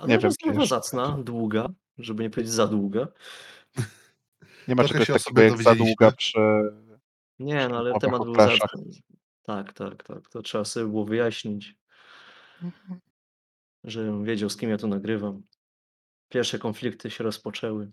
[0.00, 3.08] Nie nie wiem, jest zacna, długa, żeby nie powiedzieć za długa.
[4.68, 6.38] nie ma Trochę czegoś takiego jak za długa przy...
[7.38, 8.82] Nie, no ale temat był zacny.
[9.42, 10.28] Tak, tak, tak.
[10.28, 11.74] To trzeba sobie było wyjaśnić,
[13.84, 15.42] żebym wiedział, z kim ja tu nagrywam.
[16.34, 17.90] Pierwsze konflikty się rozpoczęły.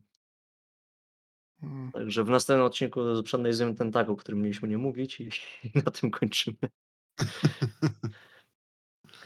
[1.63, 5.30] Mm, Także w następnym odcinku przeanalizujemy ten tak, o którym mieliśmy nie mówić i,
[5.68, 6.57] i na tym kończymy.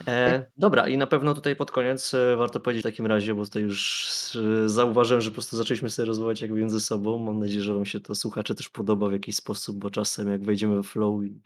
[0.08, 3.46] E, dobra, i na pewno tutaj pod koniec e, warto powiedzieć w takim razie, bo
[3.46, 7.20] tutaj już e, zauważyłem, że po prostu zaczęliśmy sobie rozmawiać jakby między sobą.
[7.20, 10.44] Mam nadzieję, że Wam się to słuchacze też podoba w jakiś sposób, bo czasem jak
[10.44, 11.42] wejdziemy we flow i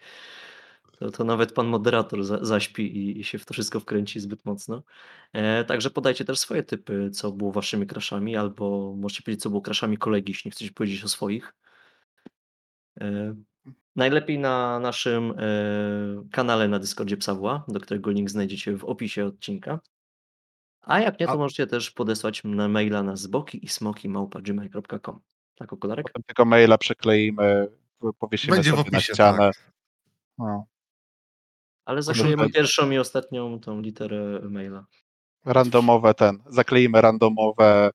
[0.99, 4.45] to, to nawet pan moderator za, zaśpi i, i się w to wszystko wkręci zbyt
[4.45, 4.83] mocno.
[5.33, 9.61] E, także podajcie też swoje typy, co było waszymi crashami, albo możecie powiedzieć, co było
[9.61, 11.53] crashami kolegi, jeśli nie chcecie powiedzieć o swoich.
[13.01, 13.35] E,
[13.95, 15.43] Najlepiej na naszym e,
[16.31, 19.79] kanale na Discordzie Psawła, do którego link znajdziecie w opisie odcinka.
[20.81, 25.19] A jak nie, to A- możecie też podesłać na maila na zboki i smoki małpa.gmail.com.
[25.55, 26.05] Tak, okularek?
[26.07, 27.67] Potem tego maila przekleimy,
[28.19, 29.37] powiesimy Będzie w sobie na ścianę.
[29.37, 29.71] tak.
[30.37, 30.65] No.
[31.89, 32.51] Ale zaszyjemy tak.
[32.53, 34.85] pierwszą i ostatnią tą literę maila.
[35.45, 37.91] randomowe ten, zakleimy randomowe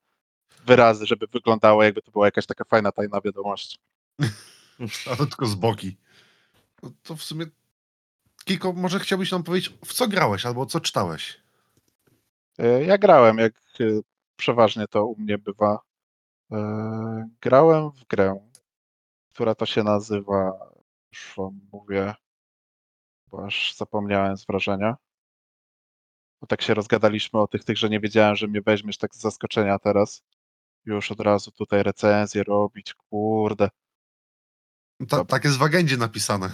[0.66, 3.78] wyrazy, żeby wyglądało jakby to była jakaś taka fajna tajna wiadomość.
[5.12, 5.96] A to tylko z boki.
[6.82, 7.46] No to w sumie.
[8.44, 11.40] Kiko, może chciałbyś nam powiedzieć, w co grałeś albo co czytałeś?
[12.58, 13.84] E, Ja grałem, jak e,
[14.36, 15.78] przeważnie to u mnie bywa.
[16.52, 18.48] E, Grałem w grę,
[19.32, 20.52] która to się nazywa,
[21.12, 22.14] już wam mówię,
[23.34, 24.96] bo aż zapomniałem z wrażenia.
[26.40, 29.20] Bo tak się rozgadaliśmy o tych, tych, że nie wiedziałem, że mnie weźmiesz tak z
[29.20, 30.22] zaskoczenia teraz.
[30.84, 33.70] Już od razu tutaj recenzję robić, kurde.
[35.08, 36.50] Ta, tak jest w agendzie napisane.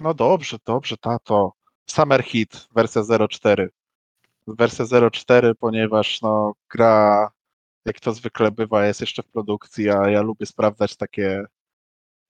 [0.00, 1.52] No dobrze, dobrze, tato.
[1.86, 3.68] Summer Hit, wersja 0.4.
[4.46, 7.30] Wersja 0.4, ponieważ no, gra,
[7.84, 11.44] jak to zwykle bywa, jest jeszcze w produkcji, a ja lubię sprawdzać takie,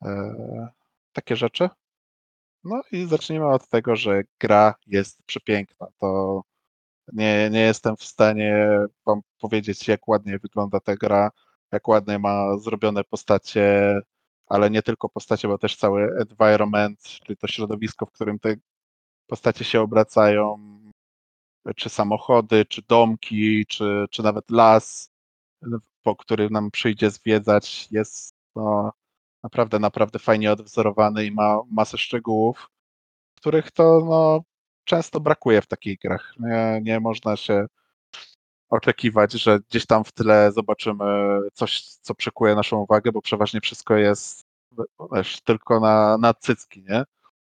[0.02, 0.68] e,
[1.12, 1.68] takie rzeczy.
[2.65, 5.87] No i zacznijmy od tego, że gra jest przepiękna.
[6.01, 6.43] To
[7.12, 8.69] nie, nie jestem w stanie
[9.07, 11.31] wam powiedzieć, jak ładnie wygląda ta gra,
[11.73, 14.01] jak ładnie ma zrobione postacie,
[14.47, 18.55] ale nie tylko postacie, bo też cały environment, czyli to środowisko, w którym te
[19.27, 20.59] postacie się obracają,
[21.77, 25.11] czy samochody, czy domki, czy, czy nawet las,
[26.03, 28.93] po który nam przyjdzie zwiedzać, jest no,
[29.42, 32.70] naprawdę, naprawdę fajnie odwzorowany i ma masę szczegółów,
[33.36, 34.42] których to no,
[34.84, 36.34] często brakuje w takich grach.
[36.38, 37.66] Nie, nie można się
[38.70, 43.96] oczekiwać, że gdzieś tam w tle zobaczymy coś, co przykuje naszą uwagę, bo przeważnie wszystko
[43.96, 44.44] jest
[45.12, 47.04] wiesz, tylko na, na cycki, nie?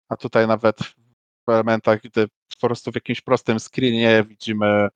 [0.08, 0.78] A tutaj nawet
[1.46, 2.26] w elementach, gdy
[2.60, 4.88] po prostu w jakimś prostym screenie widzimy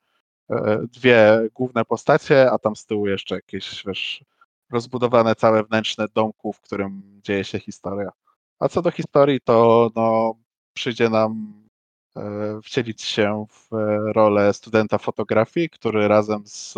[0.51, 4.23] e, dwie główne postacie, a tam z tyłu jeszcze jakieś, wiesz,
[4.71, 8.11] rozbudowane całe wnętrzne domku, w którym dzieje się historia.
[8.59, 10.35] A co do historii, to no,
[10.73, 11.53] przyjdzie nam
[12.17, 16.75] e, wcielić się w e, rolę studenta fotografii, który razem z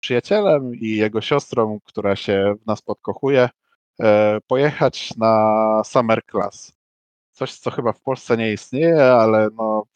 [0.00, 3.48] przyjacielem i jego siostrą, która się w nas podkochuje,
[4.00, 6.72] e, pojechać na summer class.
[7.32, 9.86] Coś, co chyba w Polsce nie istnieje, ale no,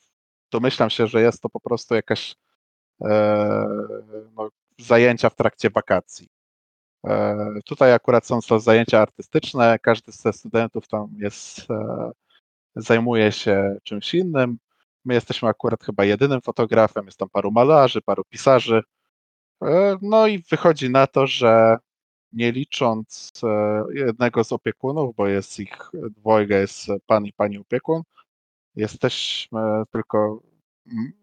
[0.52, 2.36] domyślam się, że jest to po prostu jakaś
[3.02, 3.68] e,
[4.36, 4.48] no,
[4.78, 6.35] zajęcia w trakcie wakacji.
[7.06, 12.10] E, tutaj akurat są to zajęcia artystyczne, każdy ze studentów tam jest, e,
[12.76, 14.58] zajmuje się czymś innym.
[15.04, 18.82] My jesteśmy akurat chyba jedynym fotografem, jest tam paru malarzy, paru pisarzy.
[19.62, 21.76] E, No i wychodzi na to, że
[22.32, 23.32] nie licząc
[23.94, 28.02] jednego z opiekunów, bo jest ich dwojga, jest pan i pani opiekun,
[28.76, 29.60] jesteśmy
[29.92, 30.40] tylko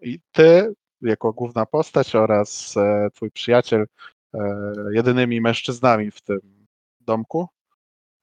[0.01, 2.75] i ty jako główna postać oraz
[3.13, 3.85] twój przyjaciel
[4.91, 6.39] jedynymi mężczyznami w tym
[6.99, 7.47] domku.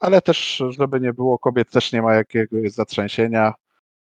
[0.01, 3.55] Ale też, żeby nie było, kobiet też nie ma jakiegoś zatrzęsienia,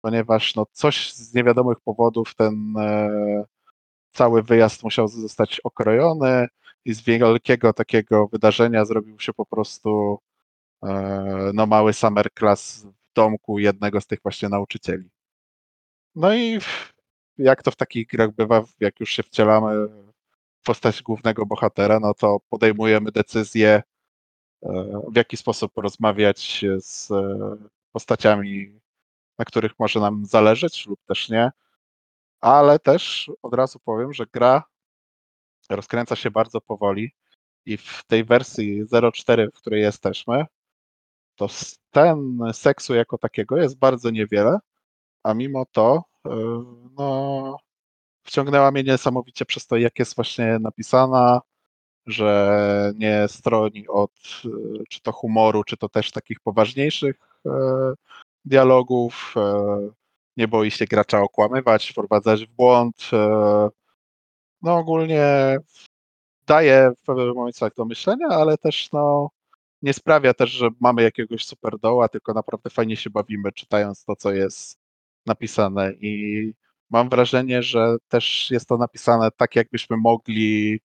[0.01, 3.43] ponieważ no coś z niewiadomych powodów ten, e,
[4.13, 6.47] cały wyjazd musiał zostać okrojony
[6.85, 10.19] i z wielkiego takiego wydarzenia zrobił się po prostu
[10.83, 15.09] e, no, mały summer class w domku jednego z tych właśnie nauczycieli.
[16.15, 16.59] No i
[17.37, 19.87] jak to w takich grach bywa, jak już się wcielamy
[20.67, 23.83] postać głównego bohatera, no to podejmujemy decyzję,
[24.63, 27.37] e, w jaki sposób rozmawiać z e,
[27.91, 28.79] postaciami,
[29.37, 31.51] na których może nam zależeć lub też nie.
[32.41, 34.63] Ale też od razu powiem, że gra
[35.69, 37.11] rozkręca się bardzo powoli
[37.65, 40.45] i w tej wersji 0.4, w której jesteśmy,
[41.35, 44.59] to scen seksu jako takiego jest bardzo niewiele,
[45.23, 46.29] a mimo to e,
[46.97, 47.57] no,
[48.27, 51.41] wciągnęła mnie niesamowicie przez to, jak jest właśnie napisana,
[52.05, 54.11] że nie stroni od
[54.45, 54.49] e,
[54.89, 57.49] czy to humoru, czy to też takich poważniejszych e,
[58.45, 59.35] dialogów.
[60.37, 63.09] Nie boi się gracza okłamywać, wprowadzać w błąd.
[64.61, 65.57] No ogólnie
[66.47, 69.29] daje w pewnym momencie do myślenia, ale też no,
[69.81, 74.15] nie sprawia też, że mamy jakiegoś super doła, tylko naprawdę fajnie się bawimy czytając to,
[74.15, 74.79] co jest
[75.25, 76.53] napisane i
[76.89, 80.79] mam wrażenie, że też jest to napisane tak, jakbyśmy mogli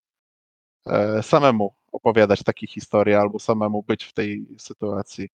[0.86, 5.28] e, samemu opowiadać takie historie albo samemu być w tej sytuacji.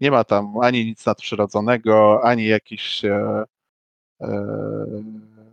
[0.00, 3.44] Nie ma tam ani nic nadprzyrodzonego, ani jakichś e,
[4.20, 4.28] e,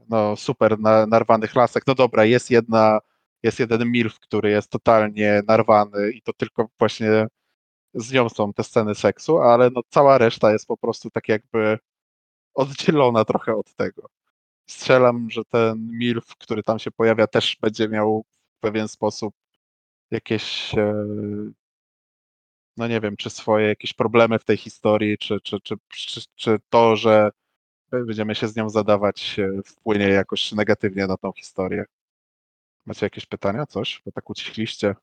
[0.09, 1.83] no, super na, narwanych lasek.
[1.87, 2.99] No dobra, jest jedna,
[3.43, 7.27] jest jeden milf, który jest totalnie narwany i to tylko właśnie
[7.93, 11.79] z nią są te sceny seksu, ale no cała reszta jest po prostu tak jakby
[12.53, 14.09] oddzielona trochę od tego.
[14.67, 18.25] Strzelam, że ten milf, który tam się pojawia, też będzie miał
[18.57, 19.35] w pewien sposób
[20.11, 20.93] jakieś e,
[22.77, 26.59] no nie wiem, czy swoje jakieś problemy w tej historii, czy, czy, czy, czy, czy
[26.69, 27.29] to, że
[27.91, 31.85] będziemy się z nią zadawać, e, wpłynie jakoś negatywnie na tą historię.
[32.85, 34.01] Macie jakieś pytania, coś?
[34.05, 34.95] Bo tak ucichliście.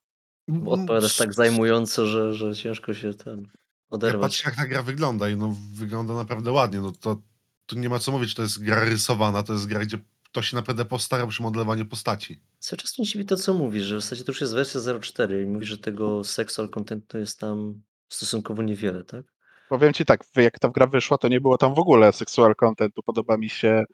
[0.66, 3.50] Odpowiadasz tak zajmująco, że, że ciężko się ten Ja
[3.90, 4.22] oderwać.
[4.22, 6.80] patrzę, jak ta gra wygląda i no, wygląda naprawdę ładnie.
[6.80, 7.16] No to
[7.66, 10.56] tu nie ma co mówić, to jest gra rysowana, to jest gra, gdzie ktoś się
[10.56, 12.40] naprawdę postarał przy modelowaniu postaci.
[12.58, 15.42] Cały czas nie dziwi to, co mówisz, że w zasadzie to już jest wersja 0.4
[15.42, 19.24] i mówisz, że tego sexual contentu jest tam stosunkowo niewiele, tak?
[19.68, 23.02] Powiem ci tak, jak ta gra wyszła, to nie było tam w ogóle sexual contentu.
[23.02, 23.84] Podoba mi się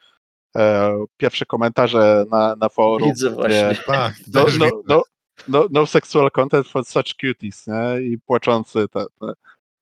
[0.56, 3.08] e, pierwsze komentarze na, na forum.
[3.08, 3.76] Widzę gdzie właśnie.
[3.86, 5.02] Tak, No, no, no,
[5.48, 8.02] no, no sexual content for such cuties, nie?
[8.02, 9.32] I płaczący, te, te,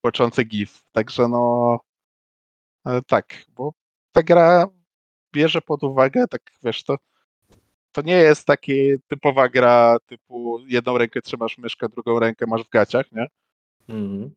[0.01, 0.83] płaczący gif.
[0.91, 1.86] Także no e,
[3.07, 3.73] tak, bo
[4.11, 4.67] ta gra
[5.33, 6.95] bierze pod uwagę, tak wiesz, to,
[7.91, 8.71] to nie jest taka
[9.07, 13.27] typowa gra typu jedną rękę trzymasz myszkę, drugą rękę masz w gaciach, nie?
[13.89, 14.31] Mhm.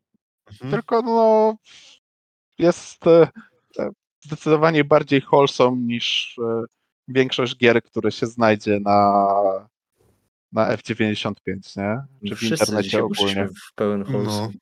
[0.51, 0.71] Mhm.
[0.71, 1.55] Tylko no
[2.57, 3.27] jest e,
[3.79, 3.89] e,
[4.21, 6.63] zdecydowanie bardziej wholesome niż e,
[7.07, 9.33] większość gier, które się znajdzie na,
[10.51, 11.33] na F95,
[11.77, 12.01] nie?
[12.29, 13.47] Czy w Wszyscy internecie dzisiaj ogólnie.
[13.47, 14.05] w pełen No.
[14.05, 14.47] wholesome.
[14.53, 14.59] No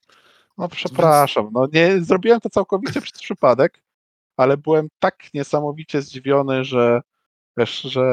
[0.68, 3.82] przepraszam, no nie zrobiłem to całkowicie przez przypadek,
[4.38, 7.02] ale byłem tak niesamowicie zdziwiony, że
[7.58, 8.04] wiesz, że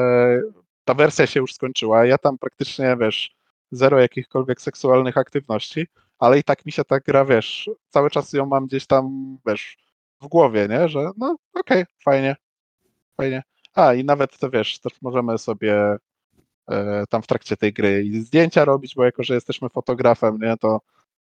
[0.85, 2.05] ta wersja się już skończyła.
[2.05, 3.35] Ja tam praktycznie, wiesz,
[3.71, 5.87] zero jakichkolwiek seksualnych aktywności,
[6.19, 9.77] ale i tak mi się ta gra, wiesz, cały czas ją mam gdzieś tam, wiesz,
[10.21, 10.89] w głowie, nie?
[10.89, 12.35] Że no okej, fajnie,
[13.17, 13.43] fajnie.
[13.73, 15.97] A i nawet to wiesz, też możemy sobie
[16.69, 20.57] e, tam w trakcie tej gry i zdjęcia robić, bo jako, że jesteśmy fotografem, nie,
[20.57, 20.81] to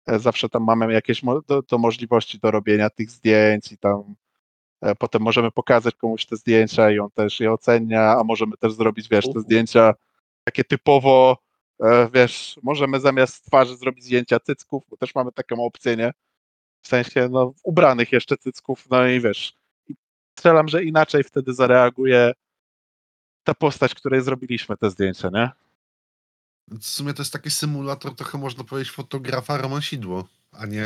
[0.06, 4.14] zawsze tam mamy jakieś do, do możliwości do robienia tych zdjęć i tam
[4.80, 8.72] e, potem możemy pokazać komuś te zdjęcia i on też je ocenia, a możemy też
[8.72, 9.40] zrobić, wiesz, te Uhu.
[9.40, 9.94] zdjęcia
[10.44, 11.38] takie typowo,
[11.82, 16.12] e, wiesz, możemy zamiast twarzy zrobić zdjęcia cycków, bo też mamy taką opcję, nie?
[16.82, 19.54] W sensie, no, ubranych jeszcze cycków, no i wiesz,
[20.38, 22.32] strzelam, że inaczej wtedy zareaguje
[23.44, 25.50] ta postać, której zrobiliśmy te zdjęcia, nie?
[26.70, 30.84] W sumie to jest taki symulator, trochę można powiedzieć, fotografa romansidło, a nie...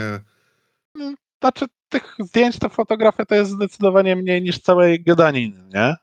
[1.40, 5.97] Znaczy, tych zdjęć, ta fotografia to jest zdecydowanie mniej niż całej gadaniny, nie?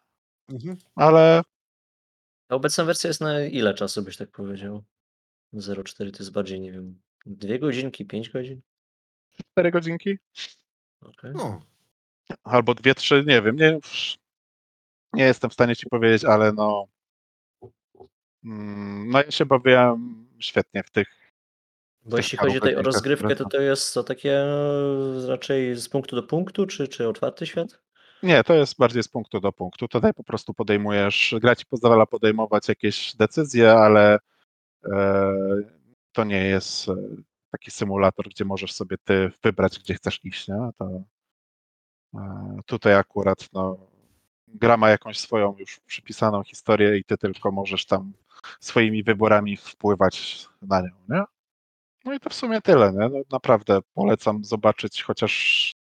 [0.50, 0.78] Mhm.
[0.96, 1.44] Ale
[2.50, 4.84] A obecna wersja jest na ile czasu, byś tak powiedział?
[5.54, 8.62] 0.4 to jest bardziej, nie wiem, dwie godzinki, pięć godzin?
[9.52, 10.18] 4 godzinki?
[11.02, 11.32] Okej.
[11.36, 11.62] No,
[12.44, 13.80] Albo dwie, trzy, nie wiem, nie,
[15.14, 17.01] nie jestem w stanie ci powiedzieć, ale no mm,
[18.44, 21.08] no ja się bawiłem świetnie w tych
[22.06, 26.16] Bo jeśli chodzi tutaj o rozgrywkę, to to jest to takie e, raczej z punktu
[26.16, 27.82] do punktu, czy, czy otwarty świat?
[28.24, 29.88] Nie, to jest bardziej z punktu do punktu.
[29.88, 34.20] Tutaj po prostu podejmujesz, gra ci pozwala podejmować jakieś decyzje, ale
[34.86, 35.34] e,
[36.12, 36.96] to nie jest e,
[37.52, 40.70] taki symulator, gdzie możesz sobie ty wybrać, gdzie chcesz iść, nie?
[40.78, 41.04] To,
[42.16, 43.78] e, tutaj akurat no,
[44.48, 48.14] gra ma jakąś swoją już przypisaną historię i ty tylko możesz tam
[48.60, 51.24] swoimi wyborami wpływać na nią, nie?
[52.06, 53.10] No i to w sumie tyle, nie?
[53.10, 55.72] No, naprawdę polecam zobaczyć chociaż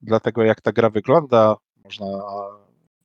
[0.00, 2.06] dlatego jak ta gra wygląda, można,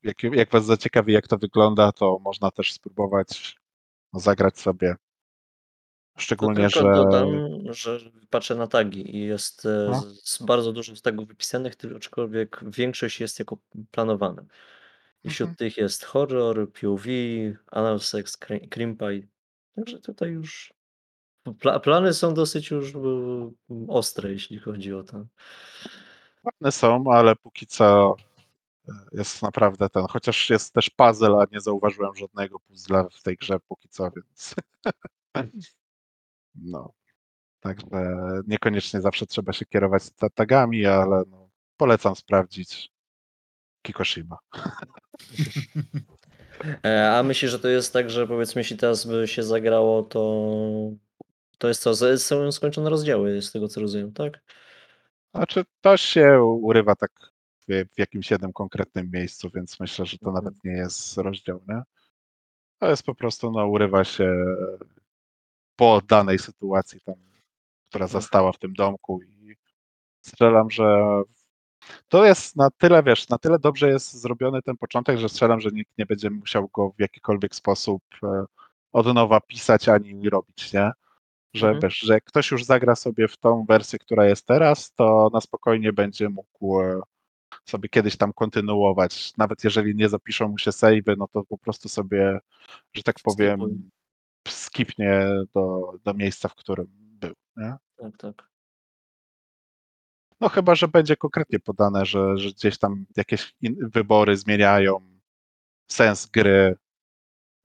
[0.03, 3.56] jak, jak was zaciekawi jak to wygląda, to można też spróbować
[4.14, 4.95] zagrać sobie.
[6.18, 7.27] Szczególnie, tylko że dodam,
[7.69, 7.99] że
[8.30, 10.02] patrzę na tagi i jest e, No.
[10.02, 13.57] z, z bardzo dużo z tagów wypisanych, aczkolwiek większość jest jako
[13.91, 14.45] planowane.
[15.26, 15.56] I wśród Mhm.
[15.56, 17.06] tych jest horror, POV,
[17.72, 19.27] anal sex, cre- cream pie.
[19.76, 20.73] Także tutaj już
[21.60, 22.93] pla plany są dosyć już
[23.88, 25.26] ostre, jeśli chodzi o to.
[26.43, 28.15] ładne są, ale póki co
[28.89, 33.38] e, jest naprawdę ten, chociaż jest też puzzle, a nie zauważyłem żadnego puzzla w tej
[33.38, 34.56] grze póki co, więc
[36.56, 36.93] no.
[37.60, 42.91] Także niekoniecznie zawsze trzeba się kierować ta- tagami, ale no, polecam sprawdzić
[43.81, 44.38] Kikoshima.
[46.85, 50.21] E, A myślisz, że to jest tak, że powiedzmy, jeśli teraz by się zagrało, to
[51.57, 52.17] to jest co?
[52.17, 54.39] Są skończone rozdziały, z tego co rozumiem, tak?
[55.35, 57.11] Znaczy, to się urywa tak
[57.67, 61.81] w, w jakimś jednym konkretnym miejscu, więc myślę, że to nawet nie jest rozdział, nie?
[62.79, 64.45] To jest po prostu, no, urywa się
[65.75, 67.15] po danej sytuacji tam,
[67.89, 68.21] która Mhm.
[68.21, 69.55] zastała w tym domku i
[70.21, 71.05] strzelam, że
[72.10, 75.70] to jest na tyle, wiesz, na tyle dobrze jest zrobiony ten początek, że strzelam, że
[75.70, 78.45] nikt nie będzie musiał go w jakikolwiek sposób e,
[78.94, 80.91] od nowa pisać ani robić, nie?
[81.53, 81.82] Że Mhm.
[81.82, 85.41] wiesz, że jak ktoś już zagra sobie w tą wersję, która jest teraz, to na
[85.41, 87.02] spokojnie będzie mógł e,
[87.66, 89.38] sobie kiedyś tam kontynuować.
[89.38, 92.40] Nawet jeżeli nie zapiszą mu się savey, no to po prostu sobie,
[92.94, 93.90] że tak powiem,
[94.48, 97.76] skipnie do, do miejsca, w którym był, nie?
[97.98, 98.55] Tak, tak.
[100.41, 105.20] No chyba, że będzie konkretnie podane, że, że gdzieś tam jakieś wybory zmieniają
[105.91, 106.76] sens gry,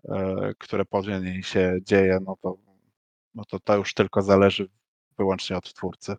[0.08, 2.56] e, które później się dzieje, no to,
[3.34, 4.68] no to to już tylko zależy
[5.18, 6.16] wyłącznie od twórcy.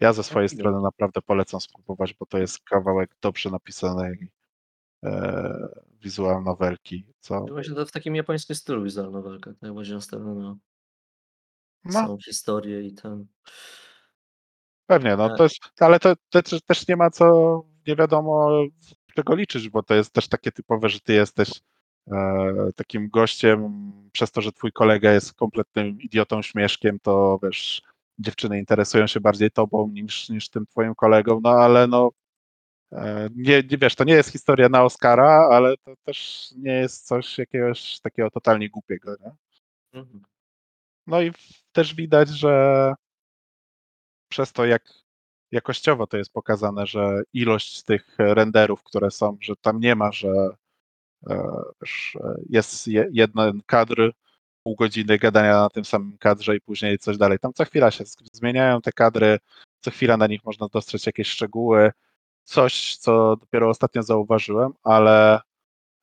[0.00, 4.30] Ja ze swojej strony naprawdę polecam spróbować, bo to jest kawałek dobrze napisanej
[5.04, 5.68] e,
[6.00, 9.72] wizual nowelki, co Właśnie to w takim japońskim stylu wizualna walka, tak?
[9.72, 10.56] Właśnie nastawiona na
[11.84, 13.26] no, całą historię i ten.
[14.88, 18.50] Pewnie, no E, to jest, ale to, to też- też nie ma co, nie wiadomo
[19.14, 21.50] czego liczyć, bo to jest też takie typowe, że ty jesteś
[22.12, 27.82] e, takim gościem, przez to, że twój kolega jest kompletnym idiotą, śmieszkiem, to wiesz,
[28.18, 32.10] dziewczyny interesują się bardziej tobą niż, niż tym twoim kolegą, no ale no
[32.92, 37.06] e, nie, nie wiesz, to nie jest historia na Oscara, ale to też nie jest
[37.06, 39.30] coś jakiegoś takiego totalnie głupiego, nie?
[40.00, 40.22] mhm.
[41.06, 41.32] No i
[41.72, 42.94] też widać, że
[44.28, 44.82] przez to, jak
[45.52, 50.28] jakościowo to jest pokazane, że ilość tych renderów, które są, że tam nie ma, że
[51.30, 54.12] e, e, jest je- jeden kadr,
[54.62, 57.38] pół godziny gadania na tym samym kadrze i później coś dalej.
[57.38, 59.38] Tam co chwila się zmieniają te kadry,
[59.80, 61.90] co chwila na nich można dostrzec jakieś szczegóły,
[62.44, 65.40] coś, co dopiero ostatnio zauważyłem, ale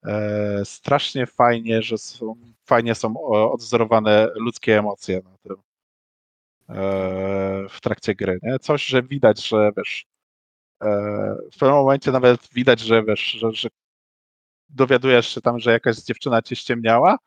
[0.06, 2.36] e, strasznie fajnie, że są,
[2.66, 3.22] fajnie są
[3.52, 5.75] odwzorowane ludzkie emocje na tym e,
[7.70, 8.60] w trakcie gry, nie?
[8.60, 10.06] Coś, że widać, że wiesz,
[10.84, 10.88] e,
[11.54, 13.70] w pewnym momencie nawet widać, że wiesz, że, że
[14.70, 17.18] dowiadujesz się tam, że jakaś dziewczyna cię ściemniała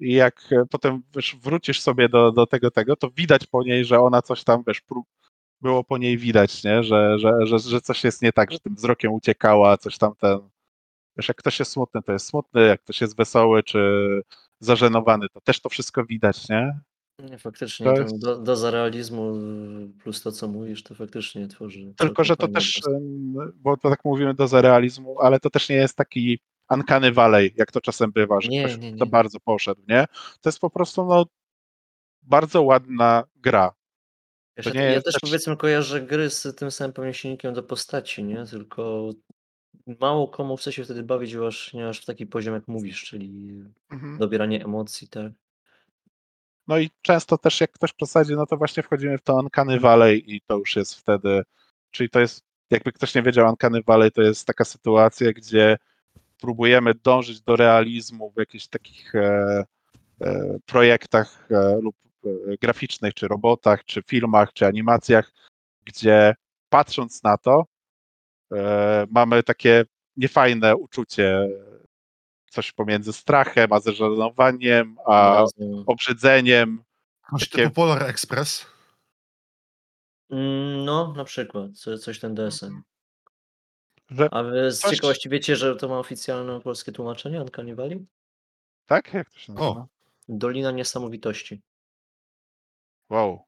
[0.00, 3.84] i jak e, potem wiesz, wrócisz sobie do, do tego, tego, to widać po niej,
[3.84, 4.82] że ona coś tam, wiesz,
[5.60, 6.82] było po niej widać, nie?
[6.84, 10.38] Że, że, że, że coś jest nie tak, że tym wzrokiem uciekała, coś tam ten.
[11.16, 13.80] Wiesz, jak ktoś jest smutny, to jest smutny, jak ktoś jest wesoły czy
[14.60, 16.80] zażenowany, to też to wszystko widać, nie?
[17.30, 19.34] Nie, faktycznie To jest- do, doza realizmu
[20.02, 22.80] plus to, co mówisz, to faktycznie tworzy Tylko, że to też,
[23.54, 26.38] bo to tak mówimy do zarealizmu, ale to też nie jest taki
[26.70, 29.10] Uncanny Valley, jak to czasem bywa, że Nie, ktoś nie, to nie.
[29.10, 30.06] bardzo poszedł, nie?
[30.40, 31.26] To jest po prostu no,
[32.22, 33.72] bardzo ładna gra.
[34.62, 38.44] To ja, ja też powiedzmy kojarzę gry z tym samym pewnie silnikiem do postaci, nie?
[38.50, 39.10] Tylko
[40.00, 43.50] mało komu chce się wtedy bawić właśnie aż w taki poziom, jak mówisz, czyli
[43.90, 44.18] Mhm.
[44.18, 45.32] dobieranie emocji, tak?
[46.70, 50.34] No i często też jak ktoś przesadzi, no to właśnie wchodzimy w to Uncanny Valley
[50.34, 51.42] i to już jest wtedy,
[51.90, 55.76] czyli to jest, jakby ktoś nie wiedział, Uncanny Valley to jest taka sytuacja, gdzie
[56.40, 59.64] próbujemy dążyć do realizmu w jakichś takich e,
[60.20, 62.28] e, projektach e, lub e,
[62.60, 65.32] graficznych, czy robotach, czy filmach, czy animacjach,
[65.84, 66.34] gdzie
[66.68, 67.64] patrząc na to,
[68.52, 69.84] e, mamy takie
[70.16, 71.48] niefajne uczucie,
[72.50, 75.44] coś pomiędzy strachem, a zażenowaniem, Od a
[75.86, 76.84] obrzydzeniem.
[77.30, 78.66] Coś Takie- typu Polar Express.
[80.30, 82.80] Mm, No, na przykład, co, coś ten deseń.
[84.10, 88.06] Że, A wy z Coś- ciekawości wiecie, że to ma oficjalne polskie tłumaczenie Uncanny Valley?
[88.86, 89.14] tak?
[89.14, 89.56] Jak to się O.
[89.56, 89.86] nazywa?
[90.28, 91.60] Dolina Niesamowitości.
[93.10, 93.44] Wow.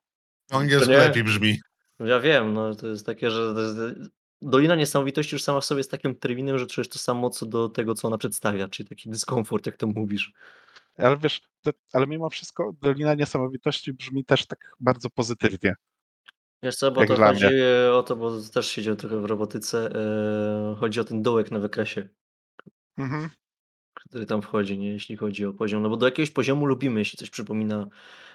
[0.53, 0.79] Nie?
[0.79, 1.61] lepiej brzmi.
[2.01, 4.11] Ja wiem, no to jest takie, że to jest-
[4.43, 7.69] Dolina Niesamowitości już sama w sobie jest takim terminem, że czujesz to samo co do
[7.69, 10.33] tego, co ona przedstawia, czyli taki dyskomfort, jak to mówisz.
[10.99, 11.41] Ale wiesz,
[11.93, 15.75] ale mimo wszystko Dolina Niesamowitości brzmi też tak bardzo pozytywnie.
[16.63, 17.53] Wiesz co, bo Jak to chodzi mnie.
[17.93, 22.09] o to, bo też siedział trochę w robotyce, e, chodzi o ten dołek na wykresie,
[22.99, 23.31] Mhm.
[23.95, 24.89] który tam wchodzi, nie?
[24.93, 27.87] jeśli chodzi o poziom, no bo do jakiegoś poziomu lubimy, jeśli coś przypomina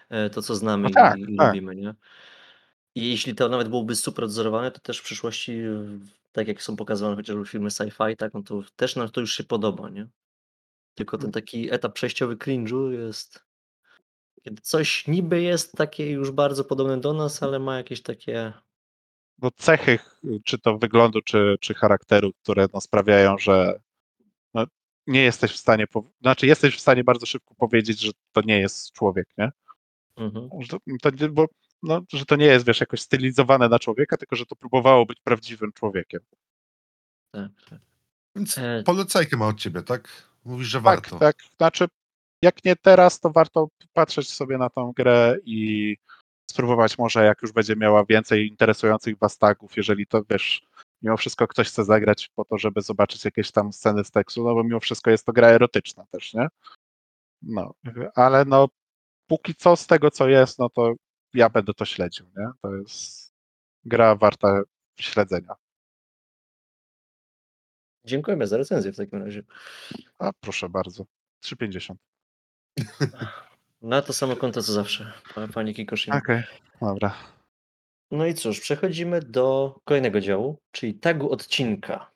[0.10, 1.48] e, to, co znamy No i, tak, i tak.
[1.48, 1.94] lubimy, nie?
[2.98, 5.62] I jeśli to nawet byłoby super odzorowane, to też w przyszłości,
[6.32, 9.44] tak jak są pokazywane chociażby filmy sci-fi, tak, no to też nam to już się
[9.44, 10.08] podoba, nie?
[10.96, 13.44] Tylko ten taki etap przejściowy cringe'u jest,
[14.44, 18.54] kiedy coś niby jest takie już bardzo podobne do nas, ale ma jakieś takie
[19.38, 20.00] Bo cechy,
[20.44, 23.80] czy to wyglądu, czy, czy charakteru, które no, sprawiają, że
[24.54, 24.66] no,
[25.08, 28.60] nie jesteś w stanie, po, znaczy jesteś w stanie bardzo szybko powiedzieć, że to nie
[28.60, 29.52] jest człowiek, nie?
[30.18, 30.50] mhm.
[30.70, 31.46] To, to, bo,
[31.84, 35.20] no, że to nie jest, wiesz, jakoś stylizowane na człowieka, tylko że to próbowało być
[35.22, 36.22] prawdziwym człowiekiem.
[37.32, 37.80] tak, tak.
[38.36, 40.10] Więc E, polecajkę ma od ciebie, tak?
[40.46, 41.20] Mówisz, że Tak, warto.
[41.20, 41.36] tak.
[41.58, 41.86] Znaczy,
[42.42, 45.98] jak nie teraz, to warto patrzeć sobie na tą grę i
[46.52, 50.62] spróbować może, jak już będzie miała więcej interesujących was tagów, jeżeli to wiesz,
[51.02, 54.54] mimo wszystko ktoś chce zagrać po to, żeby zobaczyć jakieś tam sceny z tekstu, no
[54.54, 56.48] bo mimo wszystko jest to gra erotyczna też, nie?
[57.42, 57.74] No,
[58.16, 58.68] ale no,
[59.28, 60.94] póki co z tego, co jest, no to
[61.34, 62.48] ja będę to śledził, nie?
[62.62, 63.34] To jest
[63.86, 64.62] gra warta
[65.00, 65.56] śledzenia.
[68.06, 69.44] Dziękujemy za recenzję w takim razie.
[70.18, 71.06] A proszę bardzo.
[71.46, 71.96] 3,50.
[73.82, 76.12] Na to samo konto co zawsze, pa- panie Kikoshi.
[76.12, 76.44] Okej,
[76.82, 77.16] dobra.
[78.12, 82.12] No i cóż, przechodzimy do kolejnego działu, czyli tagu odcinka.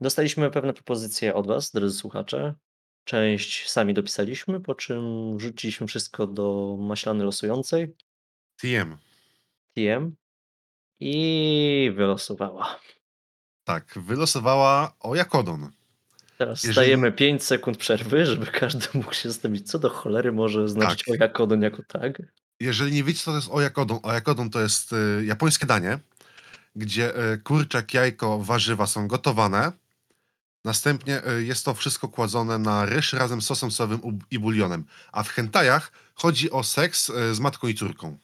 [0.00, 2.54] Dostaliśmy pewne propozycje od Was, drodzy słuchacze.
[3.04, 5.02] Część sami dopisaliśmy, po czym
[5.38, 7.94] wrzuciliśmy wszystko do maślany losującej,
[8.56, 8.96] TM.
[9.74, 10.14] TM,
[11.00, 12.80] i wylosowała.
[13.64, 15.70] Tak, wylosowała Oyakodon.
[16.38, 20.68] Teraz Jeżeli- stajemy 5 sekund przerwy, żeby każdy mógł się zastanowić, co do cholery może
[20.68, 21.08] znaczyć Tak.
[21.20, 22.22] ojakodon jako tag.
[22.60, 25.98] Jeżeli nie wiecie, co to jest Oyakodon, Oyakodon to jest y, japońskie danie,
[26.76, 29.72] gdzie y, kurczak, jajko, warzywa są gotowane.
[30.64, 34.84] Następnie y, jest to wszystko kładzone na ryż razem z sosem sojowym u- i bulionem.
[35.12, 38.18] A w hentajach chodzi o seks y, z matką i córką.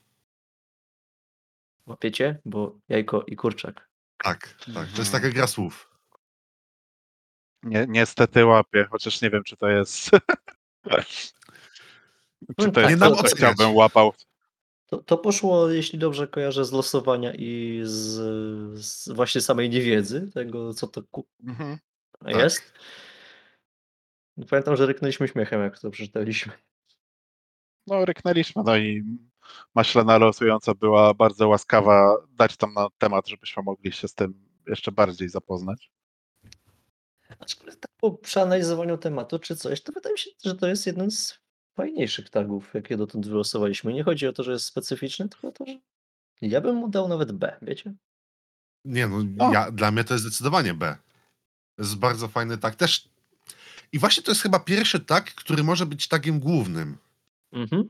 [1.86, 2.38] Łapiecie?
[2.44, 3.88] Bo jajko i kurczak.
[4.22, 4.88] Tak, tak.
[4.92, 5.90] To jest taka gra słów.
[7.62, 10.10] Nie, niestety łapię, chociaż nie wiem, czy to jest.
[10.10, 10.20] czy
[12.66, 14.12] to tak, jest nie to, dam co chciałbym łapał.
[14.86, 17.94] To, to poszło, jeśli dobrze kojarzę, z losowania i z,
[18.84, 21.78] z właśnie samej niewiedzy tego, co to ku- Mhm.
[22.30, 22.72] Jest.
[24.50, 26.52] Pamiętam, że ryknęliśmy śmiechem, jak to przeczytaliśmy.
[27.86, 29.04] No, ryknęliśmy, no i
[29.74, 34.92] maślana losująca była bardzo łaskawa dać tam na temat, żebyśmy mogli się z tym jeszcze
[34.92, 35.90] bardziej zapoznać.
[37.38, 41.10] Aczkolwiek tak po przeanalizowaniu tematu czy coś, to wydaje mi się, że to jest jeden
[41.10, 41.38] z
[41.74, 43.92] fajniejszych tagów, jakie dotąd wylosowaliśmy.
[43.92, 45.78] Nie chodzi o to, że jest specyficzny, tylko o to, że
[46.40, 47.94] ja bym mu dał nawet B, wiecie?
[48.84, 50.96] Nie no, ja, dla mnie to jest zdecydowanie B.
[51.76, 52.74] To jest bardzo fajny tak.
[52.74, 53.08] Też.
[53.92, 56.98] I właśnie to jest chyba pierwszy tak, który może być tagiem głównym.
[57.52, 57.88] Mhm.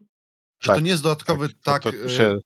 [0.60, 2.38] Że Tak, to nie jest dodatkowy tak, to, to y, się,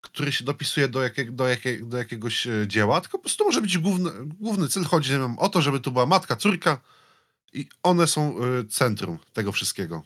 [0.00, 3.60] który się dopisuje do, jakie, do, jakie, do jakiegoś e, dzieła, tylko po prostu może
[3.60, 4.10] być główny,
[4.40, 4.84] główny cel.
[4.84, 6.80] Chodzi o to, żeby tu była matka, córka
[7.52, 10.02] i one są e, centrum tego wszystkiego.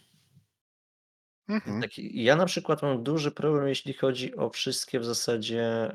[1.49, 1.83] mhm.
[1.83, 5.93] Tak, ja na przykład mam duży problem, jeśli chodzi o wszystkie w zasadzie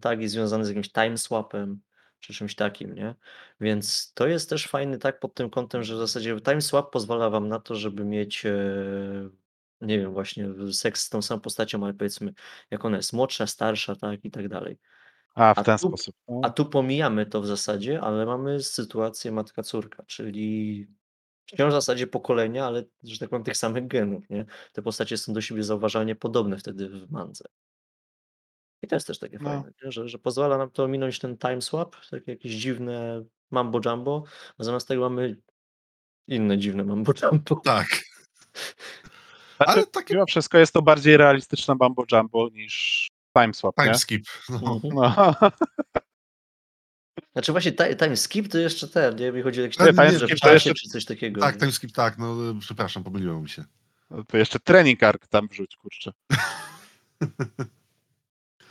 [0.00, 1.80] tagi związane z jakimś timeswapem
[2.22, 3.14] czy czymś takim, nie?
[3.60, 7.48] Więc to jest też fajny tag pod tym kątem, że w zasadzie timeswap pozwala wam
[7.48, 8.54] na to, żeby mieć, e,
[9.80, 12.32] nie wiem, właśnie seks z tą samą postacią, ale powiedzmy,
[12.70, 14.78] jak ona jest młodsza, starsza, tak i tak dalej.
[15.34, 16.14] A, w a ten tu- sposób.
[16.28, 16.40] No.
[16.42, 20.86] A tu pomijamy to w zasadzie, ale mamy sytuację matka-córka, czyli
[21.46, 24.46] wciąż w zasadzie pokolenia, ale że tak powiem tych samych genów, nie?
[24.72, 27.44] Te postacie są do siebie zauważalnie podobne wtedy w mandze.
[28.82, 29.50] I to jest też takie No.
[29.50, 29.92] fajne, nie?
[29.92, 34.24] Że, że pozwala nam to minąć ten time swap, takie jakieś dziwne mambo jumbo,
[34.58, 35.36] a zamiast tego mamy
[36.28, 37.56] inne dziwne mambo jumbo.
[37.64, 37.86] Tak,
[39.56, 43.84] Znaczy, ale takie mimo wszystko jest to bardziej realistyczne Bambo Jumbo niż Timeswap, nie?
[43.84, 44.24] time skip.
[44.48, 44.80] No.
[44.84, 44.94] Mhm.
[44.94, 45.34] No.
[47.32, 49.32] Znaczy właśnie ti- time skip to jeszcze ten, nie?
[49.32, 51.40] Mi chodzi o jakieś nie, że time w skip to czasie jeszcze- czy coś takiego.
[51.40, 51.60] Tak, nie?
[51.60, 53.64] time skip, tak, no e, przepraszam, pomyliło mi się.
[54.10, 56.12] No to jeszcze trening arc tam wrzuć, kurczę.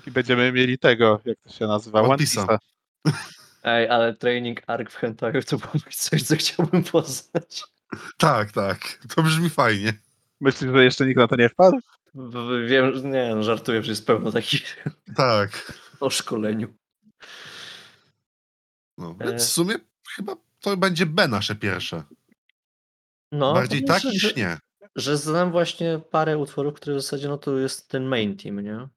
[0.08, 2.02] I będziemy mieli tego, jak to się nazywa?
[2.02, 2.58] One Piece'a.
[3.64, 7.64] Ej, ale training arc w hentaju to byłoby coś, co chciałbym poznać.
[8.18, 9.00] Tak, tak.
[9.16, 9.94] To brzmi fajnie.
[10.42, 11.78] Myślisz, że jeszcze nikt na to nie wpadł?
[12.68, 14.84] Wiem, że nie, no, żartuję, że jest pełno takich
[15.16, 15.74] Tak.
[16.00, 16.74] o szkoleniu.
[18.98, 19.26] No, E.
[19.26, 19.76] więc w sumie
[20.16, 22.04] chyba to będzie B nasze pierwsze.
[23.32, 24.58] No, Bardziej tak niż że, nie.
[24.96, 28.88] że znam właśnie parę utworów, które w zasadzie no to jest ten main team, nie?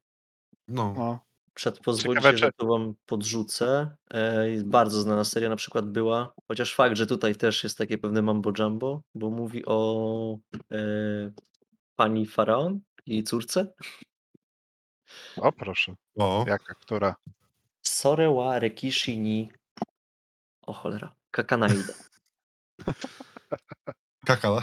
[0.69, 0.95] No.
[0.97, 1.19] No.
[1.55, 3.97] Przed pozwolicie, Ciekawe, że to wam podrzucę.
[4.11, 8.23] E, bardzo znana seria na przykład była, chociaż fakt, że tutaj też jest takie pewne
[8.23, 10.39] mambo jumbo, bo mówi o
[10.73, 10.79] e,
[11.97, 13.73] pani Faraon i córce.
[15.37, 17.17] O proszę, O, jaka, która?
[17.83, 19.51] Sorewa Rekishi ni
[20.67, 21.93] o cholera, Kakanaida.
[24.27, 24.63] kakala.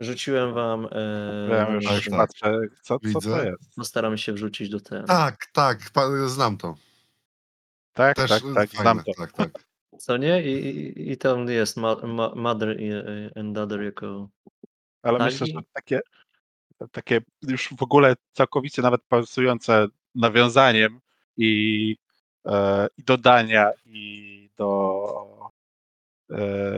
[0.00, 2.16] Rzuciłem wam e, Ja już tak, tak.
[2.16, 3.46] patrzę, co, co to Widzę.
[3.46, 3.74] jest.
[3.76, 5.04] postaram się wrzucić do ten.
[5.06, 6.74] Tak, tak, pa- znam to.
[7.92, 9.12] Tak, Też tak, tak, fajne, znam to.
[9.18, 9.50] Tak, tak.
[9.98, 10.42] Co nie?
[10.42, 12.90] I, i, i tam jest ma, ma, Mother i,
[13.36, 14.28] and Daughter jako
[15.02, 15.30] Ale Tagi?
[15.32, 16.00] myślę, że takie,
[16.92, 21.00] takie już w ogóle całkowicie nawet pasujące nawiązaniem
[21.36, 21.96] i,
[22.46, 25.50] e, i dodania i do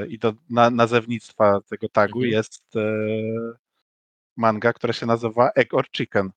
[0.08, 2.32] i do na, nazewnictwa tego tagu Mhm.
[2.32, 2.80] jest e,
[4.36, 6.30] manga, która się nazywa Egg or Chicken.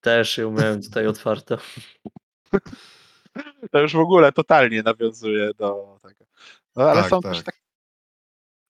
[0.00, 1.56] Też ją miałem tutaj otwartą.
[3.70, 6.24] To już w ogóle totalnie nawiązuje do tego.
[6.76, 7.32] No, ale Tak, są tak.
[7.32, 7.60] też tak,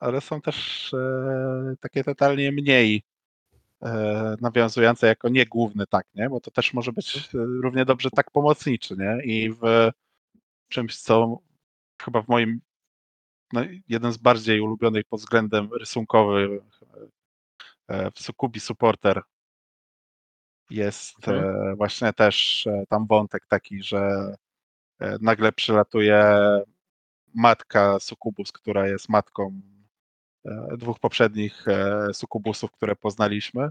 [0.01, 3.03] ale są też e, takie totalnie mniej
[3.83, 6.29] e, nawiązujące jako nie główny tak, nie?
[6.29, 9.25] Bo to też może być e, równie dobrze tak pomocniczy, nie?
[9.25, 9.91] I w
[10.69, 11.39] czymś, co
[12.03, 12.61] chyba w moim
[13.89, 16.61] jeden z bardziej ulubionych pod względem rysunkowym
[17.89, 19.23] e, w Sukubi Supporter
[20.71, 24.35] jest e, właśnie też e, tam wątek taki, że
[25.01, 26.25] e, nagle przylatuje
[27.35, 29.61] matka Sukubus, która jest matką
[30.47, 33.69] e, dwóch poprzednich e, Sukubusów, które poznaliśmy.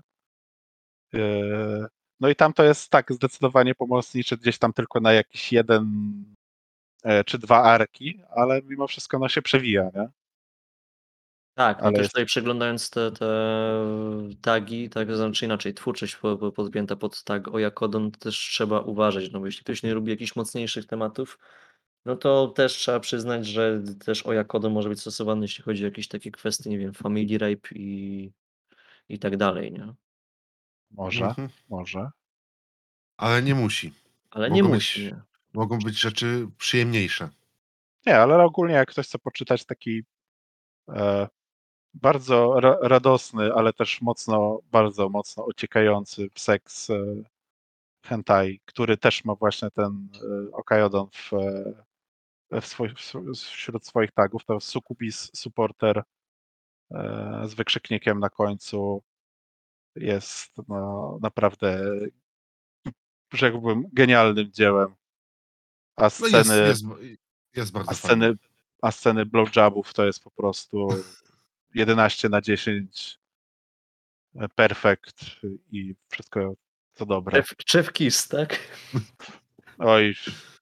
[1.14, 1.88] E,
[2.20, 6.40] No i tam to jest tak zdecydowanie pomocniczy, gdzieś tam tylko na jakiś jeden e,
[7.26, 10.10] czy dwa arki, ale mimo wszystko no się przewija, nie?
[11.53, 13.28] Tak, no Ale też tutaj przeglądając te, te
[14.41, 19.32] tagi, tak, znaczy inaczej, twórczość po- po- podpięta pod tag Oyakodon, to też trzeba uważać,
[19.32, 21.40] no bo jeśli ktoś nie lubi jakichś mocniejszych tematów,
[22.06, 26.07] no to też trzeba przyznać, że też Oyakodon może być stosowany, jeśli chodzi o jakieś
[26.07, 28.32] takie kwestie, nie wiem, family rape i,
[29.10, 29.94] i tak dalej, nie?
[30.91, 31.49] Może, Mhm.
[31.69, 32.10] może.
[33.18, 33.94] Ale nie musi.
[34.32, 35.22] Ale nie Mogą musi, być- nie?
[35.53, 37.30] Mogą być rzeczy przyjemniejsze.
[38.06, 40.03] Nie, ale ogólnie jak ktoś chce poczytać taki
[40.90, 41.28] e,
[41.94, 47.23] bardzo ra radosny, ale też mocno, bardzo mocno ociekający seks e,
[48.06, 54.11] hentai, który też ma właśnie ten e, Okayodon w, e, w swoi- w, wśród swoich
[54.11, 56.03] tagów, to Sukubis Supporter
[56.91, 59.03] e, z wykrzyknikiem na końcu
[59.95, 61.91] jest no, naprawdę
[63.34, 64.95] rzekłbym genialnym dziełem.
[66.02, 67.19] A No sceny, jest, jest,
[67.56, 68.23] jest bardzo a fajnie.
[68.26, 68.38] sceny,
[68.82, 70.88] a sceny blowjobów to jest po prostu
[71.73, 73.19] 11 na 10
[74.36, 75.22] e, perfekt
[75.72, 76.53] i wszystko
[76.94, 77.38] co dobre.
[77.38, 78.60] Chef, chef Kiss, tak?
[79.78, 80.15] Oj,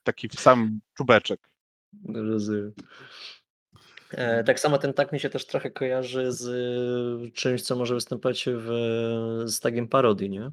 [0.04, 1.40] taki sam czubeczek.
[2.14, 2.74] Rozumiem.
[4.12, 6.46] E, tak samo ten tak mi się też trochę kojarzy z
[7.28, 8.68] y, czymś, co może występować w,
[9.46, 10.52] z tagiem parodii, nie?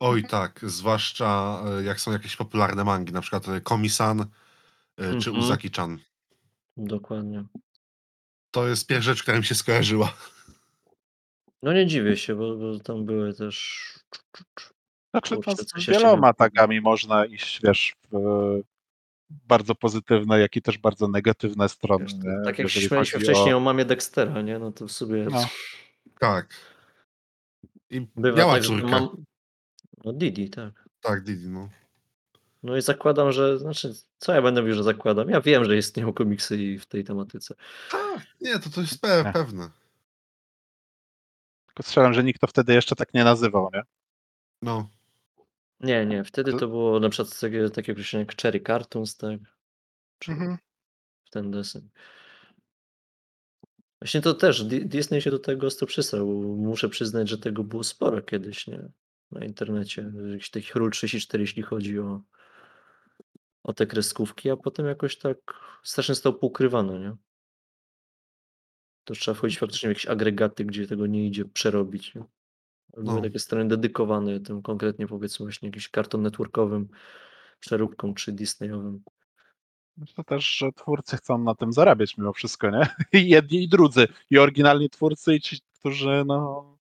[0.00, 4.26] Oj tak, zwłaszcza e, jak są jakieś popularne mangi, na przykład e, Komi-san e,
[4.96, 5.36] czy Mhm.
[5.36, 5.98] Uzaki-chan.
[6.76, 7.44] Dokładnie.
[8.50, 10.14] To jest pierwsza rzecz, która mi się skojarzyła.
[11.62, 13.84] No nie dziwię się, bo, bo tam były też.
[15.10, 18.62] Znaczy, Kurczę, no, coś z wieloma tagami można iść, wiesz, w e,
[19.30, 22.04] bardzo pozytywne, jak i też bardzo negatywne strony.
[22.04, 22.44] Nie?
[22.44, 23.56] Tak jak Jeżeli śmialiśmy chodzi wcześniej o...
[23.56, 23.60] o...
[23.60, 24.58] mamie Dextera, nie?
[24.58, 25.48] No to w sobie No.
[26.20, 26.54] Tak.
[27.90, 28.86] I bywa miała tak, że córkę.
[28.86, 29.24] mam.
[30.04, 30.88] No Didi, tak.
[31.00, 31.68] Tak, Didi, no.
[32.62, 33.58] No i zakładam, że.
[33.58, 35.28] Znaczy, co ja będę mówił, że zakładam?
[35.28, 37.54] Ja wiem, że istnieją komiksy i w tej tematyce.
[37.90, 39.32] Tak, nie, to, to jest pe Nie.
[39.32, 39.70] pewne.
[41.66, 43.82] Tylko strzelam, że nikt to wtedy jeszcze tak nie nazywał, nie?
[44.62, 44.88] No.
[45.80, 49.40] Nie, nie, wtedy To- było na przykład takie, takie określenie jak Cherry Cartoons, tak?
[50.18, 50.58] Czy Mhm.
[51.24, 51.88] w ten deseń.
[54.00, 56.26] Właśnie to też Di- Disney się do tego ostro przysłał.
[56.56, 58.88] Muszę przyznać, że tego było sporo kiedyś, nie?
[59.32, 60.12] Na internecie.
[60.30, 62.20] Jakichś takich ról 34, jeśli chodzi o,
[63.62, 65.36] o te kreskówki, a potem jakoś tak
[65.82, 67.16] strasznie zostało poukrywano, nie?
[69.04, 72.14] To trzeba wchodzić faktycznie w jakieś agregaty, gdzie tego nie idzie przerobić.
[72.14, 72.24] Nie?
[72.96, 73.22] Były No.
[73.22, 76.88] takie strony dedykowane tym konkretnie powiedzmy właśnie jakimś karton networkowym,
[77.60, 79.02] przeróbkom czy Disneyowym.
[79.96, 82.88] Myślę też, że twórcy chcą na tym zarabiać mimo wszystko, nie?
[83.20, 84.08] I jedni i drudzy.
[84.30, 86.78] I oryginalni twórcy, i ci, którzy no,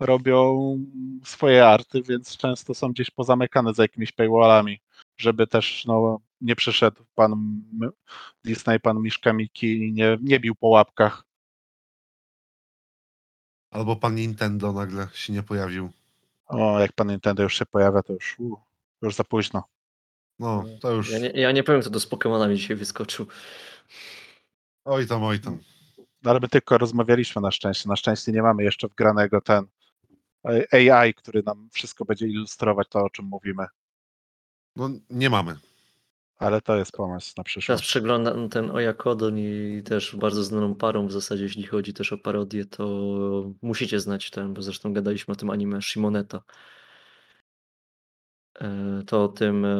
[0.00, 0.78] robią
[1.24, 4.80] swoje arty, więc często są gdzieś pozamykane za jakimiś paywallami,
[5.16, 7.62] żeby też no, nie przyszedł pan
[8.44, 11.24] Disney, pan Miszka Miki i nie, nie bił po łapkach.
[13.70, 15.90] Albo pan Nintendo nagle się nie pojawił.
[16.46, 18.56] O, jak pan Nintendo już się pojawia, to już, u,
[19.02, 19.62] już za późno.
[20.38, 21.10] No, to już.
[21.10, 23.26] Ja nie, ja nie powiem, kto to z Pokemonami dzisiaj wyskoczył.
[24.84, 25.58] Oj tam, oj tam.
[26.22, 27.88] No, ale my tylko rozmawialiśmy na szczęście.
[27.88, 29.66] Na szczęście nie mamy jeszcze wgranego ten
[30.72, 33.66] AI, który nam wszystko będzie ilustrować to, o czym mówimy.
[34.76, 35.56] No, nie mamy.
[36.36, 37.82] Ale to jest pomysł na Teraz przyszłość.
[37.82, 42.64] przeglądam ten Oyakodon i też bardzo znaną parą w zasadzie, jeśli chodzi też o parodię,
[42.64, 42.84] to
[43.62, 46.42] musicie znać ten, bo zresztą gadaliśmy o tym anime Shimoneta.
[48.60, 49.78] E, To o tym, e,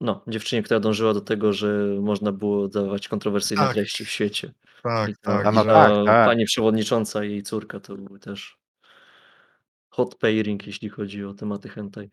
[0.00, 3.74] no, dziewczynie, która dążyła do tego, że można było dawać kontrowersyjne Tak.
[3.74, 4.52] treści w świecie.
[4.82, 5.44] Tak, I tak.
[5.44, 6.26] ta, no tak, tak.
[6.28, 8.58] Pani przewodnicząca i jej córka to były też
[9.96, 12.10] hot pairing, jeśli chodzi o tematy hentai.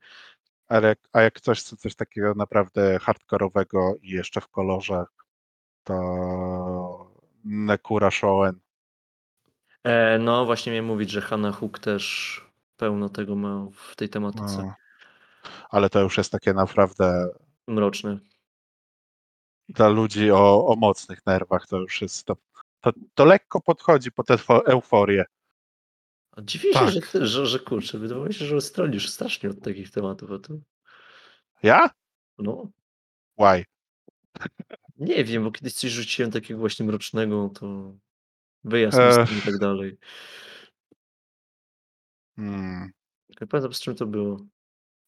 [0.68, 5.06] Ale jak, a jak ktoś chce coś takiego naprawdę hardkorowego i jeszcze w kolorze,
[5.84, 8.60] to Nekura Shoen.
[9.84, 12.42] E, no, właśnie miałem mówić, że Hannah Hook też
[12.78, 14.58] pełno tego ma w tej tematyce.
[14.58, 14.74] No.
[15.70, 17.28] Ale to już jest takie naprawdę
[17.68, 18.20] Mroczne.
[19.70, 21.68] dla ludzi o, o mocnych nerwach.
[21.68, 22.36] To już jest to,
[22.82, 25.26] to, to lekko podchodzi pod eufo- euforię.
[26.42, 26.90] Dziwię się, Tak.
[26.90, 30.32] że, ty, że, że kurczę, wydawało mi się, że stronisz strasznie od takich tematów.
[30.32, 30.54] A to,
[31.64, 31.90] Ja?
[32.38, 32.68] no,
[33.40, 33.66] Why?
[34.98, 37.94] nie wiem, bo kiedyś coś rzuciłem takiego właśnie mrocznego, to
[38.64, 38.98] wyjazd
[39.32, 39.98] mi i tak dalej.
[42.36, 42.92] Hmm.
[43.42, 44.38] Nie pamiętam z czym to było.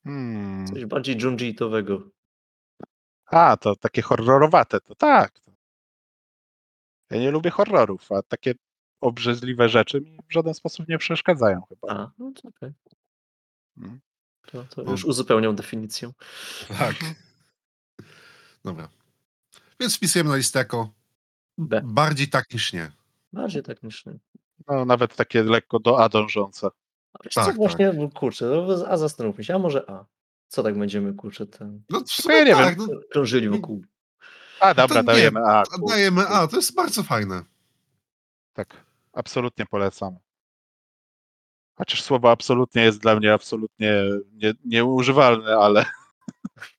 [0.03, 0.67] Hmm.
[0.67, 2.09] Coś bardziej Junjiitowego.
[3.25, 5.39] A, to takie horrorowate, to tak.
[7.09, 8.53] Ja nie lubię horrorów, a takie
[9.05, 11.93] obrzydliwe rzeczy mi w żaden sposób nie przeszkadzają chyba.
[11.93, 12.71] A, no to okej.
[13.77, 13.99] Mhm.
[14.51, 14.91] To, to No.
[14.91, 16.11] już uzupełniam definicję.
[16.79, 16.95] Tak.
[18.65, 18.89] Dobra.
[19.79, 20.89] Więc wpisujemy na listę jako
[21.57, 21.81] B.
[21.85, 22.91] bardziej tak niż nie.
[23.33, 24.19] Bardziej tak niż nie.
[24.67, 26.67] No, nawet takie lekko do A dążące.
[27.13, 27.55] A wiesz Tak, co, tak.
[27.55, 30.05] właśnie, no, kurczę, no, a zastanówmy się, a może A.
[30.47, 32.87] Co tak będziemy, kurczę, ten, No, w ja sumie nie tak, wiem.
[32.91, 33.83] no, krążyli wokół.
[34.59, 35.63] A, dobra, nie, dajemy A.
[35.89, 37.43] dajemy A, to jest bardzo fajne.
[38.53, 38.84] Tak,
[39.15, 40.17] absolutnie polecam.
[41.77, 45.85] Chociaż słowo absolutnie jest dla mnie absolutnie nie, nieużywalne, ale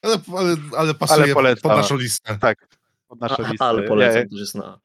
[0.02, 1.62] Ale, ale, ale pasuje polecam.
[1.70, 2.38] pod naszą listę.
[2.38, 2.68] tak,
[3.08, 3.64] pod naszą A, listę.
[3.64, 4.80] ale polecam, Ja- też jest na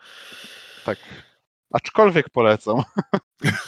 [0.86, 1.00] tak.
[1.74, 2.84] Aczkolwiek polecam.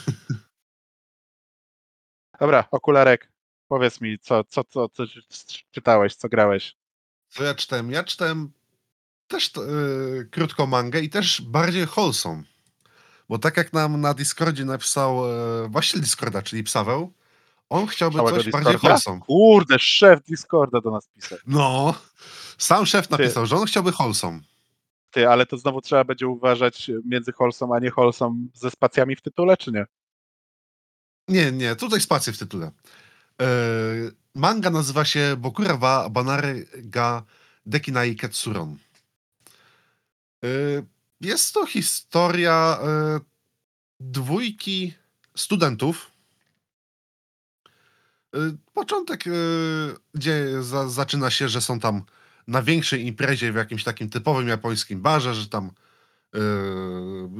[2.40, 3.32] Dobra, okularek,
[3.68, 5.04] powiedz mi, co, co, co, co
[5.70, 6.76] czytałeś, co grałeś?
[7.28, 7.90] Co ja czytałem?
[7.90, 8.52] Ja czytałem
[9.26, 12.42] też yy, krótką mangę i też bardziej wholesome.
[13.28, 17.12] Bo tak jak nam na Discordzie napisał e, właściciel Discorda, czyli Psaweł,
[17.70, 18.88] on chciałby Całego coś bardziej Discorda?
[18.88, 19.20] wholesome.
[19.20, 21.38] Kurde, szef Discorda do nas pisał.
[21.46, 21.94] No,
[22.58, 24.40] sam szef napisał, że on chciałby wholesome.
[25.10, 29.22] Ty, ale to znowu trzeba będzie uważać między Holsą a nie Holsą ze spacjami w
[29.22, 29.86] tytule, czy nie?
[31.28, 32.70] Nie, nie, tutaj spację w tytule.
[33.42, 33.46] E,
[34.34, 37.22] manga nazywa się Bokura wa Banare ga
[37.66, 38.76] Dekinai Ketsuron.
[40.44, 40.48] E,
[41.20, 43.20] jest to historia e,
[44.00, 44.94] dwójki
[45.36, 46.10] studentów.
[48.34, 48.38] E,
[48.72, 49.30] początek e,
[50.14, 52.02] gdzie za, zaczyna się, że są tam
[52.46, 55.70] na większej imprezie w jakimś takim typowym japońskim barze, że tam
[56.34, 56.40] e,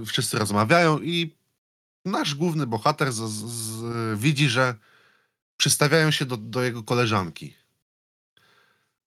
[0.06, 1.36] wszyscy rozmawiają i
[2.04, 4.74] nasz główny bohater z, z, z, widzi, że
[5.56, 7.54] przystawiają się do, do jego koleżanki.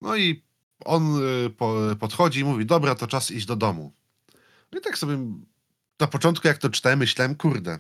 [0.02, 0.44] No i
[0.86, 1.20] on
[1.58, 3.94] po, podchodzi i mówi, dobra, to czas iść do domu.
[4.72, 5.18] No i tak sobie
[6.00, 7.80] na początku, jak to czytałem, myślałem, kurde.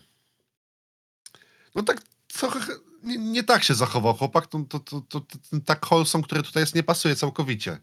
[1.76, 2.60] No tak trochę
[3.04, 6.64] nie, nie tak się zachował chłopak, to, to, to, to, ten tak wholesome, który tutaj
[6.64, 7.80] jest, nie pasuje całkowicie.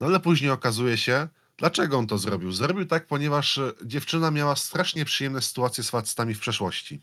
[0.00, 2.52] No ale później okazuje się, dlaczego on to zrobił.
[2.52, 7.02] Zrobił tak, ponieważ e, dziewczyna miała strasznie przyjemne sytuacje z facetami w przeszłości.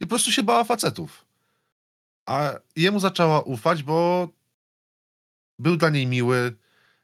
[0.00, 1.24] I po prostu się bała facetów.
[2.26, 4.28] A jemu zaczęła ufać, bo
[5.58, 6.56] był dla niej miły,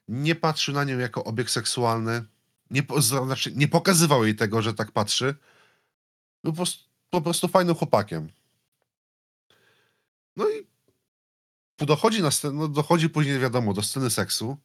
[0.09, 2.25] nie patrzył na nią jako obiekt seksualny,
[2.73, 2.82] nie,
[3.27, 5.35] znaczy, nie pokazywał jej tego, że tak patrzy.
[6.44, 8.28] Był po prostu, po prostu fajnym chłopakiem.
[10.36, 10.66] No i
[11.86, 14.57] dochodzi, na no dochodzi później, wiadomo, do sceny seksu,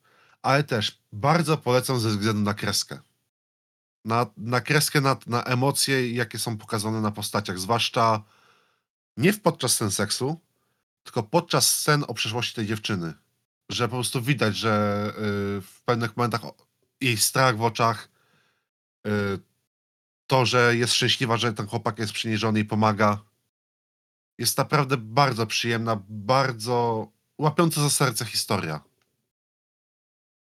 [0.41, 2.99] ale też bardzo polecam ze względu na kreskę.
[4.05, 8.23] Na, na kreskę, na, na emocje, jakie są pokazane na postaciach, zwłaszcza
[9.17, 10.39] nie podczas scen seksu,
[11.03, 13.13] tylko podczas scen o przeszłości tej dziewczyny.
[13.69, 16.41] że po prostu widać, że y, w pewnych momentach
[17.02, 18.10] jej strach w oczach,
[19.07, 19.11] y,
[20.28, 23.24] to, że jest szczęśliwa, że ten chłopak jest przy niej, że on jej pomaga,
[24.38, 27.07] jest naprawdę bardzo przyjemna, bardzo
[27.38, 28.82] łapiąca za serce historia.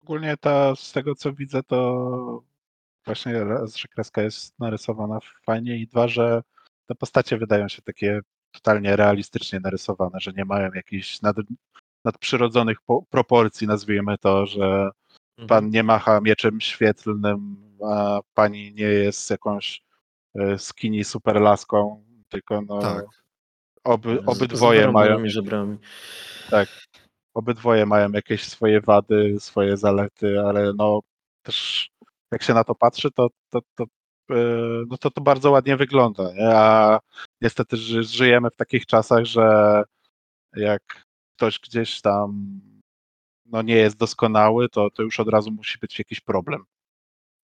[0.03, 2.43] Ogólnie ta, z tego co widzę, to
[3.05, 6.43] właśnie raz, że kreska jest narysowana fajnie i dwa, że
[6.87, 8.21] te postacie wydają się takie
[8.51, 11.35] totalnie realistycznie narysowane, że nie mają jakichś nad,
[12.05, 14.89] nadprzyrodzonych po, proporcji, nazwijmy to, że.
[15.47, 17.55] Pan nie macha mieczem świetlnym,
[17.89, 19.83] a pani nie jest jakąś
[20.35, 23.05] e, skinny super laską, tylko no Tak.
[23.83, 25.77] oby, Z- obydwoje mają żebrami.
[27.33, 30.99] obydwoje mają jakieś swoje wady, swoje zalety, ale no
[31.43, 31.89] też
[32.31, 33.83] jak się na to patrzy, to, to, to,
[34.31, 34.35] e,
[34.87, 36.33] no to, to bardzo ładnie wygląda.
[36.33, 36.55] Nie?
[36.57, 36.99] A
[37.41, 39.83] niestety ży, żyjemy w takich czasach, że
[40.55, 41.05] jak
[41.37, 42.59] ktoś gdzieś tam
[43.53, 46.65] no nie jest doskonały, to, to już od razu musi być jakiś problem.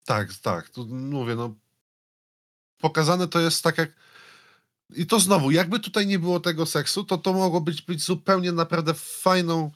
[0.05, 0.69] Tak, tak.
[0.69, 1.55] Tu mówię, no.
[2.77, 3.89] Pokazane to jest tak jak.
[4.95, 8.51] I to znowu, jakby tutaj nie było tego seksu, to to mogło być, być zupełnie
[8.51, 9.71] naprawdę fajną,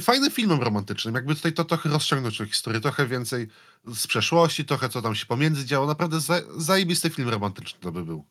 [0.00, 1.14] fajnym filmem romantycznym.
[1.14, 3.48] Jakby tutaj to trochę rozciągnąć tę historię, trochę więcej
[3.86, 5.86] z przeszłości, trochę co tam się pomiędzy działo.
[5.86, 8.24] Naprawdę za, zajebisty film romantyczny to by był.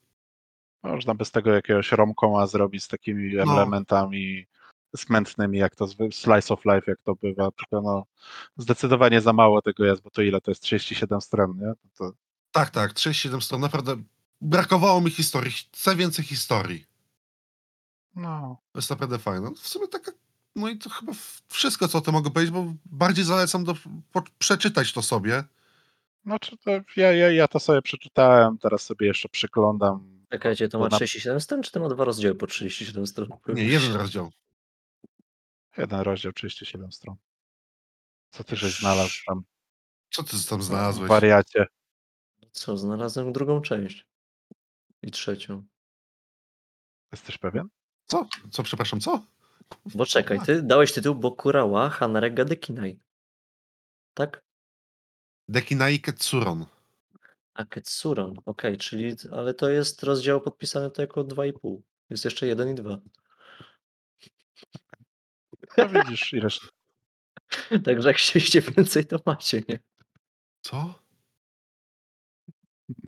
[0.84, 3.54] Można by z tego jakiegoś romkoma zrobić z takimi No.
[3.54, 4.48] elementami
[4.96, 8.06] smętnymi, jak to slice of life, jak to bywa, tylko no
[8.58, 11.74] zdecydowanie za mało tego jest, bo to ile to jest 37 stron, nie?
[11.98, 12.12] To,
[12.52, 13.96] Tak, tak, 37 stron, naprawdę
[14.42, 16.86] brakowało mi historii, chcę więcej historii.
[18.16, 19.52] no, To jest naprawdę fajne.
[19.56, 20.12] W sumie taka,
[20.56, 21.12] no i to chyba
[21.48, 23.76] wszystko, co o tym mogę powiedzieć, bo bardziej zalecam do,
[24.12, 25.44] po, przeczytać to sobie.
[26.26, 30.20] no czy to ja, ja, ja to sobie przeczytałem, teraz sobie jeszcze przyglądam.
[30.30, 33.30] Czekajcie, to ma na- 37 stron, czy to ma dwa rozdziały po 37 stron?
[33.48, 34.32] Nie, jeden rozdział.
[35.80, 37.16] Jeden rozdział, 37 stron.
[38.32, 39.44] Co ty żeś znalazł tam,
[40.12, 41.10] Co ty tam znalazłeś?
[41.10, 41.66] wariacie?
[42.52, 44.06] Co, znalazłem drugą część.
[45.02, 45.64] I trzecią.
[47.12, 47.68] Jesteś pewien?
[48.06, 48.28] Co?
[48.52, 49.26] Co, przepraszam, co?
[49.96, 53.00] Bo czekaj, ty dałeś tytuł Bokurała Hanarega Dekinai.
[54.14, 54.44] Tak?
[55.48, 56.66] Dekinai Ketsuron.
[57.54, 61.82] A Ketsuron, okej, czyli, ale to jest rozdział podpisany to jako 2,5.
[62.10, 62.98] Jest jeszcze jeden i dwa.
[65.78, 66.72] No widzisz, ileż
[67.86, 69.80] Także jak chcieliście więcej, to macie, nie?
[70.62, 71.00] Co?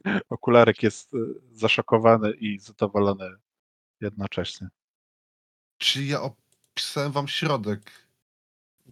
[0.29, 1.17] okularek jest y,
[1.51, 3.29] zaszokowany i zadowolony
[4.01, 4.67] jednocześnie.
[5.77, 7.91] Czy ja opisałem wam środek?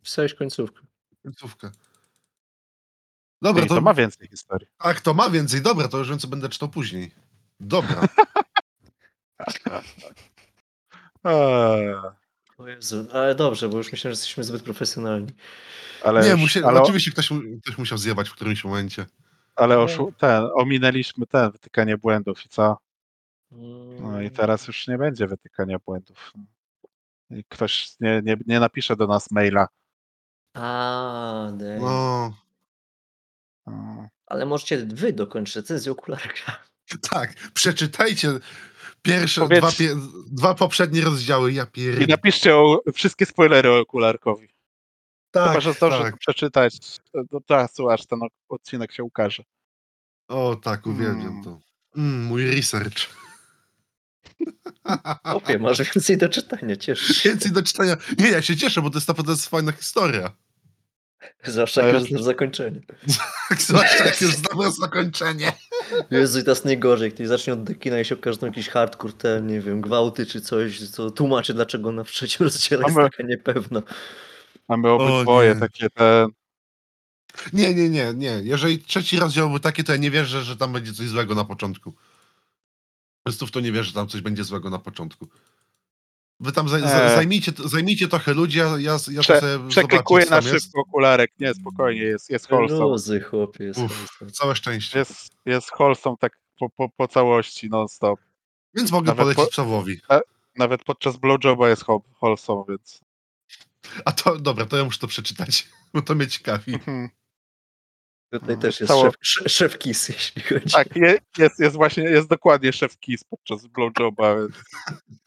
[0.04, 0.82] Pisałeś końcówkę.
[1.24, 1.72] Końcówkę.
[3.42, 4.68] Dobra, I to, to ma więcej historii.
[4.80, 5.62] Ach, to ma więcej.
[5.62, 7.12] Dobra, to już wiem, co będę czytał później.
[7.60, 8.08] Dobra.
[11.24, 11.96] Eee,
[12.60, 15.32] O Jezu, ale dobrze, bo już myślałem, że jesteśmy zbyt profesjonalni.
[16.04, 17.30] ale Nie, już, ale, oczywiście ktoś,
[17.64, 19.06] ktoś musiał zjebać w którymś momencie.
[19.56, 19.82] ale No.
[19.84, 22.78] oszu, ten, ominęliśmy ten, wytykanie błędów i co?
[23.52, 24.24] No Mm.
[24.24, 26.34] i teraz już nie będzie wytykania błędów.
[27.30, 29.68] I ktoś nie, nie, nie napisze do nas maila.
[30.54, 31.80] A, dej.
[31.80, 32.34] No,
[33.66, 33.72] O,
[34.28, 36.60] Ale możecie wy dokończyć recenzję okularka.
[37.10, 37.34] tak.
[37.54, 38.30] Przeczytajcie
[39.02, 39.96] pierwsze Powiedz- dwa, pie,
[40.28, 41.54] dwa poprzednie rozdziały.
[41.54, 42.08] Ja I pierdolę.
[42.08, 44.48] napiszcie o, wszystkie spoilery o okularkowi.
[45.32, 46.18] Tak, Chyba, że zdąży tak.
[46.18, 46.78] przeczytać
[47.32, 48.20] do czasu, aż ten
[48.50, 49.44] odcinek się ukaże.
[50.28, 51.44] O, tak, uwielbiam Mm.
[51.44, 51.60] to.
[51.98, 52.96] Mm, mój research.
[55.24, 57.30] Opie, masz więcej do czytania, cieszę się.
[57.30, 57.98] Więcej do czytania.
[58.18, 60.32] Nie, ja się cieszę, bo to jest naprawdę fajna historia.
[61.44, 62.82] Zwłaszcza jak już znasz zakończenie.
[63.58, 65.52] Zwłaszcza jak już znamy zakończenie.
[66.12, 69.14] Jezu, i teraz najgorzej, jak ktoś zacznie od dekina i się okaże tam jakiś hardcore,
[69.14, 73.82] ten, nie wiem, gwałty czy coś, co tłumaczy, dlaczego na trzecim rozdziale jest taka niepewna.
[74.68, 75.60] Mamy obydwoje nie.
[75.60, 76.28] takie te.
[77.54, 78.42] Nie, nie, nie, nie.
[78.44, 81.46] Jeżeli trzeci rozdział był taki, to ja nie wierzę, że tam będzie coś złego na
[81.46, 81.92] początku.
[81.92, 85.28] Po prostu w to nie wierzę, że tam coś będzie złego na początku.
[86.40, 87.16] Wy tam zaj, za- Eee.
[87.16, 90.66] zajmijcie, zajmijcie trochę ludzi, ja, ja, ja Prze- to sobie Przeklikuję zobaczę, na tam jest.
[90.66, 91.32] szybko okularek.
[91.40, 92.80] Nie, spokojnie, jest, jest wholesome.
[92.80, 94.32] Luzy, chłopie, jest wholesome.
[94.32, 95.00] Całe szczęście.
[95.00, 98.20] Jest, jest wholesome tak po, po, po całości non-stop.
[98.74, 100.22] Więc mogę Nawet polecić po-.
[100.56, 103.02] Nawet podczas blowjoba jest whol- wholesome, więc.
[104.06, 106.74] A to, dobra, to ja muszę to przeczytać, bo to mnie ciekawi.
[106.74, 107.10] Mhm.
[108.34, 110.70] Tutaj No, też jest cało- szef, sz- szef KIS, jeśli chodzi.
[110.74, 114.36] Tak, je, jest, jest właśnie, jest dokładnie szef Kiss podczas blowjoba.
[114.36, 114.56] Więc...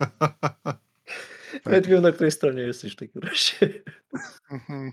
[1.72, 3.82] Nawet wiem, na której stronie jesteś w takim razie.
[4.50, 4.92] Mhm.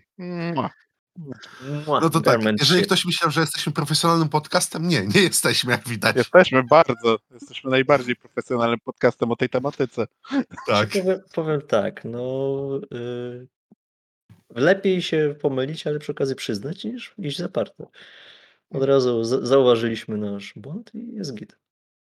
[1.87, 6.15] No to tak, jeżeli ktoś myślał, że jesteśmy profesjonalnym podcastem, nie, nie jesteśmy, jak widać.
[6.15, 10.07] Jesteśmy bardzo, jesteśmy najbardziej profesjonalnym podcastem o tej tematyce.
[10.67, 10.89] Tak.
[10.89, 12.69] Powiem, powiem tak, no.
[12.93, 13.47] y,
[14.49, 17.85] lepiej się pomylić, ale przy okazji przyznać, niż iść zaparte.
[18.69, 21.57] Od razu z zauważyliśmy nasz błąd i jest git.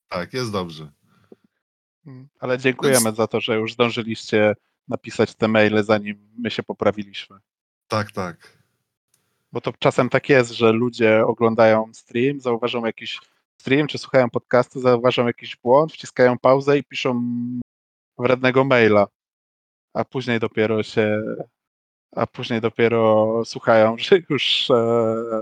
[0.09, 0.90] Tak, jest dobrze.
[2.07, 4.55] Mm, Ale dziękujemy za to, że już zdążyliście
[4.89, 7.39] napisać te maile, zanim my się poprawiliśmy.
[7.89, 8.59] Tak, tak.
[9.53, 13.20] Bo to czasem tak jest, że ludzie oglądają stream, zauważą jakiś
[13.61, 17.23] stream, czy słuchają podcastu, zauważą jakiś błąd, wciskają pauzę i piszą
[18.19, 19.07] wrednego maila.
[19.95, 21.23] A później dopiero się,
[22.16, 25.41] a później dopiero słuchają, że już e,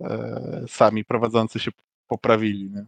[0.00, 1.70] e, sami prowadzący się
[2.08, 2.70] poprawili.
[2.70, 2.84] Nie?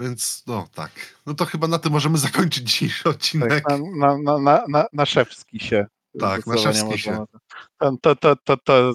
[0.00, 0.90] Więc no tak.
[1.26, 3.50] No to chyba na tym możemy zakończyć dzisiejszy odcinek.
[3.50, 3.64] Tak,
[3.96, 5.86] na, na, na, na, na szewski się.
[6.20, 7.24] Tak, na szewski się.
[7.78, 8.94] To, to, to, to,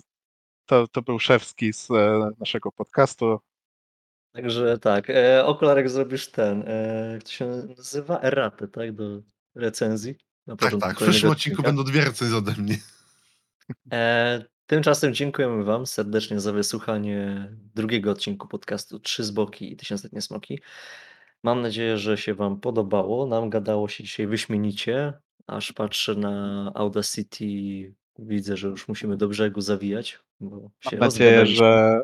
[0.66, 3.40] to, to był szewski z e, naszego podcastu.
[4.36, 7.46] Także tak, e, okularek zrobisz ten, e, jak to się
[7.78, 8.22] nazywa?
[8.22, 8.92] Erratę, tak?
[8.92, 9.04] Do
[9.56, 10.16] recenzji.
[10.48, 11.00] Na Tak, tak.
[11.00, 11.64] W przyszłym odcinku odcinka.
[11.64, 12.78] będą dwie recenzje ode mnie.
[13.92, 20.22] E, tymczasem dziękujemy Wam serdecznie za wysłuchanie drugiego odcinku podcastu Trzy z boki i Tysiącletnie
[20.22, 20.60] Smoki.
[21.44, 23.28] Mam nadzieję, że się Wam podobało.
[23.28, 25.14] Nam gadało się dzisiaj wyśmienicie.
[25.48, 27.46] Aż patrzę na Audacity,
[28.20, 30.20] widzę, że już musimy do brzegu zawijać.
[30.40, 32.02] Bo się Mam nadzieję, że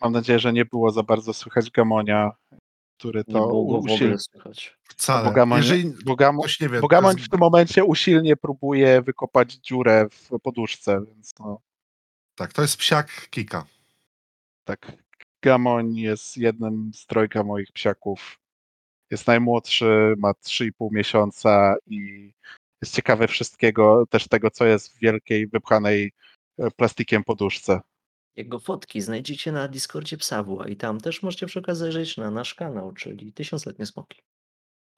[0.00, 2.30] mam nadzieję, że nie było za bardzo słychać Gamonia,
[2.98, 4.06] który to było go w usil...
[4.06, 4.78] ogóle słychać.
[4.82, 5.24] Wcale.
[5.24, 8.36] bo Gamoń, Jeżeli bo, Gamo, ktoś nie wie, bo Gamoń jest- w tym momencie usilnie
[8.36, 11.60] próbuje wykopać dziurę w poduszce, więc no,
[12.38, 13.64] tak, to jest psiak Kika.
[14.64, 14.92] tak.
[15.42, 18.38] Gamoń jest jednym z trojga moich psiaków.
[19.10, 22.32] Jest najmłodszy, ma 3,5 miesiąca i
[22.82, 26.12] jest ciekawy wszystkiego, też tego, co jest w wielkiej, wypchanej
[26.58, 27.80] e, plastikiem poduszce.
[28.36, 32.54] Jego fotki znajdziecie na Discordzie Psawła i tam też możecie przy okazji zajrzeć na nasz
[32.54, 34.22] kanał, czyli Tysiącletnie Smoki.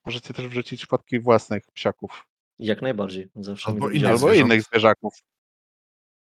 [0.07, 2.27] Możecie też wrzucić fotki własnych psiaków
[2.59, 3.29] Jak najbardziej.
[3.37, 5.23] Zawsze Albo innych albo innych zwierzaków.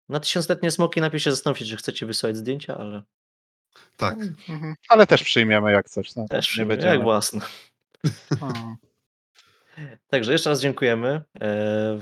[0.08, 3.02] Na Tysiącletnie Smoki najpierw się zastanówcie, czy chcecie wysłać zdjęcia, ale
[3.96, 4.18] Tak.
[4.48, 4.74] Mhm.
[4.88, 6.14] Ale też przyjmiemy jak coś.
[6.16, 6.92] No, też nie będziemy.
[6.94, 7.40] jak własne.
[8.40, 8.52] O,
[10.10, 11.22] Także jeszcze raz dziękujemy.
[11.40, 11.98] E,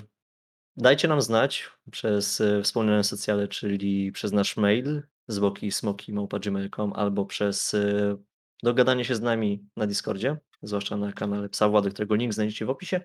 [0.76, 7.74] Dajcie nam znać przez e, wspomniane socjale, czyli przez nasz mail zwłoki smoki.gmail.com albo przez
[7.74, 8.16] e,
[8.62, 12.70] dogadanie się z nami na Discordzie, zwłaszcza na kanale Psa Włady, którego link znajdziecie w
[12.70, 13.00] opisie.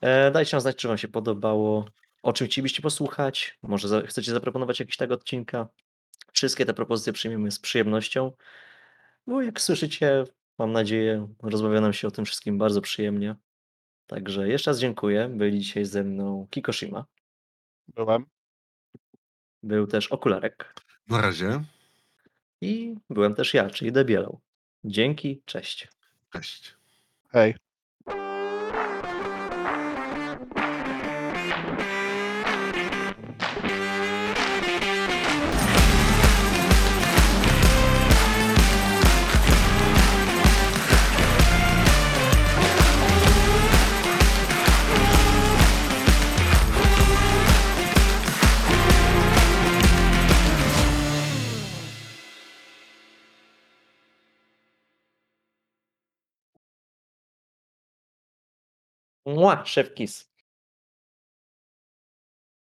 [0.00, 1.84] E, Dajcie nam znać, czy Wam się podobało,
[2.22, 5.68] o czym chcielibyście posłuchać, może za, chcecie zaproponować jakiś tak odcinka.
[6.32, 8.32] Wszystkie te propozycje przyjmiemy z przyjemnością,
[9.26, 10.24] bo jak słyszycie,
[10.58, 13.36] mam nadzieję, rozmawia nam się o tym wszystkim bardzo przyjemnie.
[14.06, 15.28] Także jeszcze raz dziękuję.
[15.28, 17.04] Byli dzisiaj ze mną Kikoshima,
[17.88, 18.26] byłem.
[19.62, 20.74] był też Okularek
[21.08, 21.64] Na razie.
[22.60, 24.40] i byłem też ja, czyli Debielał.
[24.84, 25.88] Dzięki, cześć.
[26.32, 26.74] Cześć.
[27.28, 27.54] Hej.
[59.34, 60.29] Mua, chefe Kiss.